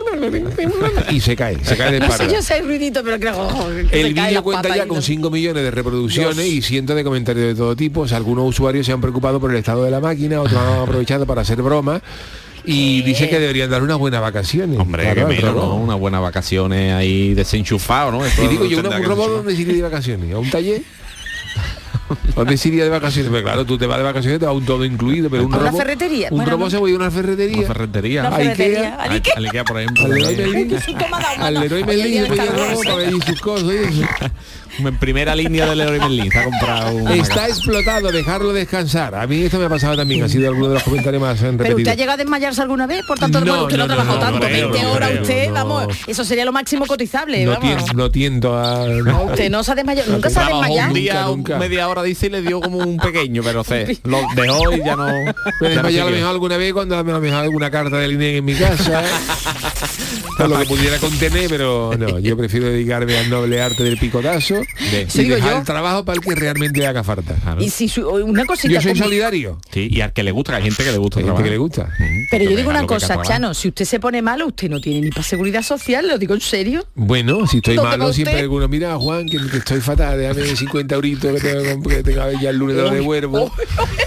y 1.10 1.20
se 1.20 1.36
cae, 1.36 1.62
se 1.64 1.76
cae 1.76 1.92
de 1.92 2.00
no 2.00 2.06
sé 2.06 2.12
espalda. 2.12 2.34
yo 2.34 2.42
sé 2.42 2.58
el 2.58 2.66
ruidito, 2.66 3.02
pero 3.04 3.18
creo 3.18 3.48
que 3.58 3.88
se 3.88 4.00
El 4.00 4.14
vídeo 4.14 4.42
cuenta 4.42 4.74
ya 4.76 4.86
con 4.86 4.96
no- 4.96 5.02
5 5.02 5.30
millones 5.30 5.62
de 5.62 5.70
reproducciones 5.70 6.46
y 6.46 6.62
cientos 6.62 6.96
de 6.96 7.04
comentarios 7.04 7.46
de 7.46 7.54
todo 7.54 7.76
tipo. 7.76 8.00
O 8.02 8.08
sea, 8.08 8.16
algunos 8.18 8.48
usuarios 8.48 8.86
se 8.86 8.92
han 8.92 9.00
preocupado 9.00 9.40
por 9.40 9.50
el 9.50 9.56
estado 9.58 9.84
de 9.84 9.90
la 9.90 10.00
máquina, 10.00 10.40
otros 10.40 10.60
han 10.60 10.80
aprovechado 10.80 11.26
para 11.26 11.42
hacer 11.42 11.60
bromas 11.62 12.02
y 12.64 13.02
dice 13.02 13.28
que 13.28 13.38
deberían 13.40 13.70
dar 13.70 13.82
unas 13.82 13.98
buenas 13.98 14.20
vacaciones. 14.20 14.78
Hombre, 14.78 15.02
Claro, 15.02 15.28
que 15.28 15.34
menos. 15.36 15.54
¿no? 15.54 15.74
Unas 15.76 15.98
buenas 15.98 16.20
vacaciones 16.22 16.92
ahí 16.94 17.34
desenchufado, 17.34 18.10
¿no? 18.12 18.24
Eso 18.24 18.44
Y 18.44 18.48
digo 18.48 18.64
yo, 18.66 18.80
una- 18.80 18.96
un 18.98 19.04
robot 19.04 19.30
donde 19.30 19.52
iría 19.54 19.74
de 19.74 19.82
vacaciones, 19.82 20.32
a 20.34 20.38
un 20.38 20.50
taller. 20.50 20.82
¿Dónde 22.34 22.56
se 22.56 22.68
iría 22.68 22.84
de 22.84 22.90
vacaciones? 22.90 23.30
Pues 23.30 23.42
claro, 23.42 23.64
tú 23.64 23.78
te 23.78 23.86
vas 23.86 23.98
de 23.98 24.04
vacaciones, 24.04 24.38
te 24.40 24.46
va 24.46 24.52
un 24.52 24.64
todo 24.64 24.84
incluido, 24.84 25.28
pero 25.30 25.44
un 25.46 25.52
A 25.54 25.56
una 25.58 25.66
robot. 25.70 25.80
ferretería. 25.82 26.28
Un 26.30 26.36
Bueno, 26.38 26.50
robot 26.52 26.64
no. 26.66 26.70
se 26.70 26.76
va 26.78 26.88
a 26.88 26.92
a 26.92 26.94
una 26.96 27.10
ferretería. 27.10 27.58
Una 27.58 27.66
ferretería. 27.68 28.20
Una 28.20 28.28
a 28.28 28.38
Ikea, 28.38 28.54
ferretería. 28.54 28.94
¿Al 29.36 29.44
Ikea? 29.46 29.64
Por 29.64 29.80
ejemplo. 29.80 30.04
Al 30.04 30.10
Leroy 30.10 30.34
Merlin. 30.52 30.76
Al. 31.38 31.54
Leroy 31.54 31.84
Merlin 31.84 32.26
Carlos, 32.36 32.80
para 32.84 32.96
ver 32.96 33.12
sus 33.24 33.40
cosas. 33.40 33.66
En 34.78 34.96
primera 34.98 35.36
línea 35.36 35.66
del 35.66 35.76
Leroy 35.76 35.98
Merlin 35.98 36.30
se 36.32 36.38
ha 36.38 36.44
comprado 36.44 36.94
un 36.96 37.06
Está 37.10 37.46
explotado, 37.46 38.10
dejarlo 38.10 38.54
descansar. 38.54 39.14
A 39.14 39.26
mí 39.26 39.42
esto 39.42 39.58
me 39.58 39.66
ha 39.66 39.68
pasado 39.68 39.96
también, 39.96 40.24
ha 40.24 40.28
sido 40.30 40.48
alguno 40.48 40.68
de 40.68 40.74
los 40.76 40.82
comentarios 40.82 41.20
más 41.20 41.38
Pero 41.38 41.50
usted 41.52 41.60
ha 41.60 41.68
repetidos. 41.68 41.96
llegado 41.98 42.12
a 42.12 42.16
desmayarse 42.16 42.62
alguna 42.62 42.86
vez, 42.86 43.02
por 43.06 43.18
tanto, 43.18 43.40
No, 43.40 43.44
bueno, 43.46 43.62
usted 43.64 43.76
no, 43.76 43.86
no, 43.86 43.92
ha 43.92 43.96
trabajado 43.96 44.16
no, 44.18 44.24
tanto, 44.24 44.38
no 44.40 44.46
creo, 44.46 44.70
20 44.70 44.82
no 44.86 44.92
horas 44.94 45.10
usted, 45.20 45.50
vamos, 45.52 45.86
eso 46.06 46.24
sería 46.24 46.46
lo 46.46 46.52
máximo 46.52 46.86
cotizable, 46.86 47.44
No, 47.44 47.50
vamos. 47.50 47.84
tien- 47.84 47.94
no 47.94 48.10
tiento 48.10 48.58
a... 48.58 48.86
No, 48.86 49.24
usted 49.24 49.50
no 49.50 49.62
se 49.62 49.72
ha 49.72 49.74
desmayado, 49.74 50.10
nunca 50.10 50.30
se 50.30 50.38
ha 50.40 50.46
Trabajó 50.46 50.62
desmayado. 50.74 51.32
un 51.34 51.44
día, 51.44 51.58
media 51.58 51.88
hora 51.88 52.01
dice 52.02 52.26
y 52.26 52.30
le 52.30 52.42
dio 52.42 52.60
como 52.60 52.78
un 52.78 52.96
pequeño, 52.98 53.42
pero 53.42 53.64
se 53.64 53.98
lo 54.04 54.20
dejó 54.36 54.72
y 54.74 54.78
ya 54.78 54.96
no. 54.96 55.06
Me 55.60 55.68
ya 55.68 55.68
no 55.68 55.68
desmayé 55.68 56.00
a 56.00 56.04
lo 56.06 56.10
mejor 56.10 56.28
alguna 56.30 56.56
vez 56.56 56.72
cuando 56.72 56.98
a 56.98 57.02
lo 57.02 57.20
mejor 57.20 57.40
alguna 57.40 57.70
carta 57.70 57.98
del 57.98 58.12
INE 58.12 58.36
en 58.38 58.44
mi 58.44 58.54
casa. 58.54 59.02
Por 60.38 60.48
lo 60.48 60.58
que 60.58 60.64
pudiera 60.64 60.98
contener, 60.98 61.48
pero 61.48 61.92
no, 61.98 62.18
yo 62.18 62.36
prefiero 62.36 62.66
dedicarme 62.66 63.16
al 63.18 63.28
noble 63.30 63.60
arte 63.60 63.84
del 63.84 63.98
picotazo 63.98 64.54
De- 64.90 65.06
y 65.14 65.24
dejar 65.28 65.50
yo. 65.52 65.58
el 65.58 65.64
trabajo 65.64 66.04
para 66.04 66.18
el 66.18 66.24
que 66.24 66.34
realmente 66.34 66.86
haga 66.86 67.04
falta. 67.04 67.36
Y 67.60 67.68
si 67.70 67.88
su- 67.88 68.08
una 68.08 68.44
cosita 68.46 68.72
Yo 68.74 68.80
soy 68.80 68.92
como- 68.92 69.04
solidario. 69.04 69.60
Sí, 69.72 69.88
y 69.90 70.00
al 70.00 70.12
que 70.12 70.22
le 70.22 70.32
gusta, 70.32 70.56
hay 70.56 70.62
gente 70.64 70.82
que 70.84 70.90
le 70.90 70.98
gusta. 70.98 71.20
Hay 71.20 71.26
gente 71.26 71.42
que 71.42 71.50
le 71.50 71.58
gusta. 71.58 71.84
Mm, 71.98 72.26
Pero 72.30 72.44
yo 72.50 72.56
digo 72.56 72.70
una 72.70 72.86
cosa. 72.86 73.20
Chano, 73.22 73.52
si 73.54 73.68
usted 73.68 73.84
se 73.84 74.00
pone 74.00 74.22
malo, 74.22 74.46
usted 74.46 74.68
no 74.70 74.80
tiene 74.80 75.02
ni 75.02 75.10
para 75.10 75.22
seguridad 75.22 75.62
social, 75.62 76.08
lo 76.08 76.18
digo 76.18 76.34
en 76.34 76.40
serio. 76.40 76.86
Bueno, 76.94 77.46
si 77.46 77.58
estoy 77.58 77.76
¿Dónde 77.76 77.90
va 77.90 77.96
malo, 77.98 78.12
siempre 78.12 78.40
alguno, 78.40 78.66
mira 78.68 78.96
Juan, 78.96 79.26
que, 79.28 79.38
que 79.50 79.58
estoy 79.58 79.80
fatal, 79.80 80.18
déjame 80.18 80.56
50 80.56 80.94
euritos 80.94 81.40
que 81.42 81.48
tengo 81.48 81.88
que 81.88 81.91
tenga 82.02 82.30
ya 82.40 82.50
el 82.50 82.56
lunes 82.56 82.76
lo 82.76 82.90
devuelvo. 82.90 83.52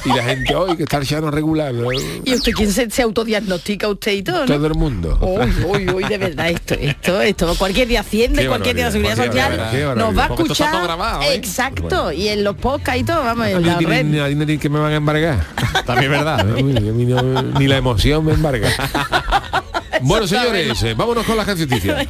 Y 0.05 0.09
la 0.09 0.23
gente, 0.23 0.55
hoy 0.55 0.77
que 0.77 0.83
está 0.83 0.97
el 0.97 1.07
Chano 1.07 1.31
regular, 1.31 1.73
¿no? 1.73 1.91
¿Y 1.91 2.33
usted 2.33 2.51
quién 2.53 2.71
se, 2.71 2.89
se 2.89 3.01
autodiagnostica 3.01 3.87
usted 3.87 4.13
y 4.13 4.23
todo, 4.23 4.45
no? 4.45 4.45
todo 4.45 4.67
el 4.67 4.75
mundo. 4.75 5.17
Uy, 5.21 5.53
uy, 5.65 5.89
uy, 5.93 6.03
de 6.05 6.17
verdad, 6.17 6.49
esto, 6.49 6.75
esto, 6.75 7.21
esto, 7.21 7.55
cualquier 7.57 7.87
día 7.87 8.01
Hacienda, 8.01 8.45
cualquier 8.47 8.75
día 8.75 8.85
de 8.85 8.91
Seguridad 8.91 9.17
Social 9.17 9.97
nos 9.97 10.17
va 10.17 10.25
a 10.25 10.27
escuchar. 10.27 10.71
todo 10.71 10.83
grabado, 10.83 11.21
¿eh? 11.23 11.35
Exacto, 11.35 12.11
y 12.11 12.27
en 12.29 12.43
los 12.43 12.55
podcasts 12.55 13.01
y 13.01 13.03
todo, 13.03 13.23
vamos, 13.23 13.47
en 13.47 13.65
la 13.65 13.77
red. 13.77 14.05
tienen 14.05 14.59
que 14.59 14.69
me 14.69 14.79
van 14.79 14.93
a 14.93 14.95
embargar. 14.95 15.45
También 15.85 16.11
es 16.11 16.17
verdad. 16.17 16.45
No- 16.45 17.41
ni 17.59 17.67
la 17.67 17.77
emoción 17.77 18.25
me 18.25 18.33
embarga. 18.33 18.69
bueno, 20.01 20.27
señores, 20.27 20.81
eh, 20.83 20.93
vámonos 20.93 21.25
con 21.25 21.37
las 21.37 21.45
cancioticia. 21.45 22.05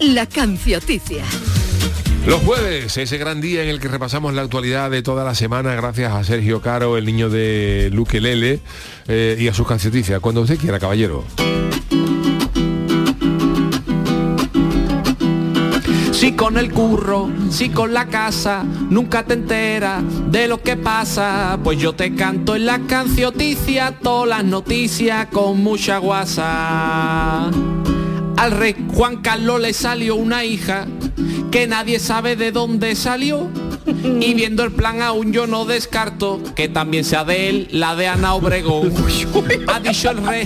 La 0.00 0.26
cancioticia. 0.26 1.24
Los 2.26 2.42
jueves, 2.42 2.96
ese 2.96 3.18
gran 3.18 3.40
día 3.40 3.62
en 3.62 3.68
el 3.68 3.78
que 3.78 3.86
repasamos 3.86 4.34
la 4.34 4.42
actualidad 4.42 4.90
de 4.90 5.00
toda 5.00 5.22
la 5.22 5.36
semana 5.36 5.76
gracias 5.76 6.12
a 6.12 6.24
Sergio 6.24 6.60
Caro, 6.60 6.96
el 6.96 7.06
niño 7.06 7.30
de 7.30 7.88
Luque 7.92 8.20
Lele, 8.20 8.58
eh, 9.06 9.36
y 9.38 9.46
a 9.46 9.54
sus 9.54 9.64
cancioticias. 9.64 10.18
Cuando 10.18 10.40
usted 10.40 10.58
quiera, 10.58 10.80
caballero. 10.80 11.22
Si 16.10 16.32
con 16.32 16.58
el 16.58 16.72
curro, 16.72 17.30
si 17.48 17.68
con 17.68 17.94
la 17.94 18.06
casa, 18.06 18.64
nunca 18.64 19.24
te 19.24 19.34
enteras 19.34 20.02
de 20.32 20.48
lo 20.48 20.60
que 20.60 20.76
pasa. 20.76 21.60
Pues 21.62 21.78
yo 21.78 21.92
te 21.92 22.16
canto 22.16 22.56
en 22.56 22.66
la 22.66 22.80
cancioticia 22.88 24.00
todas 24.02 24.28
las 24.28 24.44
noticias 24.44 25.26
con 25.26 25.62
mucha 25.62 25.98
guasa. 25.98 27.50
Al 28.36 28.50
rey 28.50 28.74
Juan 28.92 29.18
Carlos 29.18 29.60
le 29.60 29.72
salió 29.72 30.16
una 30.16 30.44
hija 30.44 30.86
que 31.50 31.66
nadie 31.66 31.98
sabe 31.98 32.36
de 32.36 32.52
dónde 32.52 32.94
salió. 32.94 33.48
Y 34.20 34.34
viendo 34.34 34.64
el 34.64 34.72
plan 34.72 35.02
aún 35.02 35.32
yo 35.32 35.46
no 35.46 35.64
descarto 35.64 36.40
que 36.54 36.68
también 36.68 37.04
sea 37.04 37.24
de 37.24 37.48
él 37.48 37.68
la 37.70 37.94
de 37.96 38.08
Ana 38.08 38.34
Obregón. 38.34 38.92
Ha 39.68 39.80
dicho 39.80 40.10
el 40.10 40.24
rey. 40.24 40.44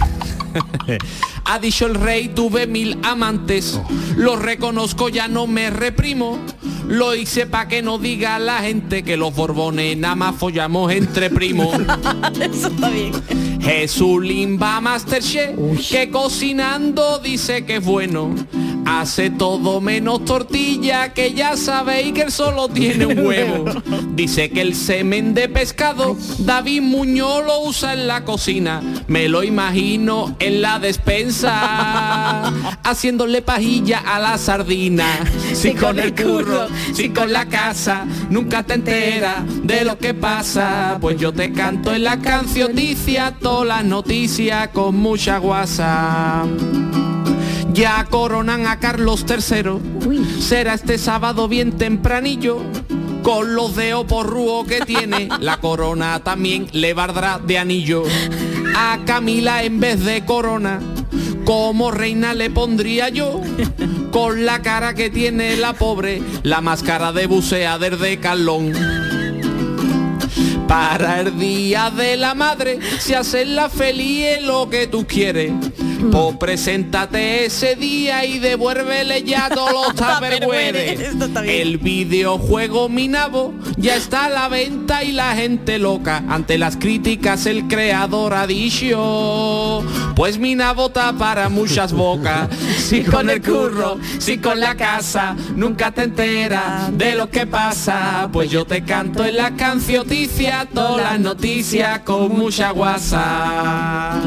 Ha 1.44 1.58
dicho 1.58 1.86
el 1.86 1.94
rey, 1.94 2.28
tuve 2.28 2.66
mil 2.66 2.98
amantes, 3.02 3.80
lo 4.16 4.36
reconozco, 4.36 5.08
ya 5.08 5.28
no 5.28 5.46
me 5.46 5.70
reprimo. 5.70 6.38
Lo 6.86 7.14
hice 7.14 7.46
pa' 7.46 7.68
que 7.68 7.82
no 7.82 7.98
diga 7.98 8.38
la 8.40 8.58
gente 8.58 9.04
que 9.04 9.16
los 9.16 9.34
borbones 9.34 9.96
nada 9.96 10.16
más 10.16 10.34
follamos 10.34 10.92
entre 10.92 11.30
primos. 11.30 11.68
Eso 12.40 12.68
está 12.68 12.90
bien. 12.90 13.12
Jesús 13.60 14.22
Limba 14.22 14.80
Masterchef, 14.80 15.56
que 15.88 16.10
cocinando 16.10 17.18
dice 17.18 17.64
que 17.64 17.76
es 17.76 17.84
bueno. 17.84 18.34
Hace 18.86 19.30
todo 19.30 19.80
menos 19.80 20.24
tortilla, 20.24 21.12
que 21.12 21.32
ya 21.32 21.56
sabéis 21.56 22.12
que 22.12 22.22
él 22.22 22.32
solo 22.32 22.68
tiene 22.68 23.06
un 23.06 23.18
huevo. 23.26 23.64
Dice 24.14 24.50
que 24.50 24.60
el 24.60 24.74
semen 24.74 25.34
de 25.34 25.48
pescado, 25.48 26.16
David 26.38 26.82
Muñoz 26.82 27.44
lo 27.46 27.60
usa 27.60 27.92
en 27.92 28.06
la 28.06 28.24
cocina. 28.24 28.82
Me 29.06 29.28
lo 29.28 29.42
imagino 29.42 30.34
en 30.38 30.62
la 30.62 30.78
despensa, 30.78 32.52
haciéndole 32.82 33.42
pajilla 33.42 33.98
a 33.98 34.18
la 34.18 34.38
sardina. 34.38 35.06
Si 35.50 35.74
con 35.74 35.98
el 35.98 36.14
curro, 36.14 36.68
si 36.94 37.10
con 37.10 37.32
la 37.32 37.46
casa, 37.46 38.06
nunca 38.30 38.62
te 38.62 38.74
enteras 38.74 39.42
de 39.62 39.84
lo 39.84 39.98
que 39.98 40.14
pasa. 40.14 40.96
Pues 41.00 41.18
yo 41.18 41.32
te 41.32 41.52
canto 41.52 41.92
en 41.92 42.04
la 42.04 42.18
cancioticia 42.18 43.34
todas 43.40 43.66
las 43.66 43.84
noticias 43.84 44.68
con 44.68 44.96
mucha 44.96 45.38
guasa. 45.38 46.46
Ya 47.72 48.04
coronan 48.10 48.66
a 48.66 48.80
Carlos 48.80 49.24
III. 49.28 50.40
Será 50.40 50.74
este 50.74 50.98
sábado 50.98 51.48
bien 51.48 51.72
tempranillo. 51.72 52.58
con 53.22 53.54
los 53.54 53.76
dedos 53.76 54.06
porrúos 54.06 54.66
que 54.66 54.80
tiene, 54.80 55.28
la 55.40 55.58
corona 55.58 56.20
también 56.24 56.68
le 56.72 56.94
valdrá 56.94 57.38
de 57.38 57.58
anillo. 57.58 58.04
A 58.74 58.98
Camila 59.04 59.62
en 59.62 59.78
vez 59.78 60.02
de 60.04 60.24
corona, 60.24 60.80
como 61.44 61.90
reina 61.90 62.34
le 62.34 62.50
pondría 62.50 63.08
yo. 63.08 63.40
Con 64.10 64.44
la 64.44 64.62
cara 64.62 64.94
que 64.94 65.10
tiene 65.10 65.56
la 65.56 65.74
pobre, 65.74 66.22
la 66.42 66.60
máscara 66.60 67.12
de 67.12 67.26
buceader 67.26 67.98
de 67.98 68.18
Calón. 68.18 68.72
Para 70.66 71.20
el 71.20 71.38
día 71.38 71.90
de 71.90 72.16
la 72.16 72.34
madre, 72.34 72.80
si 72.98 73.14
hacerla 73.14 73.68
feliz 73.68 74.24
es 74.38 74.42
lo 74.42 74.68
que 74.70 74.86
tú 74.86 75.06
quieres. 75.06 75.52
Pues 76.10 76.36
preséntate 76.36 77.46
ese 77.46 77.76
día 77.76 78.24
y 78.24 78.38
devuélvele 78.38 79.22
ya 79.22 79.48
todos 79.54 79.72
los 79.72 79.94
tupperwares. 79.94 81.00
El 81.44 81.78
videojuego 81.78 82.88
Minabo 82.88 83.54
ya 83.76 83.96
está 83.96 84.26
a 84.26 84.30
la 84.30 84.48
venta 84.48 85.04
y 85.04 85.12
la 85.12 85.34
gente 85.34 85.78
loca. 85.78 86.24
Ante 86.28 86.58
las 86.58 86.76
críticas 86.76 87.46
el 87.46 87.68
creador 87.68 88.34
ha 88.34 88.46
dicho, 88.46 89.84
pues 90.16 90.38
Minabo 90.38 90.86
está 90.86 91.12
para 91.12 91.48
muchas 91.48 91.92
bocas. 91.92 92.48
Si 92.90 93.04
con 93.04 93.30
el 93.30 93.40
curro, 93.40 93.98
si 94.18 94.38
con 94.38 94.58
la 94.58 94.74
casa, 94.74 95.36
nunca 95.54 95.92
te 95.92 96.02
enteras 96.02 96.96
de 96.96 97.14
lo 97.14 97.30
que 97.30 97.46
pasa. 97.46 98.28
Pues 98.32 98.50
yo 98.50 98.64
te 98.64 98.82
canto 98.82 99.24
en 99.24 99.36
la 99.36 99.52
cancioticia 99.52 100.66
todas 100.72 101.12
las 101.12 101.20
noticias 101.20 102.00
con 102.00 102.36
mucha 102.36 102.70
guasa. 102.72 104.20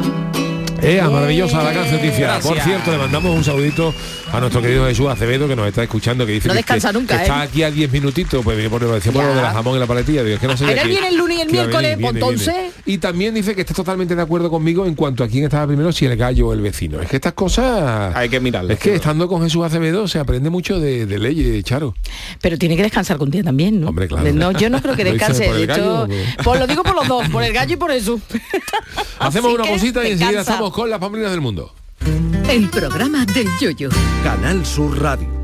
Eh, 0.84 1.00
maravillosa 1.02 1.62
la 1.62 1.72
canción 1.72 2.00
Ticia. 2.00 2.26
Gracias. 2.26 2.46
Por 2.46 2.60
cierto, 2.62 2.90
le 2.90 2.98
mandamos 2.98 3.34
un 3.34 3.42
saludito 3.42 3.94
a 4.34 4.40
nuestro 4.40 4.60
querido 4.62 4.86
Jesús 4.86 5.08
Acevedo 5.08 5.46
que 5.48 5.56
nos 5.56 5.66
está 5.68 5.82
escuchando, 5.82 6.26
que 6.26 6.32
dice 6.32 6.48
No 6.48 6.54
que, 6.54 6.58
descansa 6.58 6.88
que- 6.88 6.94
nunca, 6.98 7.16
que 7.16 7.22
está 7.22 7.44
¿eh? 7.44 7.48
aquí 7.48 7.62
a 7.62 7.70
10 7.70 7.92
minutitos, 7.92 8.44
pues 8.44 8.68
por 8.68 8.82
lo 8.82 8.92
de 8.92 9.00
la 9.42 9.52
jamón 9.52 9.76
y 9.76 9.80
la 9.80 9.86
paletilla, 9.86 10.22
digo, 10.22 10.34
es 10.34 10.40
que 10.40 10.46
no 10.46 10.56
sé 10.56 10.64
Ahora 10.66 10.84
viene 10.84 11.08
el 11.08 11.16
lunes 11.16 11.38
y 11.38 11.40
el 11.42 11.50
miércoles, 11.50 11.96
pues 12.00 12.14
entonces. 12.14 12.54
Y 12.86 12.98
también 12.98 13.34
dice 13.34 13.54
que 13.54 13.60
está 13.62 13.74
totalmente 13.74 14.14
de 14.16 14.22
acuerdo 14.22 14.50
conmigo 14.50 14.86
en 14.86 14.94
cuanto 14.94 15.24
a 15.24 15.28
quién 15.28 15.44
estaba 15.44 15.66
primero, 15.66 15.92
si 15.92 16.06
el 16.06 16.16
gallo 16.16 16.48
o 16.48 16.52
el 16.52 16.60
vecino. 16.60 17.00
Es 17.00 17.08
que 17.08 17.16
estas 17.16 17.32
cosas 17.32 18.14
Hay 18.14 18.28
que 18.28 18.40
mirarlas. 18.40 18.72
Es 18.76 18.82
que 18.82 18.94
estando 18.94 19.28
con 19.28 19.42
Jesús 19.42 19.64
Acevedo 19.64 20.08
se 20.08 20.18
aprende 20.18 20.50
mucho 20.50 20.80
de, 20.80 21.06
de 21.06 21.18
leyes, 21.18 21.64
Charo. 21.64 21.94
Pero 22.40 22.58
tiene 22.58 22.76
que 22.76 22.82
descansar 22.82 23.16
con 23.18 23.30
día 23.30 23.42
también, 23.42 23.80
¿no? 23.80 23.88
Hombre, 23.88 24.08
claro. 24.08 24.32
No, 24.32 24.52
yo 24.52 24.68
no 24.70 24.80
creo 24.82 24.96
que 24.96 25.04
¿Lo 25.04 25.12
dices 25.12 25.38
descanse. 25.38 25.52
de 25.52 25.64
hecho, 25.64 26.08
pues 26.42 26.60
lo 26.60 26.66
digo 26.66 26.82
por 26.82 26.94
los 26.94 27.08
dos, 27.08 27.28
por 27.28 27.42
el 27.42 27.52
gallo 27.52 27.74
y 27.74 27.76
por 27.76 27.90
eso. 27.90 28.20
Hacemos 29.18 29.52
Así 29.52 29.60
una 29.62 29.68
cosita 29.68 30.08
y 30.08 30.12
enseguida 30.12 30.40
estamos 30.40 30.72
con 30.72 30.90
las 30.90 31.00
familias 31.00 31.30
del 31.30 31.40
mundo. 31.40 31.72
El 32.48 32.68
programa 32.70 33.24
del 33.26 33.48
yoyo. 33.60 33.88
Canal 34.22 34.64
Sur 34.64 35.00
Radio. 35.00 35.43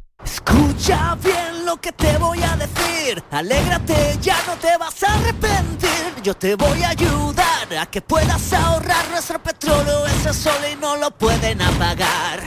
Escucha 0.25 1.15
bien 1.23 1.65
lo 1.65 1.77
que 1.77 1.91
te 1.91 2.17
voy 2.17 2.41
a 2.41 2.55
decir. 2.55 3.23
Alégrate, 3.31 4.17
ya 4.21 4.37
no 4.47 4.53
te 4.55 4.77
vas 4.77 5.03
a 5.03 5.13
arrepentir. 5.13 5.89
Yo 6.23 6.33
te 6.35 6.55
voy 6.55 6.83
a 6.83 6.89
ayudar 6.89 7.77
a 7.79 7.85
que 7.85 8.01
puedas 8.01 8.53
ahorrar 8.53 9.09
nuestro 9.09 9.41
petróleo. 9.41 10.05
Ese 10.07 10.33
sol 10.33 10.61
y 10.71 10.75
no 10.75 10.97
lo 10.97 11.11
pueden 11.11 11.61
apagar. 11.61 12.39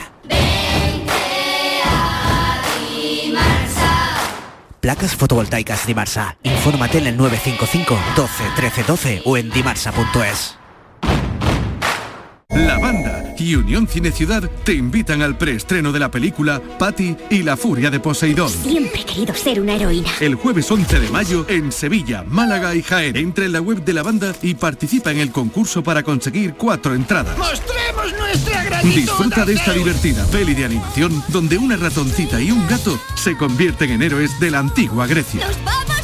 Placas 4.79 5.15
fotovoltaicas 5.15 5.87
Dimarsa. 5.87 6.37
Infórmate 6.43 6.99
en 6.99 7.07
el 7.07 7.17
955 7.17 7.97
12 8.15 8.43
13 8.55 8.83
12 8.83 9.21
o 9.25 9.35
en 9.35 9.49
dimarsa.es. 9.49 10.57
La 12.55 12.77
banda 12.77 13.33
y 13.37 13.53
Unión 13.55 13.85
Cine 13.85 14.11
Ciudad 14.11 14.49
te 14.63 14.73
invitan 14.73 15.21
al 15.21 15.37
preestreno 15.37 15.91
de 15.91 15.99
la 15.99 16.09
película 16.09 16.61
Patty 16.79 17.17
y 17.29 17.43
la 17.43 17.57
furia 17.57 17.91
de 17.91 17.99
Poseidón. 17.99 18.49
Siempre 18.49 19.01
he 19.01 19.05
querido 19.05 19.33
ser 19.35 19.59
una 19.59 19.75
heroína. 19.75 20.09
El 20.21 20.35
jueves 20.35 20.71
11 20.71 21.01
de 21.01 21.09
mayo 21.09 21.45
en 21.49 21.73
Sevilla, 21.73 22.23
Málaga 22.25 22.73
y 22.73 22.81
Jaén. 22.81 23.17
Entra 23.17 23.43
en 23.43 23.51
la 23.51 23.61
web 23.61 23.83
de 23.83 23.91
la 23.91 24.03
banda 24.03 24.33
y 24.41 24.53
participa 24.53 25.11
en 25.11 25.19
el 25.19 25.31
concurso 25.31 25.83
para 25.83 26.01
conseguir 26.03 26.53
cuatro 26.53 26.95
entradas. 26.95 27.37
¡Mostremos 27.37 28.13
nuestra 28.17 28.63
gratitud! 28.63 28.95
Disfruta 28.95 29.45
de 29.45 29.53
esta 29.53 29.73
divertida 29.73 30.25
peli 30.27 30.53
de 30.53 30.65
animación 30.65 31.23
donde 31.27 31.57
una 31.57 31.75
ratoncita 31.75 32.41
y 32.41 32.51
un 32.51 32.65
gato 32.69 32.97
se 33.15 33.35
convierten 33.35 33.91
en 33.91 34.01
héroes 34.01 34.39
de 34.39 34.51
la 34.51 34.59
antigua 34.59 35.07
Grecia. 35.07 35.45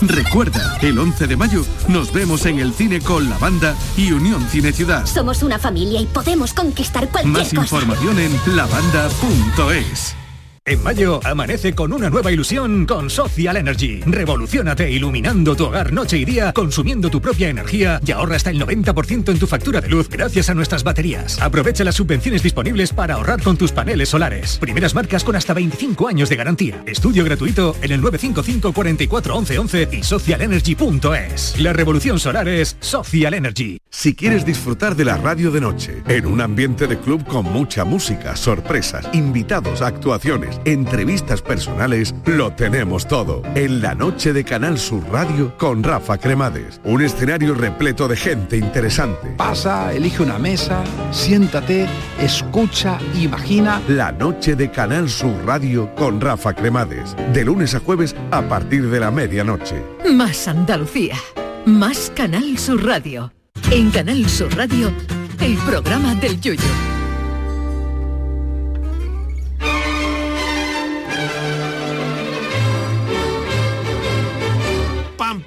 Recuerda, 0.02 0.78
el 0.82 0.98
11 0.98 1.28
de 1.28 1.38
mayo 1.38 1.64
nos 1.88 2.12
vemos 2.12 2.46
en 2.46 2.60
el 2.60 2.74
cine 2.74 3.00
con 3.02 3.30
la 3.30 3.38
banda 3.38 3.76
y 3.96 4.12
Unión 4.12 4.48
Cine 4.50 4.72
Ciudad. 4.74 5.06
Somos 5.06 5.44
una 5.44 5.60
familia 5.60 6.02
y 6.02 6.06
podemos 6.08 6.54
conquistar 6.54 7.10
cualquier 7.10 7.34
Más 7.34 7.50
cosa. 7.50 7.62
información 7.62 8.20
en 8.20 8.56
lavanda.es. 8.56 10.16
En 10.64 10.84
mayo 10.84 11.20
amanece 11.24 11.74
con 11.74 11.92
una 11.92 12.12
nueva 12.12 12.32
ilusión 12.32 12.86
con 12.86 13.10
Social 13.10 13.58
Energy. 13.58 14.02
Revoluciónate 14.06 14.92
iluminando 14.92 15.56
tu 15.56 15.66
hogar 15.66 15.92
noche 15.92 16.20
y 16.20 16.24
día, 16.24 16.54
consumiendo 16.54 17.10
tu 17.10 17.20
propia 17.20 17.50
energía 17.50 18.00
y 18.06 18.12
ahorra 18.12 18.36
hasta 18.36 18.52
el 18.52 18.62
90% 18.62 19.32
en 19.32 19.40
tu 19.40 19.48
factura 19.48 19.82
de 19.82 19.90
luz 19.90 20.08
gracias 20.08 20.52
a 20.52 20.54
nuestras 20.54 20.84
baterías. 20.84 21.42
Aprovecha 21.42 21.84
las 21.84 21.96
subvenciones 21.96 22.44
disponibles 22.44 22.94
para 22.94 23.16
ahorrar 23.16 23.42
con 23.42 23.58
tus 23.58 23.72
paneles 23.72 24.10
solares. 24.10 24.60
Primeras 24.60 24.94
marcas 24.94 25.24
con 25.24 25.36
hasta 25.36 25.56
25 25.56 26.08
años 26.08 26.30
de 26.30 26.36
garantía. 26.36 26.84
Estudio 26.86 27.26
gratuito 27.26 27.76
en 27.82 27.94
el 27.94 28.00
955 28.00 28.72
44 28.72 29.36
11 29.36 29.58
11 29.58 29.90
y 29.94 30.04
socialenergy.es. 30.04 31.60
La 31.60 31.74
revolución 31.74 32.20
solar 32.20 32.48
es 32.48 32.78
Social 32.82 33.34
Energy. 33.34 33.80
Si 33.90 34.14
quieres 34.14 34.46
disfrutar 34.46 34.96
de 34.96 35.06
la 35.06 35.18
radio 35.18 35.50
de 35.50 35.60
noche, 35.60 36.04
en 36.08 36.28
un 36.28 36.40
ambiente 36.40 36.86
de 36.86 37.00
club 37.00 37.26
con 37.26 37.46
mucha 37.46 37.84
música, 37.84 38.36
sorpresas, 38.36 39.10
invitados, 39.12 39.82
actuaciones, 39.82 40.52
entrevistas 40.66 41.42
personales, 41.42 42.14
lo 42.26 42.54
tenemos 42.54 43.08
todo. 43.08 43.42
En 43.56 43.82
la 43.82 43.96
noche 43.96 44.34
de 44.34 44.44
Canal 44.44 44.78
Sur 44.78 45.04
Radio 45.12 45.58
con 45.58 45.84
Rafa 45.84 46.18
Cremades. 46.18 46.82
Un 46.84 47.02
escenario 47.02 47.54
repleto 47.54 48.08
de 48.08 48.16
gente 48.16 48.58
interesante. 48.58 49.34
Pasa, 49.38 49.94
elige 49.94 50.24
una 50.24 50.40
mesa, 50.40 50.84
siéntate, 51.12 51.88
escucha, 52.20 53.00
imagina. 53.16 53.82
La 53.88 54.12
noche 54.12 54.56
de 54.56 54.72
Canal 54.72 55.10
Sur 55.10 55.34
Radio 55.46 55.94
con 55.96 56.20
Rafa 56.22 56.54
Cremades. 56.54 57.16
De 57.34 57.46
lunes 57.46 57.76
a 57.76 57.80
jueves 57.80 58.16
a 58.32 58.42
partir 58.42 58.90
de 58.90 59.00
la 59.00 59.12
medianoche. 59.12 59.82
Más 60.12 60.48
Andalucía. 60.48 61.16
Más 61.66 62.12
Canal 62.16 62.58
Sur 62.58 62.86
Radio. 62.86 63.32
En 63.70 63.92
Canal 63.92 64.28
Sur 64.28 64.56
Radio, 64.56 64.92
el 65.40 65.56
programa 65.58 66.16
del 66.16 66.42
yoyo. 66.42 66.91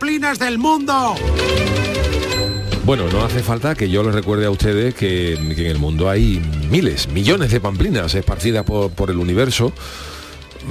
¡Pamplinas 0.05 0.39
del 0.39 0.59
mundo! 0.59 1.15
Bueno, 2.85 3.09
no 3.11 3.25
hace 3.25 3.43
falta 3.43 3.75
que 3.75 3.89
yo 3.89 4.03
les 4.03 4.15
recuerde 4.15 4.45
a 4.45 4.51
ustedes 4.51 4.95
que, 4.95 5.33
en 5.33 5.59
el 5.59 5.79
mundo 5.79 6.11
hay 6.11 6.43
miles, 6.71 7.09
millones 7.09 7.51
de 7.51 7.59
pamplinas 7.59 8.15
esparcidas 8.15 8.65
por 8.65 9.11
el 9.11 9.17
universo 9.17 9.73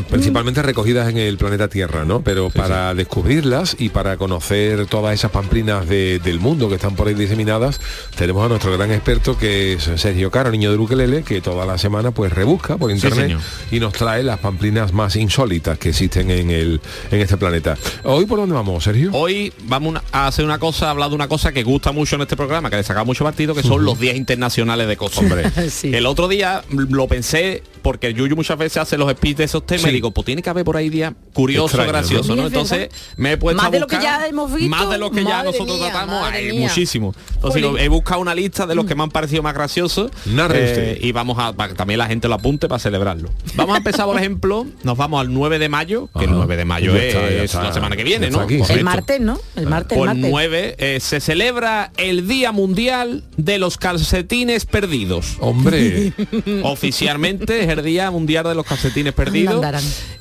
principalmente 0.09 0.61
recogidas 0.61 1.09
en 1.09 1.17
el 1.17 1.37
planeta 1.37 1.67
Tierra, 1.67 2.05
¿no? 2.05 2.21
Pero 2.21 2.49
para 2.49 2.93
descubrirlas 2.93 3.75
y 3.79 3.89
para 3.89 4.17
conocer 4.17 4.85
todas 4.87 5.13
esas 5.13 5.31
pamplinas 5.31 5.87
de- 5.87 6.19
del 6.19 6.39
mundo 6.39 6.69
que 6.69 6.75
están 6.75 6.95
por 6.95 7.07
ahí 7.07 7.13
diseminadas, 7.13 7.79
tenemos 8.15 8.45
a 8.45 8.49
nuestro 8.49 8.71
gran 8.77 8.91
experto 8.91 9.37
que 9.37 9.73
es 9.73 9.89
Sergio 9.97 10.31
Caro, 10.31 10.51
niño 10.51 10.71
de 10.71 10.77
Ukelele, 10.77 11.23
que 11.23 11.41
toda 11.41 11.65
la 11.65 11.77
semana 11.77 12.11
pues 12.11 12.31
rebusca 12.33 12.77
por 12.77 12.89
Sí, 12.91 12.95
internet 12.95 13.37
y 13.71 13.79
nos 13.79 13.93
trae 13.93 14.23
las 14.23 14.39
pamplinas 14.39 14.93
más 14.93 15.15
insólitas 15.15 15.77
que 15.77 15.89
existen 15.89 16.29
en 16.31 16.49
el 16.51 16.81
en 17.11 17.21
este 17.21 17.37
planeta. 17.37 17.77
Hoy 18.03 18.25
por 18.25 18.39
dónde 18.39 18.55
vamos, 18.55 18.83
Sergio? 18.83 19.11
Hoy 19.13 19.53
vamos 19.63 20.01
a 20.11 20.27
hacer 20.27 20.45
una 20.45 20.59
cosa, 20.59 20.89
hablar 20.89 21.09
de 21.09 21.15
una 21.15 21.27
cosa 21.27 21.51
que 21.51 21.63
gusta 21.63 21.91
mucho 21.91 22.15
en 22.15 22.21
este 22.23 22.35
programa, 22.35 22.69
que 22.69 22.75
le 22.77 22.83
saca 22.83 23.03
mucho 23.03 23.23
partido, 23.23 23.53
que 23.55 23.63
son 23.63 23.83
los 23.85 23.99
días 23.99 24.15
internacionales 24.15 24.87
de 24.87 24.97
cosas. 24.97 25.19
Hombre, 25.19 25.43
el 25.83 26.05
otro 26.05 26.27
día 26.27 26.63
lo 26.69 27.07
pensé 27.07 27.63
porque 27.81 28.07
el 28.07 28.15
Yuyu 28.15 28.35
muchas 28.35 28.57
veces 28.57 28.77
hace 28.77 28.97
los 28.97 29.11
speech 29.11 29.37
de 29.37 29.43
esos 29.43 29.65
temas 29.65 29.82
me 29.83 29.91
digo, 29.91 30.11
pues 30.11 30.25
tiene 30.25 30.41
que 30.41 30.49
haber 30.49 30.63
por 30.65 30.77
ahí 30.77 30.89
días 30.89 31.13
curioso, 31.33 31.77
gracioso, 31.77 32.35
¿no? 32.35 32.47
Entonces 32.47 32.89
me 33.17 33.33
he 33.33 33.37
puesto 33.37 33.57
Más 33.57 33.67
a 33.67 33.71
de 33.71 33.79
lo 33.79 33.87
que 33.87 33.97
ya 34.01 34.25
hemos 34.27 34.53
visto, 34.53 34.69
Más 34.69 34.89
de 34.89 34.97
lo 34.97 35.11
que 35.11 35.23
ya 35.23 35.43
nosotros 35.43 35.77
mía, 35.79 35.89
tratamos, 35.91 36.21
madre 36.21 36.37
hay 36.37 36.51
mía. 36.51 36.67
muchísimo. 36.67 37.13
Entonces 37.35 37.61
digo, 37.61 37.77
he 37.77 37.87
buscado 37.89 38.21
una 38.21 38.33
lista 38.35 38.65
de 38.65 38.75
los 38.75 38.85
que 38.85 38.95
me 38.95 39.03
han 39.03 39.11
parecido 39.11 39.43
más 39.43 39.53
graciosos 39.53 40.11
eh, 40.27 40.97
y 41.01 41.11
vamos 41.11 41.37
a 41.39 41.53
para 41.53 41.69
que 41.69 41.75
también 41.75 41.97
la 41.97 42.07
gente 42.07 42.27
lo 42.27 42.35
apunte 42.35 42.67
para 42.67 42.79
celebrarlo. 42.79 43.29
Vamos 43.55 43.75
a 43.75 43.77
empezar, 43.77 44.05
por 44.05 44.17
ejemplo, 44.19 44.65
nos 44.83 44.97
vamos 44.97 45.19
al 45.21 45.33
9 45.33 45.59
de 45.59 45.69
mayo, 45.69 46.09
que 46.17 46.25
el 46.25 46.29
Ajá. 46.31 46.37
9 46.37 46.57
de 46.57 46.65
mayo 46.65 46.93
Ya 46.95 47.03
es, 47.03 47.15
está, 47.15 47.29
ya 47.29 47.43
está. 47.43 47.63
la 47.63 47.73
semana 47.73 47.95
que 47.95 48.03
viene, 48.03 48.29
¿no? 48.29 48.39
aquí. 48.39 48.59
El 48.69 48.83
martes, 48.83 49.19
¿no? 49.19 49.39
El 49.55 49.67
martes, 49.67 49.97
el 49.97 49.99
Pues 49.99 50.07
martes. 50.13 50.31
9 50.31 50.75
eh, 50.77 50.99
se 50.99 51.19
celebra 51.19 51.91
el 51.97 52.27
Día 52.27 52.51
Mundial 52.51 53.23
de 53.37 53.57
los 53.59 53.77
Calcetines 53.77 54.65
Perdidos. 54.65 55.37
Hombre, 55.39 56.13
Oficialmente 56.63 57.63
es 57.63 57.69
el 57.69 57.83
Día 57.83 58.09
Mundial 58.11 58.45
de 58.45 58.55
los 58.55 58.65
Calcetines 58.65 59.13
Perdidos 59.13 59.61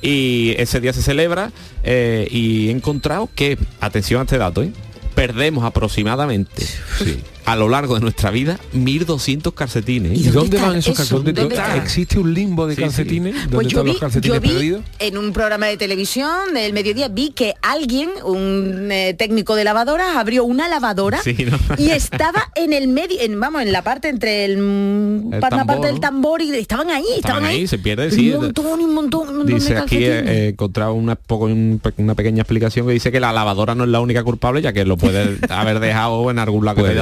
Y 0.01 0.55
ese 0.57 0.79
día 0.79 0.93
se 0.93 1.01
celebra 1.01 1.51
eh, 1.83 2.27
y 2.29 2.69
he 2.69 2.71
encontrado 2.71 3.29
que, 3.33 3.57
atención 3.79 4.21
a 4.21 4.23
este 4.23 4.37
dato, 4.37 4.63
¿eh? 4.63 4.71
perdemos 5.15 5.63
aproximadamente 5.63 6.65
a 7.45 7.55
lo 7.55 7.69
largo 7.69 7.95
de 7.95 8.01
nuestra 8.01 8.31
vida 8.31 8.59
1.200 8.73 9.53
calcetines. 9.53 10.17
¿y 10.19 10.23
dónde 10.29 10.57
está 10.57 10.67
van 10.69 10.77
esos 10.77 10.93
eso? 10.99 11.15
calcetines? 11.15 11.35
¿Dónde 11.35 11.55
está? 11.55 11.75
¿Existe 11.77 12.19
un 12.19 12.33
limbo 12.33 12.67
de 12.67 12.75
Sí, 12.75 12.81
sí. 12.81 12.87
calcetines? 12.87 13.35
¿Dónde 13.35 13.55
Pues 13.55 13.67
yo 13.67 13.79
están 13.79 13.85
vi, 13.85 13.91
los 13.91 13.99
calcetines 13.99 14.35
yo 14.35 14.41
vi 14.41 14.49
perdidos? 14.49 14.81
en 14.99 15.17
un 15.17 15.33
programa 15.33 15.67
de 15.67 15.77
televisión 15.77 16.53
del 16.53 16.73
mediodía 16.73 17.07
vi 17.09 17.31
que 17.31 17.53
alguien, 17.61 18.09
un 18.25 18.89
eh, 18.91 19.13
técnico 19.17 19.55
de 19.55 19.63
lavadoras, 19.63 20.15
abrió 20.15 20.43
una 20.45 20.67
lavadora 20.67 21.21
Sí, 21.23 21.35
¿no? 21.49 21.57
y 21.77 21.89
estaba 21.89 22.51
en 22.55 22.73
el 22.73 22.87
medio, 22.87 23.19
en, 23.19 23.39
vamos, 23.39 23.61
en 23.61 23.71
la 23.71 23.81
parte 23.83 24.09
entre 24.09 24.45
el, 24.45 24.51
El 24.53 25.39
pa- 25.39 25.47
una 25.47 25.49
tambor, 25.49 25.65
parte 25.67 25.87
del 25.87 25.99
tambor 25.99 26.41
y 26.41 26.51
estaban 26.55 26.89
ahí, 26.89 27.03
estaban, 27.15 27.43
Estaban 27.43 27.45
ahí, 27.45 27.67
se 27.67 27.77
pierde, 27.79 28.05
un 28.05 28.11
sí. 28.11 28.31
montón, 28.35 28.81
y 28.81 28.83
un 28.83 28.93
montón, 28.93 29.29
un 29.29 29.37
montón 29.37 29.55
Dice 29.55 29.73
de 29.73 29.79
aquí, 29.79 29.97
eh, 30.03 30.19
he 30.27 30.47
encontrado 30.49 30.93
una, 30.93 31.15
poco, 31.15 31.45
una 31.45 32.15
pequeña 32.15 32.41
explicación 32.41 32.87
que 32.87 32.93
dice 32.93 33.11
que 33.11 33.19
la 33.19 33.31
lavadora 33.33 33.75
no 33.75 33.83
es 33.83 33.89
la 33.89 33.99
única 33.99 34.23
culpable, 34.23 34.61
ya 34.61 34.73
que 34.73 34.85
lo 34.85 34.97
puedes 34.97 35.39
haber 35.49 35.79
dejado 35.79 36.29
en 36.31 36.39
algún 36.39 36.65
lado 36.65 36.77
que 36.83 36.89
te 36.89 36.95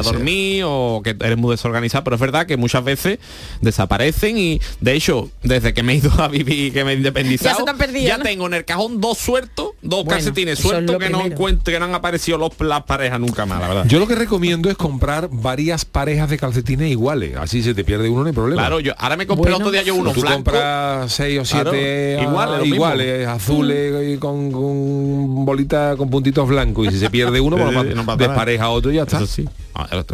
O 0.63 1.01
que 1.03 1.11
eres 1.11 1.37
muy 1.37 1.51
desorganizado, 1.51 2.03
pero 2.03 2.15
es 2.15 2.21
verdad 2.21 2.45
que 2.45 2.57
muchas 2.57 2.83
veces 2.83 3.19
desaparecen 3.61 4.37
y 4.37 4.61
de 4.79 4.93
hecho, 4.93 5.29
desde 5.43 5.73
que 5.73 5.83
me 5.83 5.93
he 5.93 5.95
ido 5.97 6.11
a 6.21 6.27
vivir, 6.27 6.73
que 6.73 6.83
me 6.83 6.93
he 6.93 6.95
independizado, 6.95 7.51
Ya 7.51 7.57
se 7.57 7.63
te 7.63 7.69
han 7.69 7.77
perdido, 7.77 8.07
ya 8.07 8.17
¿no? 8.17 8.23
tengo 8.23 8.47
en 8.47 8.53
el 8.53 8.65
cajón 8.65 9.01
dos 9.01 9.17
sueltos, 9.17 9.71
dos 9.81 10.05
Bueno, 10.05 10.09
calcetines 10.09 10.59
sueltos 10.59 10.97
que 10.97 11.09
no 11.09 11.25
encuentro, 11.25 11.71
que 11.71 11.79
no 11.79 11.85
han 11.85 11.95
aparecido 11.95 12.37
los, 12.37 12.51
las 12.59 12.83
parejas 12.83 13.19
nunca 13.19 13.45
más, 13.45 13.61
la 13.61 13.67
verdad. 13.67 13.85
Yo 13.87 13.99
lo 13.99 14.07
que 14.07 14.15
recomiendo 14.15 14.69
es 14.69 14.77
comprar 14.77 15.29
varias 15.31 15.85
parejas 15.85 16.29
de 16.29 16.37
calcetines 16.37 16.89
iguales. 16.91 17.35
Así 17.37 17.63
se 17.63 17.73
te 17.73 17.83
pierde 17.83 18.09
uno, 18.09 18.21
no 18.21 18.27
hay 18.27 18.33
problema. 18.33 18.61
Claro, 18.61 18.79
yo 18.79 18.93
ahora 18.97 19.17
me 19.17 19.27
compré 19.27 19.49
el 19.49 19.53
Bueno, 19.55 19.65
otro 19.67 19.71
día 19.71 19.83
yo 19.83 19.95
uno 19.95 20.11
Tú 20.11 20.21
blanco. 20.21 20.35
compras 20.37 21.11
seis 21.11 21.39
o 21.39 21.45
siete 21.45 22.17
ah, 22.19 22.23
iguales, 22.23 22.67
iguales, 22.67 23.27
azules 23.27 24.15
y 24.15 24.17
con, 24.17 24.51
con 24.51 25.45
bolita 25.45 25.95
con 25.97 26.09
puntitos 26.09 26.47
blancos 26.47 26.87
y 26.87 26.91
si 26.91 26.99
se 26.99 27.09
pierde 27.09 27.39
uno, 27.39 27.57
lo 27.57 27.71
no 27.83 28.17
despareja 28.17 28.69
otro 28.69 28.91
y 28.91 28.95
ya 28.95 29.03
está. 29.03 29.17
Eso 29.17 29.27
sí. 29.27 29.47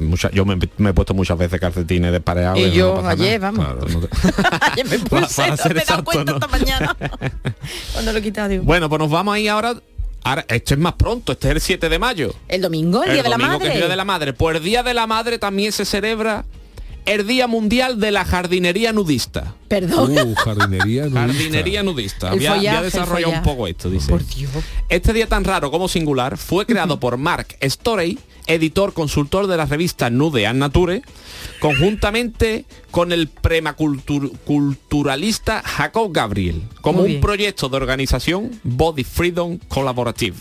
Mucha- 0.08 0.32
yo 0.32 0.46
me, 0.46 0.58
me 0.78 0.90
he 0.90 0.94
puesto 0.94 1.14
muchas 1.14 1.38
veces 1.38 1.60
calcetines 1.60 2.12
despareados. 2.12 2.60
Y 2.60 2.64
no 2.64 2.68
yo 2.74 2.96
pasa 2.96 3.10
ayer, 3.10 3.40
nada. 3.42 3.52
vamos. 3.52 3.66
Claro, 3.66 4.00
no 4.00 4.08
te- 4.08 4.66
Ayer 4.72 4.86
me 4.88 5.00
para- 5.00 5.22
puse, 5.28 5.36
para 5.42 5.50
no 5.52 5.58
ser 5.58 5.74
me 5.76 5.82
he 5.82 5.86
dado 5.86 6.00
exacto, 6.02 6.04
cuenta 6.04 6.32
¿no? 6.32 6.38
esta 6.38 6.48
mañana. 6.48 6.96
Cuando 7.94 8.12
lo 8.14 8.18
he 8.18 8.22
quitado, 8.22 8.50
digo. 8.50 8.64
Bueno, 8.64 8.90
pues 8.90 9.00
nos 9.00 9.10
vamos 9.12 9.36
ahí 9.36 9.48
ahora. 9.48 9.76
Ahora, 10.24 10.46
esto 10.50 10.74
es 10.74 10.80
más 10.80 10.94
pronto, 10.94 11.32
este 11.32 11.48
es 11.50 11.54
el 11.56 11.62
7 11.62 11.90
de 11.90 12.00
mayo. 12.00 12.34
El 12.50 12.62
domingo, 12.62 13.04
el, 13.04 13.14
día 13.14 13.24
de 13.24 13.30
la 13.30 13.38
que 13.38 13.42
madre. 13.44 13.68
es 13.68 13.72
el 13.74 13.78
Día 13.80 13.88
de 13.88 13.96
la 13.96 14.04
Madre. 14.06 14.34
Pues 14.34 14.58
el 14.58 14.64
Día 14.64 14.84
de 14.84 14.94
la 14.94 15.08
Madre 15.08 15.40
también 15.40 15.72
se 15.72 15.86
celebra 15.86 16.44
el 17.06 17.26
Día 17.26 17.48
Mundial 17.48 17.98
de 18.02 18.12
la 18.12 18.26
Jardinería 18.26 18.92
Nudista. 18.92 19.54
Perdón. 19.70 20.12
Uh, 20.18 20.36
jardinería 20.36 21.04
nudista. 21.04 21.20
Jardinería 21.28 21.84
nudista. 21.84 22.34
El 22.34 22.40
Voy 22.40 22.46
a, 22.46 22.50
voy 22.56 22.58
a 22.58 22.60
follaje, 22.72 22.78
el 22.78 22.84
desarrollar 22.92 23.30
un 23.30 23.44
poco 23.44 23.68
esto, 23.68 23.90
dice. 23.90 24.10
Por 24.10 24.26
Dios. 24.26 24.52
Este 24.90 25.14
día 25.14 25.28
tan 25.28 25.46
raro 25.46 25.72
como 25.72 25.88
singular 25.88 26.38
fue 26.38 26.66
creado 26.66 27.00
por 27.00 27.16
Mark 27.16 27.56
Storey, 27.62 28.20
editor 28.48 28.94
consultor 28.94 29.48
de 29.48 29.58
la 29.58 29.66
revista 29.66 30.10
Nude 30.10 30.48
and 30.48 30.60
Nature, 30.60 31.02
conjuntamente 31.60 32.66
con 32.92 33.12
el 33.12 33.28
premaculturalista 33.28 35.62
Jacob 35.64 36.12
Gabriel, 36.14 36.64
como 36.82 37.02
un 37.02 37.20
proyecto 37.22 37.70
de 37.70 37.78
organización 37.78 38.52
Body 38.64 39.04
Freedom 39.04 39.58
Collaborative. 39.68 40.38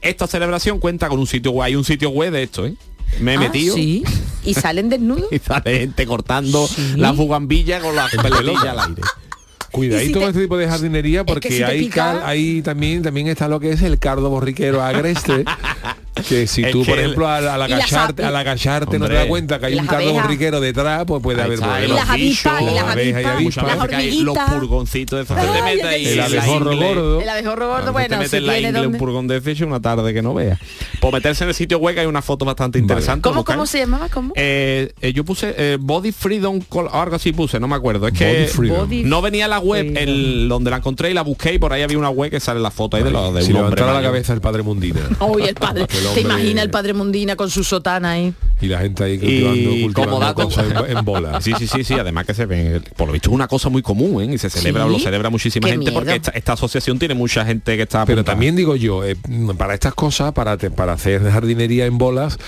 Esta 0.00 0.26
celebración 0.26 0.78
cuenta 0.78 1.08
con 1.08 1.18
un 1.18 1.26
sitio 1.26 1.50
web, 1.52 1.64
hay 1.66 1.76
un 1.76 1.84
sitio 1.84 2.10
web 2.10 2.32
de 2.32 2.42
esto, 2.44 2.66
¿eh? 2.66 2.74
Me 3.20 3.34
he 3.34 3.36
Ah, 3.36 3.40
metido 3.40 3.74
Sí. 3.74 4.04
Y 4.44 4.54
salen 4.54 4.88
desnudos. 4.90 5.26
y 5.32 5.38
sale 5.38 5.80
gente 5.80 6.06
cortando 6.06 6.66
Sí. 6.68 6.92
la 6.96 7.12
bugambilla 7.12 7.80
con 7.80 7.96
la 7.96 8.06
pelotilla 8.08 8.72
al 8.72 8.78
aire. 8.90 9.02
Cuidadito 9.72 10.20
con 10.20 10.22
te- 10.22 10.28
este 10.30 10.42
tipo 10.42 10.56
de 10.56 10.68
jardinería 10.68 11.24
que 11.24 11.32
porque 11.32 11.50
si 11.50 11.58
te 11.58 11.64
hay, 11.64 11.80
pica- 11.80 12.12
cal- 12.12 12.22
hay 12.24 12.62
también 12.62 13.02
también 13.02 13.26
está 13.28 13.48
lo 13.48 13.60
que 13.60 13.72
es 13.72 13.82
el 13.82 13.98
cardo 13.98 14.30
borriquero 14.30 14.82
agreste 14.82 15.44
que 16.26 16.46
si 16.46 16.62
Es 16.64 16.70
tú 16.72 16.82
que 16.82 16.90
por 16.90 16.98
ejemplo 16.98 17.28
al, 17.28 17.48
al 17.48 17.62
agacharte 17.62 18.24
a- 18.24 18.28
al 18.28 18.36
agacharte 18.36 18.98
no 18.98 19.06
te 19.06 19.12
Hombre. 19.12 19.18
das 19.18 19.26
cuenta 19.26 19.58
que 19.58 19.66
hay 19.66 19.74
un 19.78 19.88
abejas. 19.88 20.12
borriquero 20.22 20.60
detrás 20.60 21.04
pues 21.06 21.22
puede 21.22 21.42
haber 21.42 21.58
los 21.58 21.66
las 21.68 21.78
problemas 21.78 22.10
avispas, 22.10 22.62
las 22.62 22.74
las 22.74 22.84
abejas 22.84 24.02
y 24.04 24.22
los 24.22 24.38
purgoncitos 24.38 25.18
de 25.18 25.24
esos 25.24 25.36
que 25.36 25.52
te 25.52 25.62
metes 25.62 26.06
el 26.08 26.16
la 26.16 26.24
abejorro 26.26 26.76
gordo 26.76 27.20
El 27.20 27.28
abejorro 27.28 27.68
gordo, 27.68 27.92
bueno, 27.92 28.18
te 28.28 28.40
la 28.40 28.58
ingle 28.58 28.86
un 28.86 28.96
purgón 28.96 29.26
de 29.28 29.36
ese 29.38 29.64
una 29.64 29.80
tarde 29.80 30.12
que 30.14 30.22
no 30.22 30.34
veas. 30.34 30.58
Por 31.00 31.12
meterse 31.12 31.44
en 31.44 31.48
el 31.48 31.54
sitio 31.54 31.78
web 31.78 31.98
hay 31.98 32.06
una 32.06 32.22
foto 32.22 32.44
bastante 32.44 32.78
interesante. 32.78 33.22
¿Cómo, 33.22 33.44
cómo 33.44 33.66
se 33.66 33.78
llamaba? 33.78 34.08
¿Cómo? 34.08 34.32
Eh, 34.36 34.92
eh, 35.00 35.12
yo 35.12 35.24
puse 35.24 35.54
eh, 35.56 35.78
Body 35.80 36.12
Freedom 36.12 36.60
algo 36.92 37.16
así 37.16 37.32
puse, 37.32 37.58
no 37.60 37.66
me 37.68 37.76
acuerdo. 37.76 38.06
Es 38.08 38.14
que 38.14 38.24
Body 38.24 38.46
Freedom. 38.46 38.78
Body 38.78 39.04
no 39.04 39.22
venía 39.22 39.48
la 39.48 39.58
web 39.58 39.94
el, 39.96 40.48
donde 40.48 40.70
la 40.70 40.78
encontré 40.78 41.10
y 41.10 41.14
la 41.14 41.22
busqué 41.22 41.54
y 41.54 41.58
por 41.58 41.72
ahí 41.72 41.82
había 41.82 41.98
una 41.98 42.10
web 42.10 42.30
que 42.30 42.40
sale 42.40 42.60
la 42.60 42.70
foto 42.70 42.96
ahí 42.96 43.02
de, 43.02 43.10
lo, 43.10 43.32
de 43.32 43.42
si 43.42 43.52
un 43.52 43.58
hombre 43.58 43.80
levantara 43.80 43.92
la 44.00 44.06
cabeza 44.06 44.32
el 44.32 44.40
padre 44.40 44.62
Mundina 44.62 45.00
Hoy 45.18 45.42
el 45.42 45.54
padre. 45.54 45.86
¿Te 46.14 46.20
hombre- 46.20 46.34
imagina 46.34 46.62
el 46.62 46.70
padre 46.70 46.92
Mundina 46.94 47.36
con 47.36 47.50
su 47.50 47.64
sotana 47.64 48.12
ahí? 48.12 48.32
y 48.60 48.66
la 48.66 48.80
gente 48.80 49.04
ahí 49.04 49.18
cultivando, 49.18 49.70
Y 49.70 49.82
cultivando 49.84 50.14
como 50.14 50.18
dato 50.26 50.42
cosas 50.44 50.66
en, 50.88 50.96
en 50.98 51.04
bola 51.04 51.40
Sí, 51.40 51.52
sí, 51.58 51.68
sí, 51.68 51.84
sí, 51.84 51.94
además 51.94 52.26
que 52.26 52.34
se 52.34 52.44
ven, 52.44 52.82
por 52.96 53.06
lo 53.06 53.12
visto 53.12 53.30
es 53.30 53.34
una 53.34 53.46
cosa 53.46 53.68
muy 53.68 53.82
común, 53.82 54.20
¿eh? 54.22 54.34
Y 54.34 54.38
se 54.38 54.50
celebra, 54.50 54.84
¿Sí? 54.86 54.90
lo 54.90 54.98
celebra 54.98 55.30
muchísima 55.30 55.66
Qué 55.68 55.74
gente 55.74 55.92
porque 55.92 56.16
esta, 56.16 56.32
esta 56.32 56.52
asociación 56.54 56.98
tiene 56.98 57.14
mucha 57.14 57.44
gente 57.44 57.76
que 57.76 57.82
está 57.84 58.04
pero 58.04 58.24
también 58.24 58.56
digo 58.56 58.74
yo 58.74 59.04
eh, 59.04 59.16
para 59.56 59.74
estas 59.74 59.94
cosas 59.94 60.32
para 60.32 60.56
te- 60.56 60.70
para 60.72 60.94
hacer 60.94 61.22
jardinería 61.30 61.86
en 61.86 61.98
bolas 61.98 62.38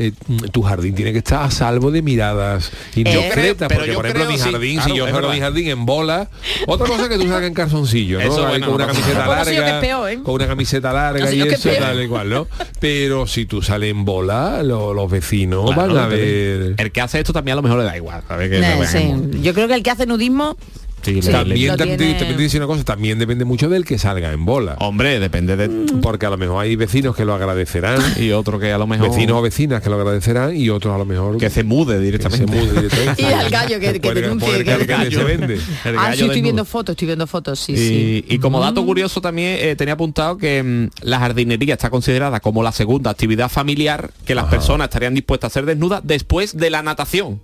eh, 0.00 0.12
tu 0.52 0.62
jardín 0.62 0.94
tiene 0.94 1.12
que 1.12 1.18
estar 1.18 1.42
a 1.44 1.50
salvo 1.50 1.90
de 1.90 2.02
miradas 2.02 2.70
indiscretas 2.96 3.68
pero 3.68 3.80
porque 3.80 3.90
yo 3.92 3.96
por 3.96 4.06
ejemplo 4.06 4.24
creo, 4.26 4.32
mi 4.32 4.38
sí, 4.38 4.50
jardín 4.50 4.74
claro, 4.76 4.90
si 4.90 4.96
yo 4.98 5.06
fuera 5.08 5.28
mi 5.28 5.40
jardín 5.40 5.68
en 5.68 5.86
bola 5.86 6.28
otra 6.66 6.86
cosa 6.86 7.08
que 7.08 7.16
tú 7.16 7.22
salgas 7.28 7.44
en 7.44 7.54
calzoncillo 7.54 8.18
¿no? 8.18 8.24
Eso, 8.24 8.46
bueno, 8.46 8.66
con 8.66 8.74
una 8.76 8.86
no 8.86 8.92
camiseta 8.92 9.44
sí, 9.44 9.54
larga 9.54 9.80
peor, 9.80 10.10
¿eh? 10.10 10.18
con 10.22 10.34
una 10.34 10.46
camiseta 10.46 10.92
larga 10.92 11.32
y 11.32 11.40
eso 11.42 11.68
peor. 11.68 11.82
tal 11.82 12.02
y 12.02 12.08
cual 12.08 12.28
¿no? 12.30 12.46
pero 12.80 13.26
si 13.26 13.46
tú 13.46 13.62
sales 13.62 13.90
en 13.90 14.04
bola 14.04 14.62
lo- 14.62 14.94
los 14.94 15.10
vecinos 15.10 15.70
Claro, 15.74 15.94
van 15.94 16.04
a 16.04 16.06
ver 16.08 16.74
El 16.78 16.92
que 16.92 17.00
hace 17.00 17.18
esto 17.20 17.32
también 17.32 17.52
a 17.52 17.56
lo 17.56 17.62
mejor 17.62 17.78
le 17.78 17.84
da 17.84 17.96
igual. 17.96 18.22
¿sabes? 18.26 18.48
Que 18.50 18.58
Eh, 18.58 18.86
se 18.86 18.98
vean 18.98 19.30
sí. 19.32 19.40
Yo 19.42 19.52
creo 19.54 19.68
que 19.68 19.74
el 19.74 19.82
que 19.82 19.90
hace 19.90 20.06
nudismo 20.06 20.56
Sí, 21.02 21.22
Sí. 21.22 21.30
también, 21.30 21.76
también, 21.76 21.96
tiene- 21.98 22.12
te- 22.14 22.18
también 22.18 22.36
te 22.36 22.42
dice 22.42 22.56
una 22.58 22.66
cosa 22.66 22.84
también 22.84 23.18
depende 23.18 23.44
mucho 23.44 23.68
del 23.68 23.84
que 23.84 23.98
salga 23.98 24.32
en 24.32 24.44
bola 24.44 24.76
Hombre, 24.80 25.18
depende 25.20 25.56
de... 25.56 25.68
porque 26.02 26.26
a 26.26 26.30
lo 26.30 26.36
mejor 26.36 26.62
hay 26.62 26.76
vecinos 26.76 27.16
que 27.16 27.24
lo 27.24 27.34
agradecerán 27.34 28.00
Y 28.20 28.30
otro 28.32 28.58
que 28.58 28.72
a 28.72 28.78
lo 28.78 28.86
mejor... 28.86 29.08
vecinos 29.10 29.38
o 29.38 29.42
vecinas 29.42 29.82
que 29.82 29.88
lo 29.90 29.96
agradecerán 29.96 30.56
y 30.56 30.68
otros 30.70 30.94
a 30.94 30.98
lo 30.98 31.04
mejor 31.04 31.38
Que 31.38 31.48
se 31.50 31.64
mude 31.64 31.94
que 31.94 31.98
se 31.98 32.04
directamente. 32.04 32.46
mude 32.46 32.72
directamente. 32.82 33.22
Y 33.22 33.24
al 33.24 33.50
gallo 33.50 33.80
que- 33.80 34.00
que 34.00 34.14
denuncie 34.14 34.56
el 34.56 34.64
que- 34.64 34.76
que- 34.78 34.86
que 34.86 35.10
se 35.10 35.24
vende. 35.24 35.54
El 35.84 35.98
Ah, 35.98 36.06
sí, 36.06 36.12
estoy 36.12 36.28
desnudo. 36.28 36.42
viendo 36.42 36.64
fotos, 36.64 36.92
estoy 36.94 37.06
viendo 37.06 37.26
fotos, 37.26 37.58
sí, 37.60 37.72
y, 37.72 37.76
sí. 37.76 38.24
y 38.28 38.38
como 38.38 38.60
dato 38.60 38.84
curioso 38.84 39.20
también 39.20 39.56
eh, 39.60 39.76
tenía 39.76 39.94
apuntado 39.94 40.36
que 40.38 40.62
mm, 40.62 40.88
la 41.02 41.18
jardinería 41.18 41.74
está 41.74 41.90
considerada 41.90 42.40
como 42.40 42.62
la 42.62 42.72
segunda 42.72 43.10
actividad 43.10 43.48
familiar 43.48 44.10
que 44.24 44.34
las 44.34 44.46
personas 44.46 44.86
estarían 44.88 45.14
dispuestas 45.14 45.48
a 45.48 45.50
hacer 45.52 45.66
desnudas 45.66 46.00
después 46.04 46.56
de 46.56 46.70
la 46.70 46.82
natación. 46.82 47.40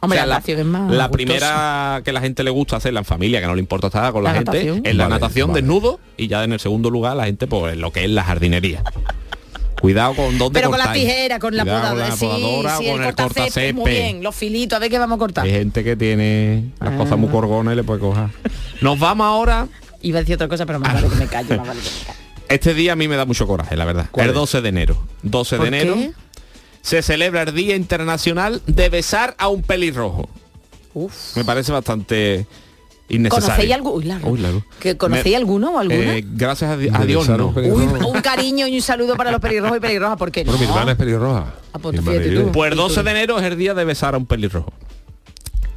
Hombre, 0.00 0.18
O 0.18 0.20
sea, 0.20 0.26
la 0.26 0.34
natación 0.34 0.58
es 0.60 0.66
más 0.66 0.80
la 0.82 0.86
gustosa. 1.06 1.10
primera 1.10 2.02
que 2.04 2.12
la 2.12 2.20
gente 2.20 2.42
le 2.44 2.50
gusta 2.50 2.76
hacer, 2.76 2.92
la 2.92 3.00
en 3.00 3.04
familia, 3.06 3.40
que 3.40 3.46
no 3.46 3.54
le 3.54 3.60
importa 3.60 3.86
estar 3.88 4.12
con 4.12 4.22
la, 4.24 4.30
La 4.30 4.36
gente, 4.36 4.50
natación. 4.52 4.80
es 4.84 4.94
la 4.94 5.04
Vale, 5.04 5.14
natación 5.20 5.48
vale. 5.48 5.60
desnudo 5.62 6.00
y 6.16 6.26
ya 6.28 6.44
en 6.44 6.52
el 6.52 6.60
segundo 6.60 6.90
lugar 6.90 7.16
la 7.16 7.24
gente 7.24 7.46
pues 7.46 7.76
lo 7.76 7.92
que 7.92 8.04
es 8.04 8.10
la 8.10 8.22
jardinería. 8.24 8.82
Cuidado 9.80 10.14
con 10.14 10.38
dónde 10.38 10.58
Pero 10.58 10.70
con 10.70 10.78
la 10.78 10.92
tijera, 10.92 11.38
con 11.38 11.54
la 11.54 11.62
Cuidado 11.64 11.94
podadora, 11.94 12.08
con 12.08 12.08
la 12.08 12.16
podadora 12.16 12.76
sí, 12.78 12.86
o 12.88 13.60
el 13.60 13.68
el 13.68 13.74
muy 13.74 13.90
bien, 13.90 14.22
los 14.22 14.34
filitos, 14.34 14.76
a 14.76 14.80
ver 14.80 14.90
qué 14.90 14.98
vamos 14.98 15.16
a 15.16 15.18
cortar. 15.18 15.44
Hay 15.44 15.52
gente 15.52 15.84
que 15.84 15.96
tiene 15.96 16.70
las 16.80 16.94
Ah. 16.94 16.96
cosas 16.96 17.18
muy 17.18 17.28
corgonas 17.28 17.74
y 17.74 17.76
le 17.76 17.84
puede 17.84 18.00
coger. 18.00 18.28
Nos 18.80 18.98
vamos 18.98 19.26
ahora 19.26 19.68
Iba 20.02 20.18
a 20.18 20.22
decir 20.22 20.34
otra 20.36 20.46
cosa, 20.46 20.66
pero 20.66 20.78
más 20.78 20.92
vale 20.94 21.08
que 21.08 21.16
me 21.16 21.26
callo, 21.26 21.56
más 21.56 21.66
vale 21.66 21.80
que 21.80 21.88
me 21.88 22.06
callo. 22.06 22.18
Este 22.48 22.74
día 22.74 22.92
a 22.92 22.96
mí 22.96 23.08
me 23.08 23.16
da 23.16 23.24
mucho 23.24 23.46
coraje, 23.46 23.76
la 23.76 23.84
verdad. 23.84 24.06
¿Cuál 24.12 24.26
El 24.26 24.30
es? 24.30 24.36
12 24.36 24.60
de 24.60 24.68
enero. 24.68 25.02
12 25.22 25.56
de 25.56 25.58
¿Por 25.58 25.66
enero 25.68 25.94
qué? 25.94 26.12
Se 26.86 27.02
celebra 27.02 27.42
el 27.42 27.52
Día 27.52 27.74
Internacional 27.74 28.62
de 28.68 28.88
besar 28.88 29.34
a 29.38 29.48
un 29.48 29.62
pelirrojo. 29.62 30.28
Uf. 30.94 31.36
Me 31.36 31.44
parece 31.44 31.72
bastante 31.72 32.46
innecesario. 33.08 33.44
¿Conocéis 33.48 33.72
algo? 33.74 33.92
Uy, 33.94 34.04
largo. 34.04 34.30
Uy, 34.30 34.38
largo. 34.38 34.64
¿Que 34.78 34.96
¿Conocéis 34.96 35.32
Me- 35.32 35.36
alguno 35.36 35.72
o 35.74 35.78
alguna? 35.80 36.16
Eh, 36.16 36.24
gracias 36.24 36.70
a, 36.70 36.76
di- 36.76 36.88
a 36.88 36.98
De 37.00 37.06
Dios 37.06 37.28
no. 37.28 37.48
un 37.48 37.54
pelirrojo. 37.54 37.82
Uy, 37.82 38.04
un 38.14 38.20
cariño 38.20 38.68
y 38.68 38.76
un 38.76 38.82
saludo 38.82 39.16
para 39.16 39.32
los 39.32 39.40
pelirrojos 39.40 39.76
y 39.78 39.80
pelirrojas, 39.80 40.16
porque 40.16 40.44
no. 40.44 40.52
Bueno, 40.52 40.64
mi 40.64 40.70
hermana 40.70 40.92
es 40.92 40.96
pelirroja. 40.98 41.54
Ah, 41.72 41.78
pues 41.80 41.96
tú. 42.00 42.08
es- 42.08 42.50
Pues 42.52 42.70
el 42.70 42.78
12 42.78 43.02
de 43.02 43.10
enero 43.10 43.38
es 43.38 43.44
el 43.44 43.58
día 43.58 43.74
de 43.74 43.84
besar 43.84 44.14
a 44.14 44.18
un 44.18 44.26
pelirrojo. 44.26 44.72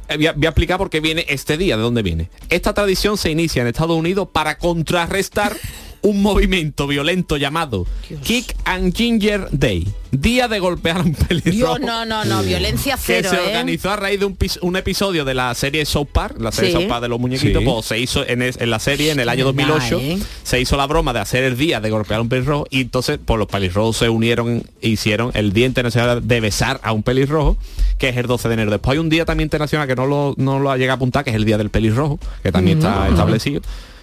eh, 0.08 0.16
voy 0.16 0.26
a, 0.28 0.32
voy 0.32 0.46
a 0.46 0.50
explicar 0.50 0.78
por 0.78 0.90
qué 0.90 1.00
viene 1.00 1.26
este 1.28 1.56
día, 1.56 1.76
de 1.76 1.82
dónde 1.82 2.02
viene. 2.02 2.30
Esta 2.48 2.72
tradición 2.72 3.16
se 3.18 3.30
inicia 3.32 3.62
en 3.62 3.68
Estados 3.68 3.96
Unidos 3.96 4.28
para 4.32 4.58
contrarrestar 4.58 5.56
un 6.02 6.22
movimiento 6.22 6.86
violento 6.86 7.36
llamado 7.36 7.86
Kick 8.22 8.54
and 8.64 8.94
Ginger 8.96 9.48
Day, 9.52 9.86
día 10.10 10.48
de 10.48 10.58
golpear 10.58 10.98
a 10.98 11.00
un 11.02 11.14
pelirrojo. 11.14 11.76
Dios, 11.76 11.80
no, 11.80 12.04
no, 12.06 12.24
no, 12.24 12.42
violencia 12.42 12.94
que 12.96 13.02
cero, 13.04 13.30
se 13.30 13.36
¿eh? 13.36 13.46
organizó 13.48 13.90
a 13.90 13.96
raíz 13.96 14.18
de 14.18 14.24
un, 14.26 14.34
pis- 14.36 14.58
un 14.62 14.76
episodio 14.76 15.24
de 15.24 15.34
la 15.34 15.54
serie 15.54 15.84
South 15.84 16.08
Park, 16.12 16.36
la 16.40 16.52
serie 16.52 16.70
Sí. 16.72 16.76
South 16.78 16.88
Park 16.88 17.02
de 17.02 17.08
los 17.08 17.20
muñequitos, 17.20 17.62
Sí. 17.62 17.68
pues, 17.68 17.86
se 17.86 17.98
hizo 17.98 18.26
en, 18.26 18.42
es- 18.42 18.56
en 18.60 18.70
la 18.70 18.78
serie 18.78 19.10
en 19.10 19.20
el 19.20 19.28
año 19.28 19.52
Verdad, 19.52 19.74
2008, 19.78 20.00
¿eh? 20.00 20.18
se 20.42 20.60
hizo 20.60 20.76
la 20.76 20.86
broma 20.86 21.12
de 21.12 21.20
hacer 21.20 21.44
el 21.44 21.56
día 21.56 21.80
de 21.80 21.90
golpear 21.90 22.18
a 22.18 22.22
un 22.22 22.28
pelirrojo 22.28 22.66
y 22.70 22.80
entonces 22.80 23.18
pues 23.24 23.38
los 23.38 23.46
pelirrojos 23.48 23.96
se 23.98 24.08
unieron 24.08 24.62
e 24.80 24.88
hicieron 24.88 25.30
el 25.34 25.52
Día 25.52 25.66
Internacional 25.66 26.26
de 26.26 26.40
besar 26.40 26.80
a 26.82 26.92
un 26.92 27.02
pelirrojo, 27.02 27.56
que 27.98 28.08
es 28.08 28.16
el 28.16 28.26
12 28.26 28.48
de 28.48 28.54
enero. 28.54 28.70
Después 28.70 28.94
hay 28.94 28.98
un 28.98 29.10
día 29.10 29.24
también 29.26 29.46
internacional 29.46 29.86
que 29.86 29.94
no 29.96 30.06
lo, 30.06 30.34
no 30.38 30.58
lo 30.58 30.74
llega 30.76 30.94
a 30.94 30.96
apuntar, 30.96 31.24
que 31.24 31.30
es 31.30 31.36
el 31.36 31.44
Día 31.44 31.58
del 31.58 31.68
Pelirrojo, 31.70 32.18
que 32.42 32.50
también 32.50 32.78
está 32.78 33.06
establecido. 33.08 33.60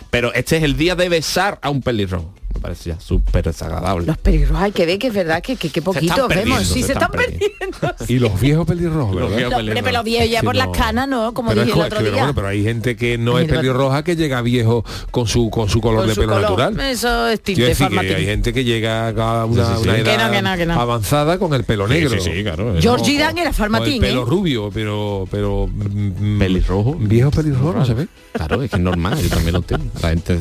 Pero 0.10 0.34
este 0.34 0.58
es 0.58 0.64
el 0.64 0.78
día 0.78 0.95
de 0.95 1.10
besar 1.10 1.60
a 1.62 1.70
un 1.70 1.82
pelirrojo. 1.82 2.37
Me 2.58 2.62
parece 2.62 2.89
ya 2.91 2.99
súper 2.99 3.45
desagradable. 3.45 4.05
Los 4.05 4.18
pelirrojos 4.18 4.64
hay 4.64 4.72
que 4.72 4.86
ver 4.86 4.99
que 4.99 5.08
es 5.08 5.14
verdad 5.14 5.41
que, 5.41 5.55
que, 5.55 5.70
que 5.70 5.82
poquitos 5.82 6.28
perdiendo, 6.28 6.55
vemos. 6.55 6.68
Sí, 6.68 6.82
se 6.82 6.88
se 6.88 6.93
están 6.93 7.10
están 7.12 7.12
perdiendo. 7.12 7.95
Y 8.08 8.20
los 8.20 8.39
viejos 8.39 8.66
pelirrojos, 8.66 9.16
Los 9.16 9.24
¿verdad? 9.30 9.38
viejos 9.38 9.51
No, 9.53 9.60
hombre, 9.60 9.84
pero 9.84 9.93
los 9.97 10.03
viejos 10.05 10.30
ya 10.30 10.39
Sí, 10.39 10.45
por 10.45 10.55
no. 10.55 10.66
las 10.66 10.78
canas, 10.78 11.08
¿no? 11.08 11.34
Como 11.34 11.49
pero, 11.49 11.62
es 11.62 11.68
dije 11.68 11.80
el 11.80 11.86
otro 11.86 11.97
pero 11.99 12.12
día. 12.12 12.20
bueno, 12.22 12.36
pero 12.36 12.47
hay 12.47 12.64
gente 12.64 12.95
que 12.95 13.18
no 13.18 13.39
es 13.39 13.47
pelirroja 13.47 14.03
que 14.03 14.16
llega 14.16 14.41
viejo 14.41 14.84
con 15.12 15.28
su 15.28 15.49
con 15.49 15.70
su 15.70 15.82
color 15.82 15.99
Con 16.01 16.08
de 16.10 16.16
su 16.16 16.22
pelo 16.22 16.34
color. 16.34 16.49
natural. 16.60 16.80
Eso 16.91 17.28
es 17.28 17.41
tinte 17.41 17.62
decir 17.64 17.88
que 17.89 17.99
hay 18.16 18.26
gente 18.26 18.53
que 18.53 18.64
llega 18.64 19.10
a 19.10 19.45
una, 19.45 19.66
Sí, 19.66 19.72
sí, 19.78 19.84
sí. 19.84 19.89
una 19.89 19.95
Que 20.03 20.14
edad 20.14 20.26
no, 20.28 20.32
que 20.32 20.41
no, 20.41 20.58
que 20.58 20.66
no. 20.66 20.74
avanzada 20.82 21.38
con 21.38 21.53
el 21.53 21.64
pelo 21.64 21.88
negro. 21.88 22.10
sí, 22.20 22.32
sí, 22.34 22.43
claro. 22.43 22.76
George 22.80 23.14
No, 23.14 23.20
Dan 23.20 23.38
era 23.38 23.53
farmatín, 23.53 24.01
pelo 24.01 24.24
¿eh? 24.24 24.26
rubio, 24.26 24.70
pero 24.74 25.28
pero 25.30 25.68
mm, 25.68 26.39
Pelirrojo. 26.39 26.95
Viejo 26.99 27.32
pelirrojo, 27.32 27.74
no 27.74 27.86
se 27.86 27.93
ve. 27.93 28.08
Claro, 28.34 28.62
es 28.62 28.70
que 28.70 28.76
es 28.76 28.82
normal, 28.82 29.18
yo 29.22 29.30
también 29.30 29.53
lo 29.53 29.60
entiendo. 29.60 29.86
La 30.01 30.10
gente 30.10 30.39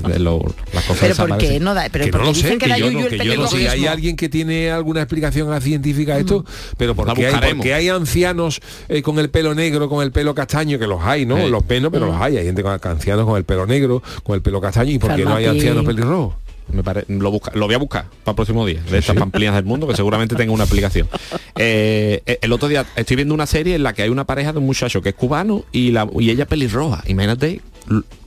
las 0.72 0.84
cosas 0.84 0.98
Pero 1.00 1.14
¿por 1.16 1.38
qué 1.38 1.58
no 1.60 1.74
da? 1.74 1.86
Pero 1.90 2.04
que 2.06 2.12
¿por 2.12 2.20
no 2.22 2.26
lo 2.28 2.34
sé, 2.34 2.58
que 2.58 2.68
yo 2.78 2.90
no, 2.90 3.08
que 3.08 3.18
yo 3.18 3.36
no 3.36 3.46
sé. 3.48 3.56
pelirrojismo? 3.56 3.70
Hay 3.70 3.86
alguien 3.86 4.16
que 4.16 4.28
tiene 4.28 4.70
alguna 4.70 5.02
explicación 5.02 5.60
científica 5.60 6.14
a 6.14 6.18
esto, 6.18 6.44
pero 6.76 6.94
¿por 6.94 7.06
La 7.08 7.14
qué 7.14 7.26
hay, 7.28 7.54
porque 7.54 7.74
hay 7.74 7.88
ancianos 7.88 8.60
eh, 8.88 9.02
con 9.02 9.18
el 9.18 9.30
pelo 9.30 9.54
negro, 9.54 9.88
con 9.88 10.02
el 10.02 10.12
pelo 10.12 10.34
castaño, 10.34 10.78
que 10.78 10.86
los 10.86 11.02
hay, 11.02 11.26
¿no? 11.26 11.36
Sí. 11.36 11.50
Los 11.50 11.62
pelos, 11.64 11.90
pero 11.92 12.06
los 12.06 12.16
hay. 12.20 12.36
Hay 12.38 12.44
gente 12.46 12.62
con 12.62 12.78
ancianos 12.82 13.26
con 13.26 13.36
el 13.36 13.44
pelo 13.44 13.66
negro, 13.66 14.02
con 14.22 14.34
el 14.34 14.42
pelo 14.42 14.60
castaño, 14.60 14.90
¿y 14.92 14.98
por 14.98 15.14
qué 15.14 15.24
no 15.24 15.34
hay 15.34 15.46
ancianos 15.46 15.84
pelirrojos? 15.84 16.34
Me 16.72 16.82
pare- 16.82 17.04
lo, 17.06 17.30
busca- 17.30 17.52
lo 17.54 17.66
voy 17.66 17.76
a 17.76 17.78
buscar 17.78 18.06
para 18.24 18.32
el 18.32 18.34
próximo 18.34 18.66
día, 18.66 18.82
de 18.90 18.98
estas 18.98 19.14
pamplinas 19.14 19.54
del 19.54 19.64
mundo, 19.64 19.86
que 19.86 19.94
seguramente 19.94 20.34
tenga 20.34 20.52
una 20.52 20.64
aplicación. 20.64 21.08
Eh, 21.58 22.20
eh, 22.26 22.38
el 22.42 22.52
otro 22.52 22.68
día 22.68 22.84
estoy 22.96 23.16
viendo 23.16 23.32
una 23.32 23.46
serie 23.46 23.76
en 23.76 23.82
la 23.82 23.94
que 23.94 24.02
hay 24.02 24.10
una 24.10 24.24
pareja 24.26 24.52
de 24.52 24.58
un 24.58 24.66
muchacho 24.66 25.00
que 25.00 25.08
es 25.08 25.14
cubano 25.14 25.64
y, 25.72 25.90
la, 25.90 26.06
y 26.20 26.28
ella 26.28 26.44
pelirroja. 26.44 27.02
Imagínate 27.06 27.62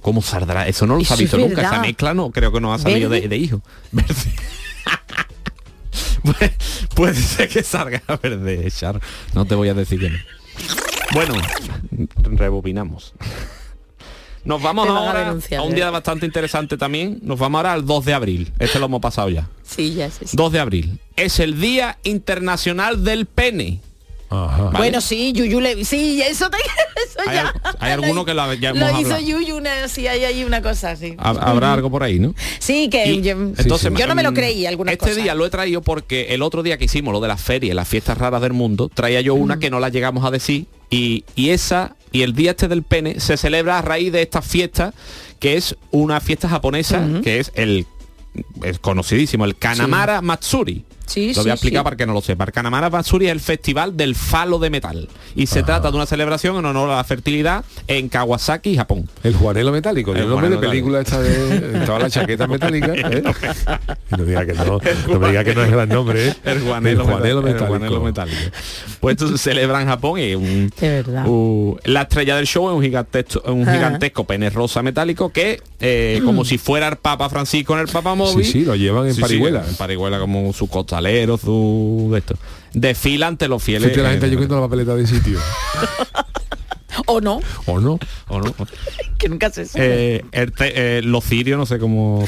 cómo 0.01 0.22
saldrá. 0.22 0.68
Eso 0.68 0.86
no 0.86 0.95
lo 0.95 1.01
Eso 1.01 1.14
ha 1.14 1.18
visto 1.18 1.38
nunca. 1.38 1.62
Esa 1.62 1.80
mezcla 1.82 2.14
no 2.14 2.32
creo 2.32 2.51
que 2.51 2.60
no 2.62 2.74
ha 2.74 2.80
salido 2.80 3.10
de, 3.10 3.38
hijo. 3.38 3.62
Verde. 3.91 4.14
Puede- 6.95 7.16
ser 7.16 7.49
que 7.49 7.64
salga 7.64 8.01
verde, 8.22 8.70
Char. 8.72 8.99
No 9.34 9.45
te 9.45 9.55
voy 9.55 9.70
a 9.70 9.74
decir 9.74 9.99
que 9.99 10.10
no. 10.10 10.18
Bueno, 11.14 11.34
rebobinamos. 12.18 13.14
Nos 14.43 14.62
vamos 14.62 14.88
a 14.88 14.97
ahora 14.97 15.30
a 15.57 15.62
un 15.62 15.76
día 15.76 15.89
bastante 15.89 16.26
interesante 16.26 16.78
también. 16.78 17.20
Nos 17.22 17.39
vamos 17.39 17.60
ahora 17.60 17.74
al 17.74 17.86
2 17.86 18.05
de 18.05 18.14
abril. 18.14 18.53
Este 18.60 18.80
lo 18.80 18.86
hemos 18.86 19.01
pasado 19.01 19.30
ya. 19.30 19.47
Sí, 19.64 19.93
ya 19.93 20.10
sé. 20.10 20.28
sí. 20.28 20.38
2 20.38 20.51
de 20.51 20.60
abril. 20.60 20.99
Es 21.16 21.39
el 21.39 21.60
Día 21.60 21.97
Internacional 22.03 23.03
del 23.03 23.26
Pene. 23.26 23.82
Ajá. 24.30 24.70
Bueno, 24.78 25.02
sí, 25.02 25.34
Yuyu 25.34 25.60
le... 25.60 25.84
Sí, 25.86 26.22
eso, 26.22 26.50
te... 26.50 26.58
eso 27.06 27.20
Hay, 27.30 27.36
ya. 27.36 27.54
hay 27.80 27.92
alguno 27.94 28.26
que 28.26 28.34
lo, 28.34 28.54
ya 28.54 28.74
Lo 28.74 28.86
hizo 28.92 29.16
hablado. 29.16 29.20
Yuyu, 29.22 29.58
una, 29.58 29.88
sí, 29.88 30.08
hay 30.08 30.24
ahí 30.24 30.44
una 30.44 30.62
cosa 30.62 30.92
así. 30.92 31.12
Hab- 31.18 31.40
Habrá 31.42 31.74
algo 31.74 31.90
por 31.90 32.04
ahí, 32.04 32.20
¿no? 32.20 32.36
Sí, 32.60 32.90
que 32.90 33.08
Y 33.08 33.22
yo, 33.22 33.32
entonces, 33.32 33.92
yo 33.96 34.08
no 34.08 34.16
me 34.16 34.24
lo 34.24 34.32
mm, 34.32 34.36
creí 34.36 34.66
algunas 34.66 34.94
Este 34.94 35.08
cosas. 35.10 35.24
día 35.24 35.34
lo 35.36 35.46
he 35.46 35.50
traído 35.50 35.82
porque 35.82 36.28
el 36.34 36.42
otro 36.44 36.62
día 36.64 36.78
que 36.78 36.86
hicimos 36.86 37.12
lo 37.12 37.20
de 37.22 37.28
las 37.28 37.42
ferias, 37.42 37.76
las 37.76 37.88
fiestas 37.88 38.18
raras 38.18 38.42
del 38.42 38.54
mundo, 38.54 38.90
traía 38.94 39.22
yo 39.22 39.34
una 39.34 39.58
que 39.60 39.70
no 39.70 39.80
la 39.80 39.90
llegamos 39.90 40.24
a 40.26 40.32
decir 40.32 40.66
y, 40.92 41.24
y 41.36 41.50
esa 41.50 41.96
y 42.12 42.24
el 42.24 42.34
día 42.34 42.52
este 42.52 42.68
del 42.68 42.82
pene 42.84 43.20
se 43.20 43.38
celebra 43.38 43.78
a 43.78 43.82
raíz 43.84 44.12
de 44.12 44.22
esta 44.24 44.42
fiesta 44.42 44.94
que 45.40 45.56
es 45.58 45.76
una 45.92 46.20
fiesta 46.20 46.50
japonesa 46.50 47.08
que 47.24 47.40
es 47.40 47.52
el 47.56 47.86
es 48.64 48.80
conocidísimo, 48.80 49.46
el 49.46 49.56
Kanamara 49.58 50.22
Matsuri. 50.22 50.86
Sí, 51.10 51.34
lo 51.34 51.41
voy 51.41 51.51
a 51.51 51.53
explicar 51.53 51.82
sí. 51.82 51.84
para 51.84 51.95
que 51.95 52.05
no 52.05 52.14
lo 52.14 52.22
sepa. 52.22 52.45
El 52.45 52.51
Kanamara 52.51 52.89
Matsuri 52.89 53.26
es 53.28 53.32
el 53.32 53.39
festival 53.39 53.97
del 53.97 54.16
falo 54.16 54.60
de 54.60 54.70
metal 54.70 55.10
y 55.36 55.47
se 55.47 55.64
trata 55.64 55.89
de 55.91 55.97
una 55.97 56.05
celebración 56.05 56.55
en 56.57 56.66
honor 56.66 56.89
a 56.91 56.97
la 56.97 57.03
fertilidad 57.03 57.64
en 57.88 58.10
Kawasaki, 58.10 58.76
Japón. 58.78 59.10
El 59.24 59.34
Juanelo 59.36 59.72
metálico, 59.72 60.12
El 60.14 60.22
el 60.24 60.30
nombre 60.30 60.49
de 60.49 60.57
película 60.57 61.01
esta 61.01 61.20
de 61.22 61.86
toda 61.86 61.99
la 61.99 62.10
chaqueta 62.10 62.47
metálica. 62.47 62.93
¿eh? 62.95 63.24
No 64.18 64.24
diga 64.24 64.45
que 64.45 64.53
no, 64.53 64.80
no 65.07 65.20
me 65.20 65.28
diga 65.30 65.43
que 65.43 65.55
no 65.55 65.64
es 65.64 65.72
gran 65.72 65.89
nombre, 65.89 66.30
¿eh? 66.30 66.34
El 66.45 66.62
Juanelo, 66.62 67.05
Juanelo 67.05 67.41
metálico. 67.41 67.41
metálico. 67.41 67.64
El 67.64 67.70
Juanelo 67.70 68.01
metálico. 68.01 68.39
Pues 68.99 69.14
esto 69.16 69.28
se 69.30 69.38
celebra 69.38 69.82
en 69.82 69.88
Japón 69.88 70.20
y 70.20 70.36
un, 70.36 70.72
la 71.86 72.01
estrella 72.03 72.36
del 72.36 72.45
show 72.47 72.70
es 72.70 72.76
un 72.76 72.82
gigantesco, 72.84 73.41
un 73.51 73.64
Ajá. 73.64 73.74
gigantesco 73.74 74.24
pene 74.26 74.49
rosa 74.49 74.82
metálico 74.82 75.30
que 75.32 75.62
eh, 75.80 76.22
como 76.26 76.43
si 76.45 76.57
fuera 76.57 76.88
el 76.88 76.97
Papa 76.97 77.30
Francisco 77.30 77.74
en 77.74 77.80
el 77.82 77.88
Papa 77.88 78.16
Móvil. 78.16 78.45
Sí, 78.45 78.51
sí, 78.51 78.66
lo 78.66 78.76
llevan 78.76 79.05
en 79.07 79.12
Sí, 79.12 79.16
sí, 79.18 79.22
parihuela. 79.22 79.64
en 79.68 79.76
parihuela 79.76 80.20
como 80.20 80.51
su 80.53 80.68
costalero, 81.00 81.38
su 81.38 82.10
de 82.12 82.20
esto. 82.20 82.36
Desfila 82.74 83.28
ante 83.28 83.47
los 83.47 83.64
fieles. 83.64 83.84
Fuiste 83.84 84.04
la 84.04 84.12
gente 84.12 84.28
eh, 84.28 84.32
yo 84.32 84.39
la 84.39 84.62
papeleta 84.62 84.95
de 84.95 85.08
sitio. 85.08 85.39
O 87.08 87.22
no, 87.22 87.39
¿O 87.66 87.80
no? 87.80 88.00
¿o 88.28 88.39
no? 88.41 88.54
que 89.18 89.30
nunca 89.30 89.50
se 89.50 89.66
sabe. 89.66 90.16
Eh, 90.18 90.26
el 90.32 90.52
te- 90.54 90.97
eh, 90.97 91.02
los 91.02 91.24
cirios, 91.26 91.58
no 91.58 91.66
sé 91.66 91.78
cómo... 91.80 92.26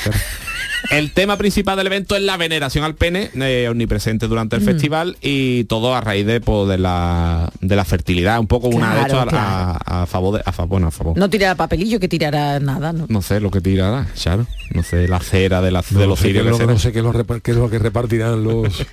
El 0.89 1.13
tema 1.13 1.37
principal 1.37 1.77
del 1.77 1.87
evento 1.87 2.15
es 2.15 2.23
la 2.23 2.37
veneración 2.37 2.83
al 2.83 2.95
pene, 2.95 3.29
eh, 3.35 3.67
omnipresente 3.69 4.27
durante 4.27 4.55
el 4.55 4.63
festival 4.63 5.15
y 5.21 5.63
todo 5.65 5.93
a 5.95 6.01
raíz 6.01 6.25
de, 6.25 6.41
pues, 6.41 6.67
de, 6.67 6.79
la, 6.79 7.51
de 7.61 7.75
la 7.75 7.85
fertilidad, 7.85 8.39
un 8.39 8.47
poco 8.47 8.67
una 8.67 8.89
de 8.95 9.05
Claro, 9.05 9.07
esto 9.07 9.19
a, 9.21 9.27
claro. 9.27 9.79
a- 9.85 10.01
a 10.01 10.05
favor 10.07 10.37
de... 10.37 10.43
A 10.43 10.51
favor, 10.51 10.69
bueno, 10.69 10.87
a 10.87 10.91
favor. 10.91 11.17
No 11.17 11.29
tirará 11.29 11.53
papelillo 11.55 11.99
que 11.99 12.07
tirará 12.07 12.59
nada, 12.59 12.93
¿no? 12.93 13.05
No 13.09 13.21
sé 13.21 13.39
lo 13.39 13.51
que 13.51 13.61
tirará, 13.61 14.07
claro. 14.21 14.47
No 14.73 14.81
sé, 14.83 15.07
la 15.07 15.19
cera 15.19 15.61
de, 15.61 15.69
la, 15.71 15.83
No 15.91 15.99
de 15.99 16.07
los 16.07 16.19
cirios. 16.19 16.43
que 16.45 16.49
lo- 16.65 16.71
no 16.71 16.79
sé 16.79 16.91
qué 16.91 16.99
es 16.99 17.05
lo, 17.05 17.11
es 17.11 17.55
lo 17.55 17.69
que 17.69 17.79
repartirán 17.79 18.43
los, 18.43 18.83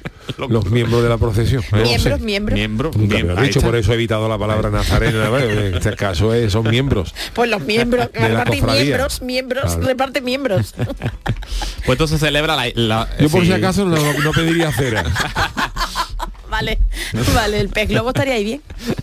los 0.49 0.71
miembros 0.71 1.03
de 1.03 1.09
la 1.09 1.17
procesión. 1.17 1.63
Miembros, 1.73 2.21
miembros. 2.21 2.55
Miembro, 2.55 2.91
Nunca 2.95 3.01
me 3.01 3.07
miembro, 3.15 3.35
lo 3.35 3.41
he 3.41 3.43
ahí 3.45 3.49
dicho, 3.49 3.61
está. 3.61 3.69
por 3.71 3.77
eso 3.79 3.93
he 3.93 3.95
evitado 3.95 4.29
la 4.29 4.37
palabra 4.39 4.71
nazareno. 4.71 5.21
En 5.69 5.75
este 5.77 5.95
caso 5.97 6.33
es- 6.35 6.53
son 6.53 6.69
miembros. 6.69 7.15
Pues 7.35 7.49
los 7.51 7.61
miembros, 7.63 8.11
De 8.13 8.29
la 8.29 8.45
miembros, 8.45 9.23
miembros, 9.23 9.65
Claro. 9.75 9.87
reparte 9.87 10.21
miembros. 10.21 10.75
Pues 11.87 11.95
entonces 11.97 12.21
se 12.21 12.27
celebra 12.27 12.55
la... 12.57 12.67
la- 12.75 13.09
Yo 13.19 13.31
por 13.31 13.41
sí. 13.41 13.47
si 13.47 13.53
acaso 13.55 13.85
no, 13.87 13.97
no 13.97 14.33
pediría 14.33 14.71
cera. 14.73 15.05
vale, 16.51 16.79
vale, 17.35 17.61
el 17.61 17.69
pez 17.71 17.89
globo 17.89 18.09
estaría 18.11 18.35
ahí 18.35 18.45
bien. 18.45 18.63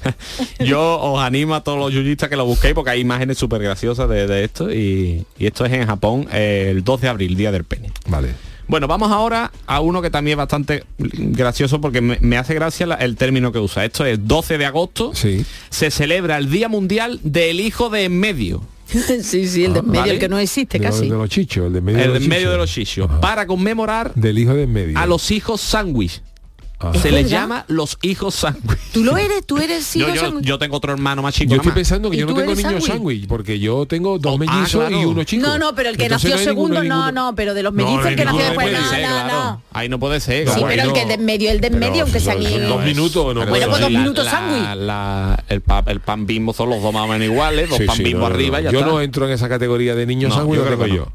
Yo 0.59 0.99
os 0.99 1.21
animo 1.21 1.55
a 1.55 1.63
todos 1.63 1.77
los 1.79 1.91
yuyistas 1.93 2.29
que 2.29 2.35
lo 2.35 2.45
busquéis 2.45 2.73
porque 2.75 2.91
hay 2.91 2.99
imágenes 3.01 3.37
súper 3.37 3.61
graciosas 3.61 4.07
de, 4.09 4.27
de 4.27 4.43
esto 4.43 4.71
y, 4.71 5.25
y 5.37 5.45
esto 5.47 5.65
es 5.65 5.73
en 5.73 5.87
Japón 5.87 6.27
eh, 6.31 6.67
el 6.71 6.83
2 6.83 7.01
de 7.01 7.09
abril, 7.09 7.35
Día 7.35 7.51
del 7.51 7.63
Pene. 7.63 7.91
Vale. 8.07 8.29
Bueno, 8.67 8.87
vamos 8.87 9.11
ahora 9.11 9.51
a 9.67 9.79
uno 9.79 10.01
que 10.01 10.09
también 10.09 10.33
es 10.33 10.37
bastante 10.37 10.83
gracioso 10.97 11.79
porque 11.81 12.01
me, 12.01 12.17
me 12.21 12.37
hace 12.37 12.53
gracia 12.53 12.85
la- 12.87 12.95
el 12.95 13.15
término 13.15 13.51
que 13.51 13.59
usa. 13.59 13.85
Esto 13.85 14.05
es 14.05 14.27
12 14.27 14.57
de 14.57 14.65
agosto, 14.65 15.11
Sí. 15.13 15.45
se 15.69 15.91
celebra 15.91 16.37
el 16.37 16.49
Día 16.49 16.67
Mundial 16.69 17.19
del 17.23 17.59
Hijo 17.59 17.89
de 17.89 18.05
en 18.05 18.19
medio. 18.19 18.63
sí, 18.87 19.47
sí, 19.47 19.65
el 19.65 19.73
de 19.73 19.79
en 19.79 19.87
medio, 19.87 20.01
vale. 20.01 20.13
el 20.13 20.19
que 20.19 20.29
no 20.29 20.37
existe 20.39 20.79
De, 20.79 20.85
casi. 20.85 21.03
de 21.09 21.15
los 21.15 21.29
chichos, 21.29 21.67
el 21.67 21.73
de 21.73 21.81
medio 21.81 22.03
el 22.03 22.13
de 22.13 22.19
medio 22.27 22.51
de 22.51 22.57
los 22.57 22.71
chichos. 22.71 23.09
Para 23.21 23.45
conmemorar 23.47 24.13
Del 24.15 24.37
hijo 24.37 24.53
de 24.53 24.63
en 24.63 24.73
medio. 24.73 24.97
a 24.99 25.05
los 25.05 25.31
hijos 25.31 25.61
sándwich. 25.61 26.21
Se 26.93 26.97
¿Es 26.99 27.03
les 27.13 27.13
verdad? 27.25 27.29
llama 27.29 27.65
los 27.67 27.97
hijos 28.01 28.35
sándwich. 28.35 28.79
Tú 28.93 29.03
lo 29.03 29.17
eres, 29.17 29.45
tú 29.45 29.57
eres 29.57 29.93
Yo, 29.95 30.07
hijo 30.07 30.15
yo, 30.15 30.21
sándwich. 30.21 30.45
yo 30.45 30.57
tengo 30.59 30.77
otro 30.77 30.93
hermano 30.93 31.21
más 31.21 31.33
chico. 31.33 31.51
Yo 31.51 31.57
estoy 31.57 31.71
pensando 31.71 32.09
que 32.09 32.17
¿Y 32.17 32.19
yo 32.19 32.25
no 32.27 32.33
tengo 32.35 32.55
niños 32.55 32.83
sándwich? 32.85 33.27
porque 33.27 33.59
yo 33.59 33.85
tengo 33.85 34.17
dos 34.19 34.33
Oh, 34.33 34.35
ah, 34.35 34.51
mellizos 34.53 34.81
claro. 34.87 35.01
y 35.01 35.05
uno 35.05 35.23
chico. 35.23 35.45
No, 35.47 35.57
no, 35.57 35.73
pero 35.75 35.89
el 35.89 35.97
que 35.97 36.03
Entonces 36.03 36.29
nació 36.31 36.45
no 36.45 36.51
segundo, 36.51 36.81
ninguno, 36.81 36.95
no, 36.95 37.05
ninguno. 37.05 37.25
no, 37.31 37.35
pero 37.35 37.53
de 37.53 37.63
los 37.63 37.73
mellizos 37.73 38.01
no, 38.03 38.07
el 38.09 38.15
que 38.15 38.25
nació 38.25 38.43
después, 38.45 38.71
no, 38.73 38.89
ser, 38.89 39.01
no, 39.01 39.07
claro. 39.07 39.33
no. 39.33 39.61
Ahí 39.73 39.89
no 39.89 39.99
puede 39.99 40.19
ser. 40.19 40.49
Sí, 40.49 40.61
pero 40.67 40.83
el 40.83 40.93
que 40.93 41.05
de 41.05 41.13
en 41.15 41.25
medio, 41.25 41.51
el 41.51 41.61
de 41.61 41.67
en 41.67 41.79
medio, 41.79 42.03
aunque 42.03 42.19
sea 42.19 42.33
aquí. 42.33 42.57
dos 42.59 42.83
minutos, 42.83 43.35
no 43.35 43.45
Bueno, 43.45 43.67
pues 43.69 43.81
dos 43.81 43.89
minutos 43.89 44.27
sándwich. 44.27 45.41
el, 45.49 45.61
pa- 45.61 45.83
el 45.87 45.99
pan 46.01 46.25
bimbo 46.25 46.53
son 46.53 46.69
los 46.69 46.81
dos 46.81 46.93
más 46.93 47.03
o 47.03 47.07
menos 47.07 47.25
iguales, 47.27 47.69
dos 47.69 47.79
pan 47.85 47.97
bimbo 47.99 48.25
arriba 48.25 48.59
Yo 48.61 48.85
no 48.85 49.01
entro 49.01 49.25
en 49.27 49.33
esa 49.33 49.49
categoría 49.49 49.95
de 49.95 50.05
niños 50.05 50.33
sándwich, 50.33 50.59
yo 50.59 50.65
creo 50.65 50.79
que 50.79 50.89
yo. 50.95 51.07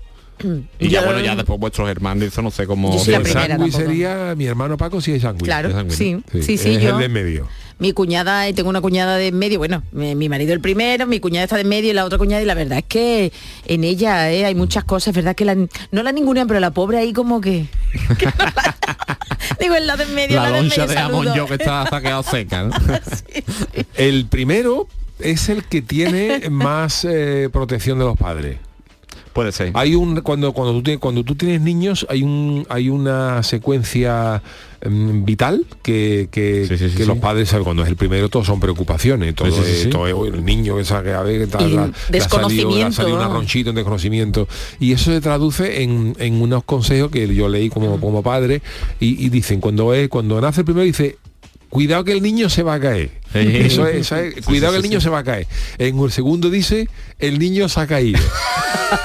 Y 0.79 0.89
ya 0.89 1.01
Yo- 1.01 1.07
bueno, 1.07 1.21
ya 1.21 1.35
después 1.37 1.59
vuestros 1.61 1.89
hermanos, 1.89 2.25
eso 2.25 2.43
no 2.43 2.51
sé 2.51 2.67
cómo... 2.67 2.93
Yo 2.93 2.99
soy 2.99 3.13
la 3.13 3.17
El 3.19 3.23
primera 3.25 3.47
sándwich 3.49 3.73
tampoco. 3.73 3.91
sería 3.93 4.35
mi 4.37 4.47
hermano 4.47 4.77
Paco 4.77 5.01
si 5.01 5.13
es 5.13 5.23
sándwich. 5.23 5.45
Claro, 5.47 5.71
sándwich, 5.71 5.97
sí, 5.97 6.23
sí, 6.43 6.59
sí, 6.59 6.75
es 6.75 6.83
yo. 6.83 6.91
el 6.91 6.99
de 6.99 7.05
en 7.05 7.13
medio. 7.13 7.49
Mi 7.79 7.93
cuñada, 7.93 8.47
y 8.47 8.53
tengo 8.53 8.69
una 8.69 8.83
cuñada 8.83 9.17
de 9.17 9.29
en 9.29 9.39
medio, 9.39 9.59
bueno, 9.59 9.83
mi, 9.93 10.15
mi 10.15 10.29
marido 10.29 10.53
el 10.53 10.61
primero, 10.61 11.07
mi 11.07 11.19
cuñada 11.19 11.45
está 11.45 11.57
de 11.57 11.63
en 11.63 11.69
medio 11.71 11.91
y 11.91 11.95
la 11.95 12.05
otra 12.05 12.19
cuñada, 12.19 12.43
y 12.43 12.45
la 12.45 12.53
verdad 12.53 12.77
es 12.79 12.85
que 12.85 13.33
en 13.67 13.85
ella 13.85 14.31
eh, 14.31 14.45
hay 14.45 14.55
muchas 14.55 14.85
cosas, 14.85 15.09
es 15.09 15.15
verdad 15.15 15.35
que 15.35 15.47
la, 15.47 15.55
no 15.55 16.03
la 16.03 16.13
ningunean, 16.13 16.47
pero 16.47 16.61
la 16.61 16.73
pobre 16.73 16.99
ahí 16.99 17.15
como 17.15 17.41
que... 17.41 17.65
digo, 19.61 19.75
en 19.77 19.87
la 19.87 19.97
de 19.97 20.05
en 20.05 20.15
medio, 20.15 20.37
La 20.37 20.43
la 20.43 20.51
de 20.51 20.59
en 20.59 20.65
loncha 20.65 20.83
medio, 20.83 20.95
de 20.95 21.01
jamón 21.01 21.35
yo 21.35 21.47
que 21.47 21.55
está, 21.55 21.87
quedado 22.03 22.23
seca, 22.23 22.65
¿no? 22.65 22.75
El 23.95 24.27
primero 24.27 24.87
es 25.19 25.49
el 25.49 25.65
que 25.65 25.81
tiene 25.83 26.43
más 26.51 27.05
eh, 27.09 27.49
protección 27.53 27.99
de 27.99 28.05
los 28.05 28.17
padres. 28.19 28.59
Puede 29.33 29.53
ser. 29.53 29.71
Hay 29.75 29.95
un 29.95 30.21
cuando 30.23 30.53
cuando 30.53 30.73
tú 30.75 30.83
tienes, 30.83 31.01
cuando 31.01 31.23
tú 31.25 31.35
tienes 31.37 31.61
niños 31.61 32.05
hay 32.11 32.23
un 32.25 32.67
hay 32.69 32.89
una 32.89 33.43
secuencia 33.45 34.43
em, 34.81 35.25
vital 35.25 35.67
que, 35.83 36.29
que, 36.33 36.67
que 36.97 37.05
los 37.07 37.19
padres 37.19 37.49
¿sabes? 37.51 37.65
cuando 37.65 37.83
es 37.85 37.89
el 37.89 37.97
primero 37.97 38.29
todo 38.29 38.45
son 38.45 38.59
preocupaciones 38.61 39.35
todo, 39.35 39.49
Sí, 39.53 39.61
sí, 39.65 39.71
es- 39.71 39.83
sí. 39.83 39.89
todo 39.91 40.07
es, 40.09 40.15
"Uy, 40.15 40.29
el 40.31 40.45
niño 40.45 40.77
que 40.77 40.85
sabe 40.85 41.15
a 41.15 41.23
ver 41.23 41.41
qué 41.43 41.47
tal 41.47 41.71
Y 41.71 41.75
la- 41.75 41.91
desconocimiento, 42.09 42.93
salido 42.93 43.17
un 43.19 43.23
¿no? 43.23 43.31
arronchito 43.31 43.71
en 43.71 43.77
desconocimiento 43.77 44.49
y 44.81 44.93
eso 44.93 45.13
se 45.13 45.21
traduce 45.21 45.83
en, 45.83 46.17
en 46.19 46.41
unos 46.43 46.65
consejos 46.65 47.11
que 47.11 47.33
yo 47.35 47.49
leí 47.49 47.69
como, 47.69 48.01
como 48.01 48.23
padre 48.23 48.63
y, 48.99 49.25
y 49.25 49.29
dicen 49.29 49.61
cuando 49.61 49.95
es 49.95 50.09
cuando 50.09 50.41
nace 50.41 50.63
el 50.63 50.65
primero 50.65 50.85
dice 50.85 51.19
cuidado 51.71 52.05
que 52.05 52.13
el 52.13 52.23
niño 52.23 52.51
se 52.51 52.63
va 52.63 52.75
a 52.75 52.81
caer 52.81 53.11
eso 53.33 53.87
es, 53.87 53.97
eso 54.03 54.17
es, 54.17 54.35
Sí, 54.35 54.41
cuidado 54.43 54.75
sí, 54.75 54.81
que 54.81 54.85
el 54.85 54.91
niño 54.91 55.01
sí. 55.01 55.05
se 55.05 55.11
va 55.11 55.19
a 55.21 55.25
caer 55.25 55.47
en 55.79 55.99
el 55.99 56.13
segundo 56.13 56.51
dice 56.51 56.89
el 57.19 57.39
niño 57.39 57.69
se 57.69 57.81
ha 57.81 57.87
caído 57.87 58.21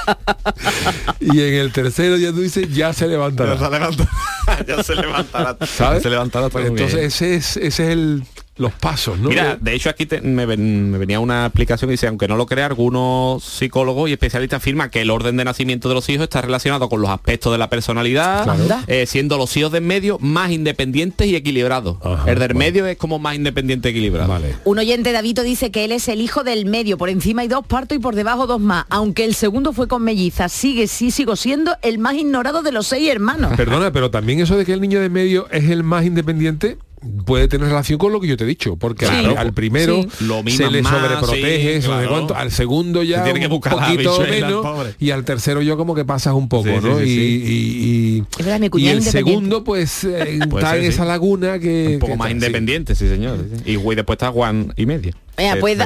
y 1.20 1.40
en 1.40 1.54
el 1.54 1.72
tercero 1.72 2.16
ya 2.16 2.30
tú 2.32 2.40
dices 2.40 2.72
ya 2.74 2.92
se 2.92 3.06
levantará 3.08 3.54
Ya 3.54 3.58
se 3.58 3.70
levantará. 3.70 4.10
ya 4.66 4.82
se 4.82 4.94
levantará. 4.94 5.56
¿sabes? 5.66 6.02
Se 6.02 6.10
levantará 6.10 6.48
Pues 6.48 6.64
bien. 6.64 6.76
entonces 6.76 7.14
ese 7.14 7.36
es 7.36 7.56
ese 7.56 7.84
es 7.84 7.90
el 7.90 8.24
los 8.58 8.72
pasos 8.72 9.18
no 9.18 9.28
Mira, 9.28 9.58
de 9.60 9.74
hecho 9.74 9.90
aquí 9.90 10.06
te- 10.06 10.20
me, 10.22 10.46
ven- 10.46 10.90
me 10.90 10.98
venía 10.98 11.20
una 11.20 11.44
explicación 11.46 11.88
que 11.88 11.92
dice, 11.92 12.06
aunque 12.06 12.26
no 12.26 12.36
lo 12.36 12.46
crea, 12.46 12.66
algunos 12.66 13.44
psicólogos 13.44 14.08
y 14.08 14.12
especialistas 14.12 14.58
afirman 14.58 14.88
que 14.90 15.02
el 15.02 15.10
orden 15.10 15.36
de 15.36 15.44
nacimiento 15.44 15.88
de 15.88 15.94
los 15.94 16.08
hijos 16.08 16.24
está 16.24 16.40
relacionado 16.40 16.88
con 16.88 17.00
los 17.02 17.10
aspectos 17.10 17.52
de 17.52 17.58
la 17.58 17.68
personalidad, 17.68 18.44
Claro. 18.44 18.82
eh, 18.86 19.06
siendo 19.06 19.36
los 19.36 19.54
hijos 19.56 19.72
del 19.72 19.82
medio 19.84 20.18
más 20.20 20.50
independientes 20.50 21.26
y 21.26 21.36
equilibrados. 21.36 21.98
el 22.26 22.38
del 22.38 22.54
medio 22.54 22.86
es 22.86 22.96
como 22.96 23.18
más 23.18 23.34
independiente 23.36 23.88
y 23.88 23.92
equilibrado. 23.92 24.36
Un 24.64 24.78
oyente 24.78 25.12
Davito 25.12 25.42
dice 25.42 25.70
que 25.70 25.84
él 25.84 25.92
es 25.92 26.08
el 26.08 26.20
hijo 26.20 26.42
del 26.44 26.66
medio, 26.66 26.96
por 26.98 27.08
encima 27.10 27.42
hay 27.42 27.48
dos 27.48 27.66
partos 27.66 27.96
y 27.96 28.00
por 28.00 28.14
debajo 28.14 28.46
dos 28.46 28.60
más. 28.60 28.86
Aunque 28.88 29.24
el 29.24 29.34
segundo 29.34 29.72
fue 29.72 29.88
con 29.88 30.02
melliza, 30.02 30.48
sigue, 30.48 30.86
sí, 30.88 31.10
sigo 31.10 31.36
siendo 31.36 31.76
el 31.82 31.98
más 31.98 32.14
ignorado 32.14 32.62
de 32.62 32.72
los 32.72 32.86
seis 32.86 33.08
hermanos. 33.10 33.52
Perdona, 33.56 33.92
pero 33.92 34.10
también 34.10 34.40
eso 34.40 34.56
de 34.56 34.64
que 34.64 34.72
el 34.72 34.80
niño 34.80 35.00
de 35.00 35.10
medio 35.10 35.48
es 35.50 35.68
el 35.70 35.82
más 35.82 36.04
independiente 36.04 36.78
puede 37.24 37.46
tener 37.48 37.68
relación 37.68 37.98
con 37.98 38.12
lo 38.12 38.20
que 38.20 38.26
yo 38.26 38.36
te 38.36 38.44
he 38.44 38.46
dicho, 38.46 38.76
porque 38.76 39.06
al- 39.06 39.20
Claro. 39.20 39.38
al, 39.38 39.52
primero 39.52 40.02
Sí. 40.02 40.24
Lo 40.24 40.42
se 40.48 40.70
le 40.70 40.82
sobreprotege, 40.82 41.80
sí, 41.82 41.88
no 41.88 41.94
sé 41.94 42.00
claro. 42.04 42.08
cuánto, 42.10 42.34
al 42.36 42.50
segundo 42.50 43.02
ya 43.02 43.22
tiene 43.24 43.38
que 43.40 43.46
un 43.46 43.52
buscar 43.52 43.74
la 43.76 43.86
poquito 43.86 44.20
menos 44.20 44.86
y 44.98 45.10
al 45.10 45.24
tercero 45.24 45.62
yo 45.62 45.76
como 45.76 45.94
que 45.94 46.04
pasas 46.04 46.34
un 46.34 46.48
poco, 46.48 46.64
Sí, 46.68 46.74
¿no? 46.82 46.98
sí, 46.98 47.04
y, 47.04 47.06
sí. 47.06 47.20
y- 47.20 48.16
y- 48.18 48.24
Es 48.38 48.44
verdad, 48.46 48.60
mi 48.60 48.70
y 48.82 48.88
el 48.88 49.02
segundo 49.02 49.62
pues 49.64 50.04
eh, 50.04 50.38
está 50.42 50.70
ser, 50.70 50.76
en 50.78 50.82
sí. 50.82 50.88
esa 50.88 51.04
laguna 51.04 51.58
que 51.58 51.94
Un 51.94 51.98
poco 52.00 52.12
que 52.12 52.18
más 52.18 52.28
está- 52.28 52.32
independiente, 52.46 52.94
sí, 52.94 53.08
señor. 53.08 53.38
sí, 53.50 53.56
sí. 53.64 53.70
Y 53.72 53.76
güey, 53.76 53.96
después 53.96 54.16
está 54.16 54.30
Juan 54.32 54.72
y 54.76 54.86
media. 54.86 55.12
Eh, 55.38 55.52
pues, 55.60 55.76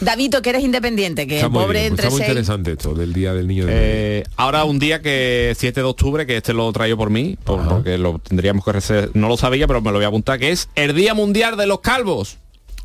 Davito, 0.00 0.42
que 0.42 0.50
eres 0.50 0.62
independiente, 0.64 1.26
que 1.26 1.36
Está 1.36 1.46
el 1.46 1.52
muy, 1.52 1.62
pobre 1.62 1.80
bien, 1.80 1.92
entre 1.92 2.06
está 2.06 2.10
muy 2.10 2.18
seis. 2.20 2.28
interesante 2.30 2.72
esto 2.72 2.94
del 2.94 3.12
día 3.12 3.32
del 3.34 3.46
niño 3.48 3.66
de. 3.66 3.72
Eh, 3.74 4.24
ahora 4.36 4.64
un 4.64 4.78
día 4.78 5.00
que 5.00 5.54
7 5.56 5.80
de 5.80 5.86
octubre, 5.86 6.26
que 6.26 6.36
este 6.36 6.52
lo 6.52 6.70
traigo 6.72 6.96
por 6.96 7.10
mí, 7.10 7.36
por- 7.44 7.66
porque 7.68 7.96
lo 7.98 8.18
tendríamos 8.18 8.64
que 8.64 8.72
rece- 8.72 9.10
no 9.14 9.28
lo 9.28 9.36
sabía, 9.36 9.66
pero 9.66 9.80
me 9.80 9.90
lo 9.90 9.96
voy 9.98 10.04
a 10.04 10.08
apuntar, 10.08 10.38
que 10.38 10.50
es 10.50 10.68
el 10.74 10.94
Día 10.94 11.14
Mundial 11.14 11.56
de 11.56 11.66
los 11.66 11.80
Calvos. 11.80 12.38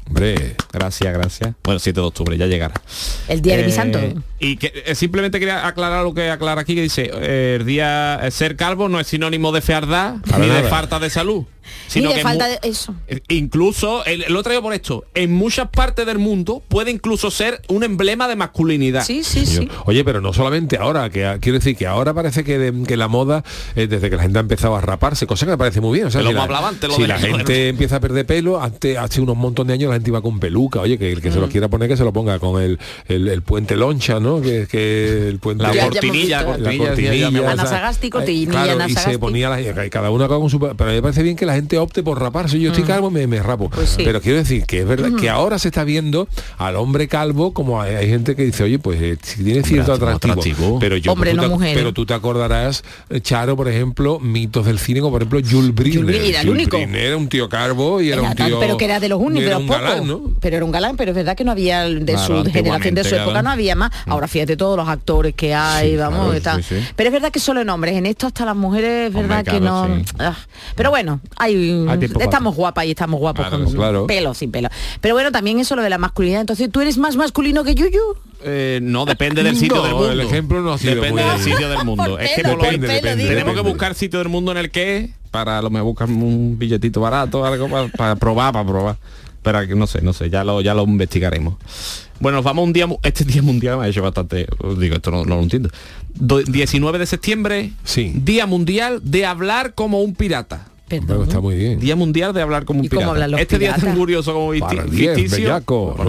Hombre, 0.07 0.55
Gracias, 0.73 1.13
gracias. 1.13 1.53
Bueno, 1.63 1.79
7 1.79 1.99
de 2.01 2.07
octubre, 2.07 2.35
ya 2.35 2.47
llegará. 2.47 2.73
El 3.27 3.41
día 3.43 3.57
de 3.57 3.63
mi 3.63 3.69
Eh, 3.69 3.75
santo. 3.75 3.99
Y 4.39 4.57
que 4.57 4.71
eh, 4.87 4.95
simplemente 4.95 5.39
quería 5.39 5.67
aclarar 5.67 6.03
lo 6.03 6.15
que 6.15 6.31
aclara 6.31 6.61
aquí, 6.61 6.73
que 6.73 6.81
dice, 6.81 7.11
eh, 7.13 7.57
el 7.59 7.65
día 7.67 8.19
eh, 8.23 8.31
ser 8.31 8.55
calvo 8.55 8.89
no 8.89 8.99
es 8.99 9.05
sinónimo 9.05 9.51
de 9.51 9.61
fealdad 9.61 10.15
ni 10.39 10.47
de 10.47 10.53
nada. 10.53 10.69
falta 10.69 10.97
de 10.99 11.11
salud. 11.11 11.43
Sino 11.87 12.09
de 12.09 12.15
que 12.15 12.21
falta 12.21 12.47
de 12.47 12.59
eso. 12.63 12.95
eh, 13.07 13.19
Incluso, 13.29 14.03
el- 14.05 14.25
lo 14.29 14.43
traigo 14.43 14.61
por 14.61 14.73
esto, 14.73 15.05
en 15.13 15.33
muchas 15.33 15.69
partes 15.69 16.05
del 16.05 16.19
mundo 16.19 16.61
puede 16.67 16.91
incluso 16.91 17.31
ser 17.31 17.61
un 17.67 17.83
emblema 17.83 18.27
de 18.27 18.35
masculinidad. 18.35 19.03
Sí, 19.03 19.23
sí, 19.23 19.45
sí. 19.45 19.67
Oye, 19.85 20.03
pero 20.03 20.21
no 20.21 20.33
solamente 20.33 20.77
ahora, 20.77 21.09
que 21.09 21.37
quiero 21.41 21.57
decir 21.59 21.75
que 21.75 21.87
ahora 21.87 22.13
parece 22.13 22.43
que, 22.43 22.57
de- 22.59 22.83
que 22.85 22.97
la 22.97 23.07
moda, 23.07 23.43
eh, 23.75 23.87
desde 23.87 24.09
que 24.09 24.15
la 24.15 24.23
gente 24.23 24.37
ha 24.37 24.41
empezado 24.41 24.75
a 24.75 24.81
raparse, 24.81 25.25
cosa 25.27 25.45
que 25.45 25.51
me 25.51 25.57
parece 25.57 25.81
muy 25.81 25.95
bien. 25.95 26.07
O 26.07 26.11
sea, 26.11 26.21
si 26.21 26.31
la, 26.33 26.43
antes, 26.43 26.89
lo 26.89 26.95
si 26.95 27.01
de 27.03 27.07
la 27.07 27.17
gente 27.19 27.69
empieza 27.69 27.95
a 27.97 27.99
perder 27.99 28.25
pelo, 28.25 28.61
antes, 28.61 28.97
hace 28.97 29.21
unos 29.21 29.35
montón 29.37 29.67
de 29.67 29.73
años 29.73 29.89
la 29.89 29.95
gente 29.95 30.09
iba 30.09 30.21
con 30.21 30.39
peluca, 30.39 30.81
oye, 30.81 30.97
que 30.97 31.11
el 31.11 31.21
que 31.21 31.31
se 31.31 31.37
Mm. 31.37 31.41
lo 31.41 31.49
quiera 31.49 31.67
poner 31.69 31.87
que 31.89 31.97
se 31.97 32.03
lo 32.03 32.11
ponga 32.13 32.39
con 32.39 32.61
el, 32.61 32.77
el, 33.07 33.27
el 33.27 33.41
puente 33.41 33.75
loncha, 33.75 34.19
¿no? 34.19 34.41
Que, 34.41 34.67
que 34.69 35.27
el 35.29 35.39
puente 35.39 35.63
La 35.63 35.69
cortinilla, 35.73 36.43
visto. 36.43 36.51
la 36.51 36.57
cortinilla, 36.57 36.87
cortinilla, 36.87 37.31
mi 37.31 37.39
o 37.39 37.55
sea, 37.55 37.65
Sagasti, 37.65 38.09
cortinilla, 38.09 38.51
claro, 38.51 38.87
y 38.89 38.93
se 38.93 39.19
ponía 39.19 39.49
la, 39.49 39.89
cada 39.89 40.11
una 40.11 40.27
con 40.27 40.49
su 40.49 40.59
pero 40.59 40.91
me 40.91 41.01
parece 41.01 41.23
bien 41.23 41.35
que 41.35 41.45
la 41.45 41.55
gente 41.59 41.77
opte 41.77 42.03
por 42.03 42.19
raparse 42.19 42.59
yo 42.59 42.71
estoy 42.71 42.83
calvo 42.85 43.09
me, 43.11 43.27
me 43.27 43.41
rapo 43.41 43.67
Mm. 43.69 43.71
Pues 43.71 43.89
sí. 43.89 44.01
pero 44.03 44.21
quiero 44.21 44.37
decir 44.37 44.65
que 44.65 44.79
es 44.79 44.87
verdad 44.87 45.09
que 45.19 45.29
ahora 45.29 45.59
se 45.59 45.67
está 45.69 45.83
viendo 45.83 46.27
al 46.57 46.75
hombre 46.77 47.07
calvo 47.07 47.53
como 47.53 47.81
hay, 47.81 47.95
hay 47.95 48.07
gente 48.09 48.35
que 48.35 48.43
dice 48.45 48.63
oye 48.63 48.79
pues 48.79 48.99
eh, 49.01 49.17
si 49.21 49.43
tiene 49.43 49.63
cierto 49.63 49.93
Hombre, 49.93 50.09
atractivo, 50.11 50.33
atractivo. 50.41 50.79
pero 50.79 50.97
yo 50.97 51.11
Hombre, 51.11 51.31
tú 51.31 51.37
no 51.37 51.43
te- 51.43 51.49
mujer. 51.49 51.75
pero 51.75 51.93
tú 51.93 52.05
te 52.05 52.13
acordarás 52.13 52.83
eh, 53.09 53.21
Charo 53.21 53.55
por 53.55 53.67
ejemplo 53.67 54.19
mitos 54.19 54.65
del 54.65 54.79
cine 54.79 54.99
como 55.01 55.11
por 55.11 55.21
ejemplo 55.21 55.39
Jules 55.49 55.73
Briner 55.75 56.15
era 56.15 56.41
el 56.41 56.47
Jules 56.47 56.63
único. 56.67 56.77
Briner 56.77 57.01
era 57.05 57.17
un 57.17 57.27
tío 57.29 57.47
calvo 57.49 58.01
y 58.01 58.09
era, 58.09 58.21
Era 58.21 58.29
un 58.29 58.35
tío 58.35 58.59
pero 58.59 58.77
que 58.77 58.85
era 58.85 58.99
de 58.99 59.09
los 59.09 59.19
únicos, 59.19 59.43
era 59.47 59.57
un 59.57 59.67
pocos. 59.67 59.81
galán, 59.81 60.07
¿no? 60.07 60.21
Pero 60.39 60.55
era 60.57 60.65
un 60.65 60.71
galán, 60.71 60.95
pero 60.97 61.11
es 61.11 61.15
verdad 61.15 61.35
que 61.35 61.43
no 61.43 61.51
había 61.51 61.83
de 61.85 62.03
Claro, 62.05 62.43
su 62.45 62.51
generación, 62.51 62.95
de 62.95 63.03
su 63.03 63.15
época 63.15 63.41
no 63.41 63.49
había 63.51 63.75
más. 63.75 63.91
Ahora 64.05 64.27
fíjate 64.27 64.55
todos 64.57 64.77
los 64.77 64.87
actores 64.87 65.33
que 65.35 65.53
hay, 65.53 65.91
Sí, 65.91 65.97
vamos, 65.97 66.35
claro, 66.41 66.61
sí, 66.63 66.75
sí. 66.79 66.85
Pero 66.95 67.07
es 67.09 67.13
verdad 67.13 67.31
que 67.31 67.39
solo 67.39 67.61
en 67.61 67.69
hombres, 67.69 67.95
en 67.95 68.05
esto 68.05 68.27
hasta 68.27 68.45
las 68.45 68.55
mujeres 68.55 69.07
es 69.09 69.13
verdad 69.13 69.39
Hombre, 69.39 69.53
que 69.53 69.59
claro, 69.59 69.87
no. 69.87 69.95
sí. 69.99 70.05
Ah, 70.19 70.35
Pero 70.75 70.89
bueno, 70.89 71.19
hay, 71.39 71.85
para 71.87 72.05
estamos 72.25 72.55
guapas 72.55 72.85
y 72.85 72.91
estamos 72.91 73.19
guapos 73.19 73.47
Claro, 73.47 73.63
con 73.63 73.73
claro. 73.73 74.07
pelo, 74.07 74.33
sin 74.33 74.51
pelo. 74.51 74.69
Pero 75.01 75.15
bueno, 75.15 75.31
también 75.31 75.59
eso 75.59 75.75
lo 75.75 75.81
de 75.81 75.89
la 75.89 75.97
masculinidad. 75.97 76.41
Entonces, 76.41 76.69
¿tú 76.71 76.81
eres 76.81 76.97
más 76.97 77.15
masculino 77.15 77.63
que 77.63 77.73
Yuyu? 77.75 77.99
Eh, 78.43 78.79
no, 78.81 79.05
depende 79.05 79.41
del 79.43 79.55
sitio 79.55 79.77
No, 79.77 79.83
del 79.83 79.93
mundo. 79.93 80.11
el 80.11 80.19
ejemplo 80.21 80.61
no 80.61 80.73
ha 80.73 80.77
sido 80.77 80.95
Depende 80.95 81.23
muy- 81.23 81.31
del 81.31 81.41
sitio 81.41 81.69
del 81.69 81.83
mundo. 81.85 82.03
Por 82.09 82.21
es 82.21 82.31
que 82.35 82.41
pelo, 82.43 82.57
depende, 82.57 82.87
digo. 82.87 83.29
tenemos 83.29 83.33
que 83.33 83.39
depende. 83.57 83.61
buscar 83.69 83.95
sitio 83.95 84.19
del 84.19 84.29
mundo 84.29 84.51
en 84.51 84.57
el 84.59 84.69
que 84.71 85.09
para 85.31 85.61
lo 85.61 85.69
mejor 85.69 85.85
buscar 85.87 86.09
un 86.09 86.57
billetito 86.57 87.01
barato 87.01 87.45
algo 87.45 87.67
para, 87.69 88.15
probar 88.15 88.51
para 88.53 88.65
probar 88.67 88.97
pero 89.43 89.65
que 89.67 89.75
no 89.75 89.85
sé 89.87 90.01
no 90.01 90.11
sé 90.11 90.29
ya 90.29 90.43
lo 90.43 90.59
ya 90.61 90.73
lo 90.73 90.83
investigaremos 90.83 91.53
bueno 92.19 92.37
nos 92.37 92.43
vamos 92.45 92.63
un 92.65 92.73
día 92.73 92.87
este 93.03 93.23
día 93.25 93.41
mundial 93.43 93.77
me 93.77 93.85
ha 93.85 93.87
hecho 93.87 94.01
bastante 94.01 94.47
digo 94.79 94.95
esto 94.95 95.11
no, 95.11 95.23
no 95.25 95.35
lo 95.35 95.41
entiendo 95.43 95.69
Do- 96.15 96.41
19 96.41 96.97
de 96.97 97.05
septiembre 97.05 97.71
Sí. 97.83 98.11
día 98.15 98.47
mundial 98.47 99.01
de 99.03 99.25
hablar 99.27 99.75
como 99.75 100.01
un 100.01 100.15
pirata 100.15 100.65
Bueno, 100.89 101.23
está 101.23 101.39
muy 101.39 101.55
bien. 101.55 101.79
Día 101.79 101.95
mundial 101.95 102.33
de 102.33 102.41
hablar 102.41 102.65
como 102.65 102.79
un 102.79 102.85
¿Y 102.85 102.89
cómo 102.89 102.99
pirata. 103.01 103.13
hablan 103.13 103.31
los 103.31 103.41
este 103.41 103.59
día 103.59 103.75
es 103.75 103.81
tan 103.83 103.95
curioso 103.95 104.33
como 104.33 104.51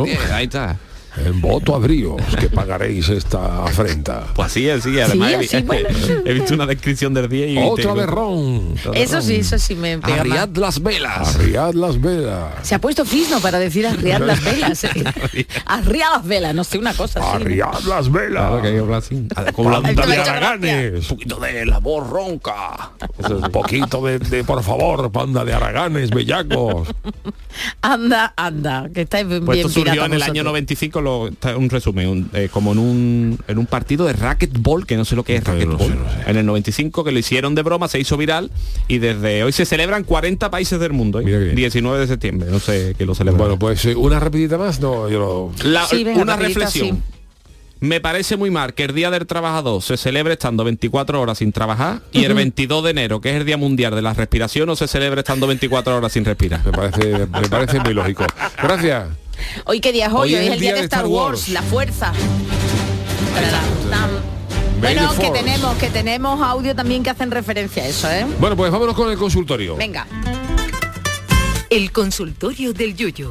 diez, 0.05 0.31
ahí 0.33 0.45
está. 0.45 0.79
En 1.17 1.41
voto 1.41 1.75
a 1.75 1.79
bríos 1.79 2.21
que 2.39 2.49
pagaréis 2.49 3.09
esta 3.09 3.65
afrenta 3.65 4.27
Pues 4.35 4.47
así 4.51 4.69
es, 4.69 4.85
sí, 4.85 4.99
además 5.01 5.33
he 5.53 5.63
bueno. 5.63 5.89
he, 6.25 6.33
visto 6.35 6.55
una 6.55 6.67
descripción 6.67 7.13
del 7.15 7.29
día 7.29 7.47
y 7.47 7.59
otra 7.59 7.83
tengo- 7.85 8.01
de 8.01 8.07
ron 8.07 8.73
otra 8.79 8.93
de 8.93 9.03
Eso 9.03 9.15
ron. 9.15 9.23
sí, 9.23 9.35
eso 9.37 9.59
sí 9.59 9.75
me 9.75 9.99
pega 9.99 10.19
más. 10.19 10.21
Arriad 10.21 10.49
las 10.57 10.83
velas. 10.83 11.35
arriad 11.37 11.75
las 11.75 12.01
velas 12.01 12.55
Se 12.63 12.75
ha 12.75 12.81
puesto 12.81 13.05
fisno 13.05 13.41
para 13.41 13.59
decir 13.59 13.87
arriar 13.87 14.21
las 14.21 14.43
velas. 14.45 14.85
¿eh? 14.85 14.91
Arriar 15.67 16.13
las 16.13 16.25
velas, 16.27 16.55
no 16.55 16.65
sé, 16.65 16.79
una 16.79 16.95
cosa 16.95 17.21
así. 17.21 17.43
arriad 17.43 17.81
las 17.89 18.11
velas 18.11 18.49
Claro 18.49 18.63
que 18.63 18.69
hay. 18.69 19.53
Con 19.53 19.73
la- 19.73 19.81
de 19.81 19.95
muchas 19.95 20.29
haraganes 20.29 21.11
un 21.11 21.17
poquito 21.17 21.37
de 21.41 21.67
la 21.67 21.79
voz 21.79 22.09
ronca. 22.09 22.93
un 23.29 23.51
poquito 23.51 24.05
de, 24.05 24.19
de, 24.19 24.45
por 24.45 24.63
favor 24.63 25.11
banda 25.11 25.45
de 25.45 25.53
haraganes 25.53 26.11
bellacos 26.11 26.89
Anda, 27.83 28.33
anda, 28.37 28.89
que 28.95 29.03
estáis 29.03 29.27
bien 29.27 29.45
Pues 29.45 29.59
esto 29.59 29.69
surgió 29.71 30.05
en 30.05 30.13
el 30.15 30.23
año 30.23 30.33
vosotros. 30.45 30.45
95, 30.53 31.00
un 31.09 31.71
resumen, 31.71 32.09
un- 32.09 32.31
eh, 32.35 32.49
como 32.53 32.73
en 32.73 32.79
un, 32.79 33.39
en 33.49 33.59
un 33.59 33.67
partido 33.67 34.07
de 34.07 34.13
racquetball, 34.13 34.87
que 34.87 34.97
no 34.97 35.05
sé 35.05 35.17
lo 35.17 35.23
que 35.25 35.37
es 35.37 35.45
No, 35.47 35.53
no 35.55 35.59
racquetball. 35.61 35.89
sé, 35.89 35.95
no 35.95 36.11
sé. 36.25 36.31
En 36.31 36.37
el 36.37 36.47
95 36.47 37.05
que 37.05 37.13
lo 37.13 37.19
hicieron 37.19 37.55
de 37.55 37.63
broma, 37.63 37.89
se 37.89 37.99
hizo 37.99 38.17
viral 38.17 38.51
y 38.89 38.99
desde 38.99 39.43
hoy 39.45 39.53
se 39.53 39.65
celebran 39.65 40.05
40 40.05 40.51
países 40.51 40.79
del 40.81 40.93
mundo. 40.93 41.21
¿eh? 41.21 41.25
Mira 41.25 41.39
qué 41.39 41.45
bien. 41.45 41.57
19 41.57 41.99
de 42.01 42.07
septiembre, 42.07 42.49
no 42.51 42.59
sé 42.61 42.95
qué 42.99 43.07
lo 43.07 43.15
celebran. 43.15 43.39
bueno 43.39 43.59
pues 43.59 43.85
eh, 43.85 43.95
una 43.95 44.21
rapidita 44.21 44.59
más 44.59 44.81
no 44.81 45.09
yo 45.09 45.19
lo 45.19 45.69
La- 45.71 45.87
Sí, 45.87 46.05
venga, 46.05 46.21
una 46.23 46.37
rapidita, 46.37 46.61
reflexión. 46.61 46.97
sí. 46.97 47.03
Me 47.83 47.99
parece 47.99 48.37
muy 48.37 48.51
mal 48.51 48.75
que 48.75 48.85
el 48.85 48.95
Día 48.95 49.11
del 49.11 49.27
Trabajador 49.27 49.81
se 49.81 49.97
celebre 49.97 50.35
estando 50.35 50.65
24 50.65 51.19
horas 51.19 51.39
sin 51.39 51.51
trabajar 51.51 52.03
y 52.13 52.25
el 52.25 52.35
22 52.35 52.85
de 52.85 52.91
enero, 52.91 53.23
que 53.23 53.31
es 53.31 53.37
el 53.37 53.47
Día 53.47 53.57
Mundial 53.57 53.95
de 53.95 54.03
la 54.03 54.13
Respiración, 54.13 54.67
no 54.67 54.77
se 54.77 54.87
celebre 54.87 55.21
estando 55.21 55.47
24 55.47 55.97
horas 55.97 56.13
sin 56.13 56.27
respirar. 56.27 56.61
me 56.67 56.73
parece 56.73 57.27
me 57.27 57.49
parece 57.49 57.81
muy 57.81 57.95
lógico 57.95 58.27
gracias 58.63 59.07
Hoy 59.65 59.81
qué 59.81 59.93
día 59.93 60.07
es 60.07 60.13
hoy, 60.13 60.35
hoy 60.35 60.47
es 60.47 60.53
el 60.53 60.61
día 60.61 60.75
de 60.75 60.81
Star 60.81 61.07
Wars, 61.07 61.49
la 61.49 61.63
fuerza. 61.63 62.13
Bueno, 64.81 65.11
the 65.11 65.21
que 65.21 65.27
Force. 65.27 65.43
tenemos, 65.43 65.77
que 65.77 65.91
tenemos 65.91 66.41
audio 66.43 66.75
también 66.75 67.03
que 67.03 67.11
hacen 67.11 67.31
referencia 67.31 67.83
a 67.83 67.87
eso, 67.87 68.11
¿eh? 68.11 68.25
bueno 68.39 68.57
pues 68.57 68.73
vámonos 68.73 68.95
con 68.95 69.11
el 69.11 69.19
consultorio 69.19 69.77
Venga. 69.77 70.07
El 71.69 71.93
consultorio 71.93 72.73
del 72.73 72.97
Yuyu. 72.97 73.31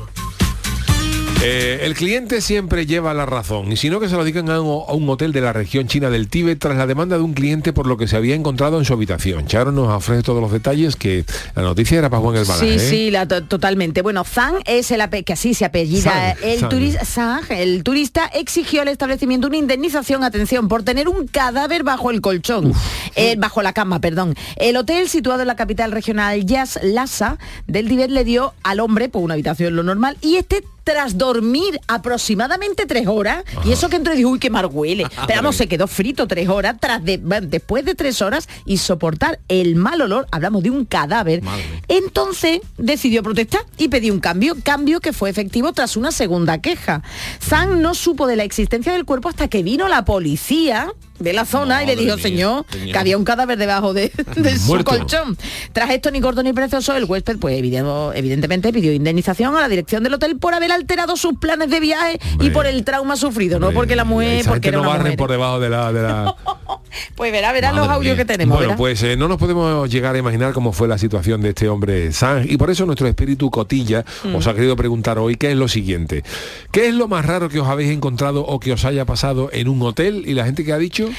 Eh, 1.42 1.80
el 1.86 1.94
cliente 1.94 2.42
siempre 2.42 2.86
lleva 2.86 3.14
la 3.14 3.26
razón 3.26 3.72
y 3.72 3.78
si 3.78 3.90
no 3.90 4.02
que 4.02 4.10
se 4.10 4.16
lo 4.18 4.26
digan 4.26 4.50
a 4.50 4.60
un, 4.60 4.84
a 4.86 4.92
un 4.92 5.08
hotel 5.08 5.32
de 5.32 5.40
la 5.40 5.54
región 5.54 5.88
china 5.88 6.10
del 6.10 6.28
Tíbet 6.28 6.60
tras 6.60 6.76
la 6.76 6.86
demanda 6.86 7.16
de 7.16 7.24
un 7.24 7.34
cliente 7.34 7.72
por 7.72 7.88
lo 7.88 7.96
que 7.96 8.10
se 8.10 8.18
había 8.18 8.36
encontrado 8.36 8.78
en 8.78 8.84
su 8.84 8.92
habitación. 8.92 9.48
Charo 9.48 9.72
nos 9.72 9.88
ofrece 9.88 10.22
todos 10.22 10.42
los 10.42 10.52
detalles 10.52 10.98
que 10.98 11.24
la 11.56 11.62
noticia 11.62 11.98
era 11.98 12.10
para 12.10 12.22
Juan 12.22 12.36
el 12.36 12.46
Sí, 12.46 12.78
sí, 12.78 13.10
la, 13.10 13.26
to- 13.26 13.46
totalmente. 13.46 14.02
Bueno, 14.02 14.26
Zhang 14.26 14.56
es 14.66 14.92
el 14.92 15.02
que 15.24 15.32
así 15.32 15.54
se 15.54 15.64
apellida. 15.64 16.32
El, 16.44 16.60
Zhang. 16.60 16.70
turis- 16.72 17.06
Zhang, 17.06 17.44
el 17.52 17.84
turista 17.84 18.26
exigió 18.26 18.82
al 18.82 18.90
establecimiento 18.90 19.48
una 19.48 19.56
indemnización, 19.58 20.26
atención, 20.26 20.68
por 20.68 20.84
tener 20.84 21.08
un 21.08 21.26
cadáver 21.28 21.84
bajo 21.84 22.12
el 22.12 22.20
colchón, 22.20 22.74
eh, 23.16 23.36
bajo 23.38 23.62
la 23.62 23.72
cama, 23.72 24.02
perdón. 24.02 24.36
El 24.58 24.76
hotel 24.76 25.08
situado 25.08 25.40
en 25.42 25.48
la 25.48 25.56
capital 25.56 25.94
regional 25.94 26.46
Yas 26.46 26.80
Lhasa 26.84 27.38
del 27.66 27.88
Tíbet 27.88 28.12
le 28.12 28.26
dio 28.26 28.54
al 28.62 28.82
hombre 28.82 29.08
por 29.08 29.24
una 29.24 29.36
habitación 29.36 29.78
lo 29.78 29.84
normal 29.84 30.18
y 30.22 30.36
este 30.36 30.66
tras 30.84 31.18
dormir 31.18 31.80
aproximadamente 31.88 32.86
tres 32.86 33.08
horas, 33.08 33.44
y 33.66 33.72
eso 33.72 33.90
que 33.90 33.98
entró 33.98 34.14
y 34.14 34.18
dijo, 34.18 34.30
uy, 34.30 34.40
qué 34.40 34.50
mal 34.50 34.68
huele. 34.72 35.08
Pero 35.28 35.42
vamos, 35.42 35.56
se 35.56 35.68
quedó 35.68 35.88
frito 35.88 36.28
tres 36.28 36.50
horas, 36.50 36.76
tras 36.80 37.04
de, 37.04 37.18
bueno, 37.18 37.48
después 37.50 37.86
de 37.86 37.96
tres 37.96 38.22
horas 38.22 38.48
y 38.66 38.78
soportar 38.78 39.40
el 39.48 39.76
mal 39.76 40.02
olor, 40.02 40.28
hablamos 40.32 40.64
de 40.64 40.70
un 40.70 40.86
cadáver, 40.86 41.42
entonces 41.88 42.62
decidió 42.78 43.24
protestar 43.24 43.62
y 43.78 43.88
pidió 43.88 44.14
un 44.14 44.20
cambio, 44.20 44.56
cambio 44.64 45.00
que 45.00 45.14
fue 45.14 45.30
efectivo 45.30 45.74
tras 45.74 45.98
una 45.98 46.12
segunda 46.12 46.60
queja. 46.60 47.04
Zhang 47.42 47.82
no 47.82 47.94
supo 47.94 48.28
de 48.28 48.36
la 48.36 48.44
existencia 48.44 48.94
del 48.94 49.06
cuerpo 49.06 49.30
hasta 49.30 49.48
que 49.48 49.64
vino 49.64 49.88
la 49.88 50.06
policía 50.06 50.94
de 51.20 51.34
la 51.34 51.46
zona 51.46 51.84
y 51.84 51.86
le 51.86 51.96
dijo, 51.96 52.16
mía, 52.16 52.24
señor, 52.24 52.66
señor. 52.72 52.92
que 52.94 52.98
había 52.98 53.18
un 53.18 53.24
cadáver 53.26 53.58
debajo 53.58 53.94
de, 53.94 54.12
de 54.36 54.58
su 54.58 54.84
colchón. 54.84 55.38
Tras 55.74 55.90
esto, 55.92 56.12
ni 56.12 56.22
corto 56.22 56.42
ni 56.44 56.54
perezoso, 56.54 56.96
el 56.96 57.04
huésped, 57.06 57.38
pues 57.40 57.58
evidente- 57.58 58.12
evidentemente 58.16 58.72
pidió 58.74 58.94
indemnización 58.94 59.56
a 59.56 59.62
la 59.62 59.70
dirección 59.70 60.04
del 60.04 60.14
hotel 60.16 60.38
por 60.38 60.54
haber 60.54 60.72
alterado 60.72 61.16
sus 61.18 61.38
planes 61.40 61.70
de 61.70 61.80
viaje 61.80 62.20
y 62.40 62.50
por 62.50 62.66
el 62.68 62.84
trauma 62.84 63.16
sufrido, 63.16 63.60
no 63.60 63.72
porque 63.72 63.96
la 63.96 64.06
mujer, 64.06 64.46
porque 64.48 64.70
era 64.70 64.78
no 64.78 64.82
una 64.84 64.90
barren 64.90 65.04
mujer. 65.08 65.18
por 65.18 65.32
debajo 65.32 65.60
de 65.60 65.70
la... 65.70 65.92
De 65.94 66.02
la... 66.02 66.36
Pues 67.16 67.32
verá, 67.32 67.52
verá 67.52 67.72
los 67.72 67.88
audios 67.88 68.16
mía. 68.16 68.26
que 68.26 68.26
tenemos. 68.26 68.56
Bueno, 68.58 68.70
verá. 68.72 68.78
pues 68.78 69.02
eh, 69.04 69.16
no 69.16 69.28
nos 69.28 69.38
podemos 69.38 69.90
llegar 69.90 70.16
a 70.16 70.20
imaginar 70.20 70.54
cómo 70.54 70.72
fue 70.74 70.88
la 70.88 70.98
situación 70.98 71.42
de 71.42 71.50
este 71.50 71.68
hombre 71.70 72.12
Sang 72.14 72.46
y 72.50 72.58
por 72.58 72.70
eso 72.70 72.86
nuestro 72.86 73.08
espíritu 73.08 73.50
cotilla 73.52 74.04
Mm. 74.24 74.36
os 74.36 74.48
ha 74.48 74.54
querido 74.54 74.76
preguntar 74.76 75.18
hoy 75.20 75.36
qué 75.36 75.52
es 75.52 75.58
lo 75.58 75.68
siguiente. 75.68 76.24
¿Qué 76.72 76.88
es 76.88 76.94
lo 76.94 77.08
más 77.08 77.26
raro 77.26 77.50
que 77.50 77.60
os 77.60 77.68
habéis 77.68 77.92
encontrado 77.92 78.46
o 78.46 78.60
que 78.60 78.74
os 78.74 78.86
haya 78.86 79.06
pasado 79.06 79.50
en 79.54 79.68
un 79.68 79.82
hotel 79.82 80.24
y 80.28 80.34
la 80.34 80.46
gente 80.46 80.64
que 80.66 80.74
ha 80.74 80.78
dicho? 80.78 81.10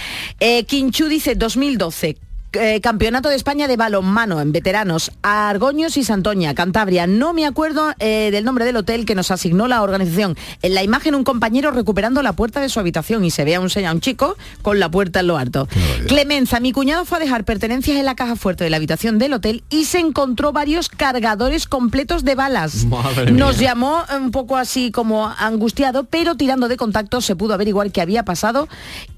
Eh, 0.41 0.64
Quinchu 0.64 1.07
dice 1.07 1.35
2012. 1.35 2.16
Eh, 2.53 2.81
Campeonato 2.81 3.29
de 3.29 3.37
España 3.37 3.69
de 3.69 3.77
balonmano 3.77 4.41
en 4.41 4.53
veteranos, 4.53 5.11
Argoños 5.23 5.97
y 5.97 6.05
Santoña, 6.05 6.55
Cantabria. 6.55 7.07
No 7.07 7.33
me 7.33 7.47
acuerdo 7.47 7.93
eh, 7.99 8.31
del 8.33 8.45
nombre 8.45 8.65
del 8.65 8.77
hotel 8.77 9.07
que 9.07 9.15
nos 9.15 9.31
asignó 9.31 9.69
la 9.69 9.83
organización. 9.83 10.37
En 10.63 10.75
la 10.75 10.83
imagen 10.83 11.15
un 11.15 11.25
compañero 11.25 11.71
recuperando 11.71 12.23
la 12.23 12.33
puerta 12.33 12.61
de 12.61 12.69
su 12.69 12.81
habitación 12.81 13.25
y 13.25 13.31
se 13.31 13.45
ve 13.45 13.55
a 13.55 13.61
un, 13.61 13.69
señor- 13.71 13.91
a 13.91 13.93
un 13.93 14.01
chico 14.01 14.37
con 14.63 14.79
la 14.81 14.91
puerta 14.91 15.21
en 15.21 15.27
lo 15.29 15.37
alto. 15.39 15.69
Clemenza, 16.09 16.61
mi 16.61 16.73
cuñado 16.73 17.05
fue 17.05 17.19
a 17.19 17.21
dejar 17.21 17.45
pertenencias 17.45 17.97
en 17.97 18.05
la 18.05 18.15
caja 18.15 18.37
fuerte 18.37 18.65
de 18.65 18.71
la 18.71 18.77
habitación 18.79 19.19
del 19.19 19.33
hotel 19.35 19.63
y 19.71 19.85
se 19.85 19.99
encontró 19.99 20.53
varios 20.53 20.89
cargadores 20.89 21.67
completos 21.67 22.25
de 22.25 22.35
balas. 22.35 22.85
Madre 22.87 23.31
Nos 23.33 23.59
mía. 23.59 23.69
llamó 23.71 23.99
un 24.17 24.31
poco 24.31 24.57
así 24.57 24.91
como 24.91 25.29
angustiado, 25.39 26.05
pero 26.05 26.35
tirando 26.35 26.69
de 26.69 26.77
contacto 26.77 27.21
se 27.21 27.37
pudo 27.37 27.55
averiguar 27.55 27.91
qué 27.93 28.01
había 28.01 28.25
pasado 28.25 28.69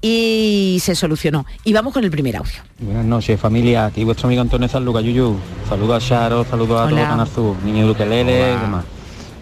y 0.01 0.77
se 0.81 0.95
solucionó. 0.95 1.45
Y 1.63 1.73
vamos 1.73 1.93
con 1.93 2.03
el 2.03 2.11
primer 2.11 2.35
audio. 2.37 2.53
Buenas 2.79 3.05
noches 3.05 3.22
familia, 3.37 3.85
aquí 3.85 4.03
vuestro 4.03 4.27
amigo 4.27 4.41
Antonio 4.41 4.67
Sanluca 4.67 4.99
Yuyu. 5.01 5.35
Saludos 5.69 6.03
a 6.03 6.07
Charo, 6.07 6.43
saludos 6.43 6.79
a 6.81 6.85
Hola. 6.85 7.07
Canazú, 7.09 7.55
niño 7.65 7.85
de 7.85 7.91
Ukelele 7.91 8.53
y 8.53 8.59
demás. 8.61 8.83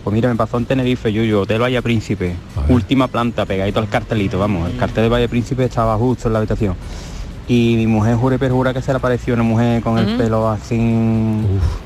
Pues 0.04 0.14
mira, 0.14 0.30
me 0.30 0.36
pasó 0.36 0.58
en 0.58 0.66
Tenerife, 0.66 1.12
Yuyu, 1.12 1.40
Hotel 1.42 1.62
Valle 1.62 1.82
Príncipe, 1.82 2.36
última 2.70 3.08
planta, 3.08 3.46
pegadito 3.46 3.80
al 3.80 3.88
cartelito, 3.90 4.40
vamos, 4.40 4.70
el 4.70 4.78
cartel 4.78 5.04
de 5.04 5.10
Valle 5.10 5.28
Príncipe 5.30 5.66
estaba 5.66 5.96
justo 5.98 6.28
en 6.28 6.34
la 6.34 6.40
habitación. 6.40 6.76
Y 7.48 7.74
mi 7.76 7.88
mujer 7.88 8.16
jure 8.16 8.40
perjura 8.40 8.74
que 8.74 8.82
se 8.82 8.92
le 8.92 8.98
apareció 8.98 9.34
una 9.34 9.44
mujer 9.44 9.82
con 9.82 9.98
el 9.98 10.14
Mm. 10.16 10.18
pelo 10.18 10.48
así 10.50 10.78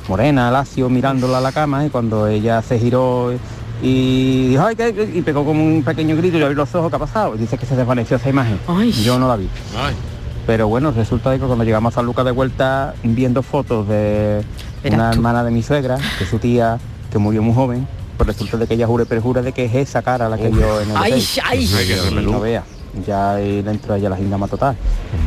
morena, 0.08 0.52
lacio, 0.52 0.90
mirándola 0.90 1.40
a 1.40 1.42
la 1.42 1.52
cama 1.52 1.86
y 1.86 1.90
cuando 1.90 2.28
ella 2.28 2.62
se 2.62 2.78
giró 2.78 3.32
y 3.82 4.50
dijo, 4.50 4.64
ay, 4.66 4.76
¿qué? 4.76 5.12
y 5.14 5.22
pegó 5.22 5.44
como 5.44 5.64
un 5.66 5.84
pequeño 5.84 6.16
grito 6.16 6.38
y 6.38 6.40
yo 6.40 6.46
abrí 6.46 6.56
los 6.56 6.74
ojos, 6.76 6.90
¿qué 6.90 6.96
ha 6.96 7.00
pasado? 7.00 7.36
Y 7.36 7.40
dice 7.40 7.58
que 7.58 7.66
se 7.66 7.76
desvaneció 7.76 8.18
esa 8.18 8.30
imagen. 8.30 8.60
Yo 9.04 9.18
no 9.20 9.28
la 9.28 9.36
vi. 9.38 9.50
Pero 10.46 10.68
bueno, 10.68 10.92
resulta 10.92 11.32
de 11.32 11.40
que 11.40 11.46
cuando 11.46 11.64
llegamos 11.64 11.94
a 11.94 11.96
San 11.96 12.06
Lucas 12.06 12.24
de 12.26 12.32
vuelta, 12.32 12.94
viendo 13.04 13.42
fotos 13.42 13.88
de 13.88 14.44
Verás 14.84 14.98
una 15.00 15.10
tú. 15.12 15.16
hermana 15.18 15.44
de 15.44 15.52
mi 15.52 15.64
suegra, 15.64 15.98
que 16.18 16.24
es 16.24 16.30
su 16.30 16.38
tía, 16.40 16.78
que 17.12 17.18
murió 17.18 17.42
muy 17.42 17.54
joven, 17.56 17.88
pues 18.18 18.28
resulta 18.28 18.58
de 18.58 18.68
que 18.68 18.76
ella 18.76 18.86
jure 18.88 19.06
perjura 19.06 19.42
de 19.42 19.52
que 19.54 19.66
es 19.66 19.74
esa 19.76 20.02
cara 20.04 20.30
la 20.30 20.38
que 20.38 20.50
vio 20.50 20.82
en 20.82 20.92
el 20.92 20.98
Ay, 20.98 21.14
hotel. 21.14 21.44
ay. 21.46 21.70
Y 22.22 22.26
no 22.32 22.40
vea, 22.40 22.64
ya 23.06 23.34
ahí 23.34 23.62
dentro 23.64 23.94
de 23.94 24.00
ella 24.02 24.10
la 24.10 24.18
gindama 24.18 24.48
total. 24.48 24.76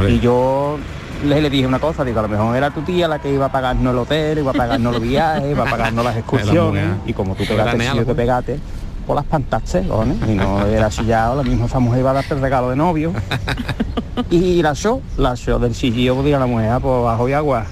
Y 0.08 0.20
yo 0.20 0.78
le, 1.24 1.42
le 1.42 1.50
dije 1.50 1.66
una 1.66 1.80
cosa, 1.80 2.04
digo, 2.04 2.20
a 2.20 2.22
lo 2.22 2.28
mejor 2.28 2.56
era 2.56 2.70
tu 2.70 2.82
tía 2.82 3.08
la 3.08 3.18
que 3.20 3.32
iba 3.32 3.46
a 3.46 3.52
pagarnos 3.52 3.92
el 3.92 3.98
hotel, 3.98 4.38
iba 4.38 4.52
a 4.52 4.54
pagarnos 4.54 4.92
los 4.92 5.02
viajes, 5.02 5.50
iba 5.50 5.64
a 5.64 5.70
pagarnos 5.70 6.04
las 6.04 6.16
excursiones, 6.18 6.84
y 7.06 7.12
como 7.12 7.34
tú 7.34 7.38
pegaste 7.44 7.54
el 7.72 7.78
Veraneala, 7.78 7.90
sitio 7.90 8.00
que 8.06 8.14
pues. 8.14 8.16
pegaste, 8.16 8.60
pues 9.04 9.16
las 9.16 9.24
pantaste, 9.24 9.88
cojones, 9.88 10.16
y 10.28 10.34
no 10.36 10.64
era 10.64 10.88
chillado, 10.90 11.34
la 11.34 11.42
misma 11.42 11.66
esa 11.66 11.80
mujer 11.80 11.98
iba 12.00 12.10
a 12.10 12.14
darte 12.14 12.34
el 12.34 12.40
regalo 12.40 12.70
de 12.70 12.76
novio. 12.76 13.12
Y 14.30 14.62
la 14.62 14.74
show, 14.74 15.02
la 15.16 15.34
show 15.36 15.58
del 15.58 15.72
chillillo, 15.74 16.14
pues 16.14 16.26
diga 16.26 16.38
la 16.38 16.46
mujer, 16.46 16.70
ah, 16.70 16.80
pues 16.80 17.02
bajo 17.04 17.28
y 17.28 17.32
agua, 17.32 17.66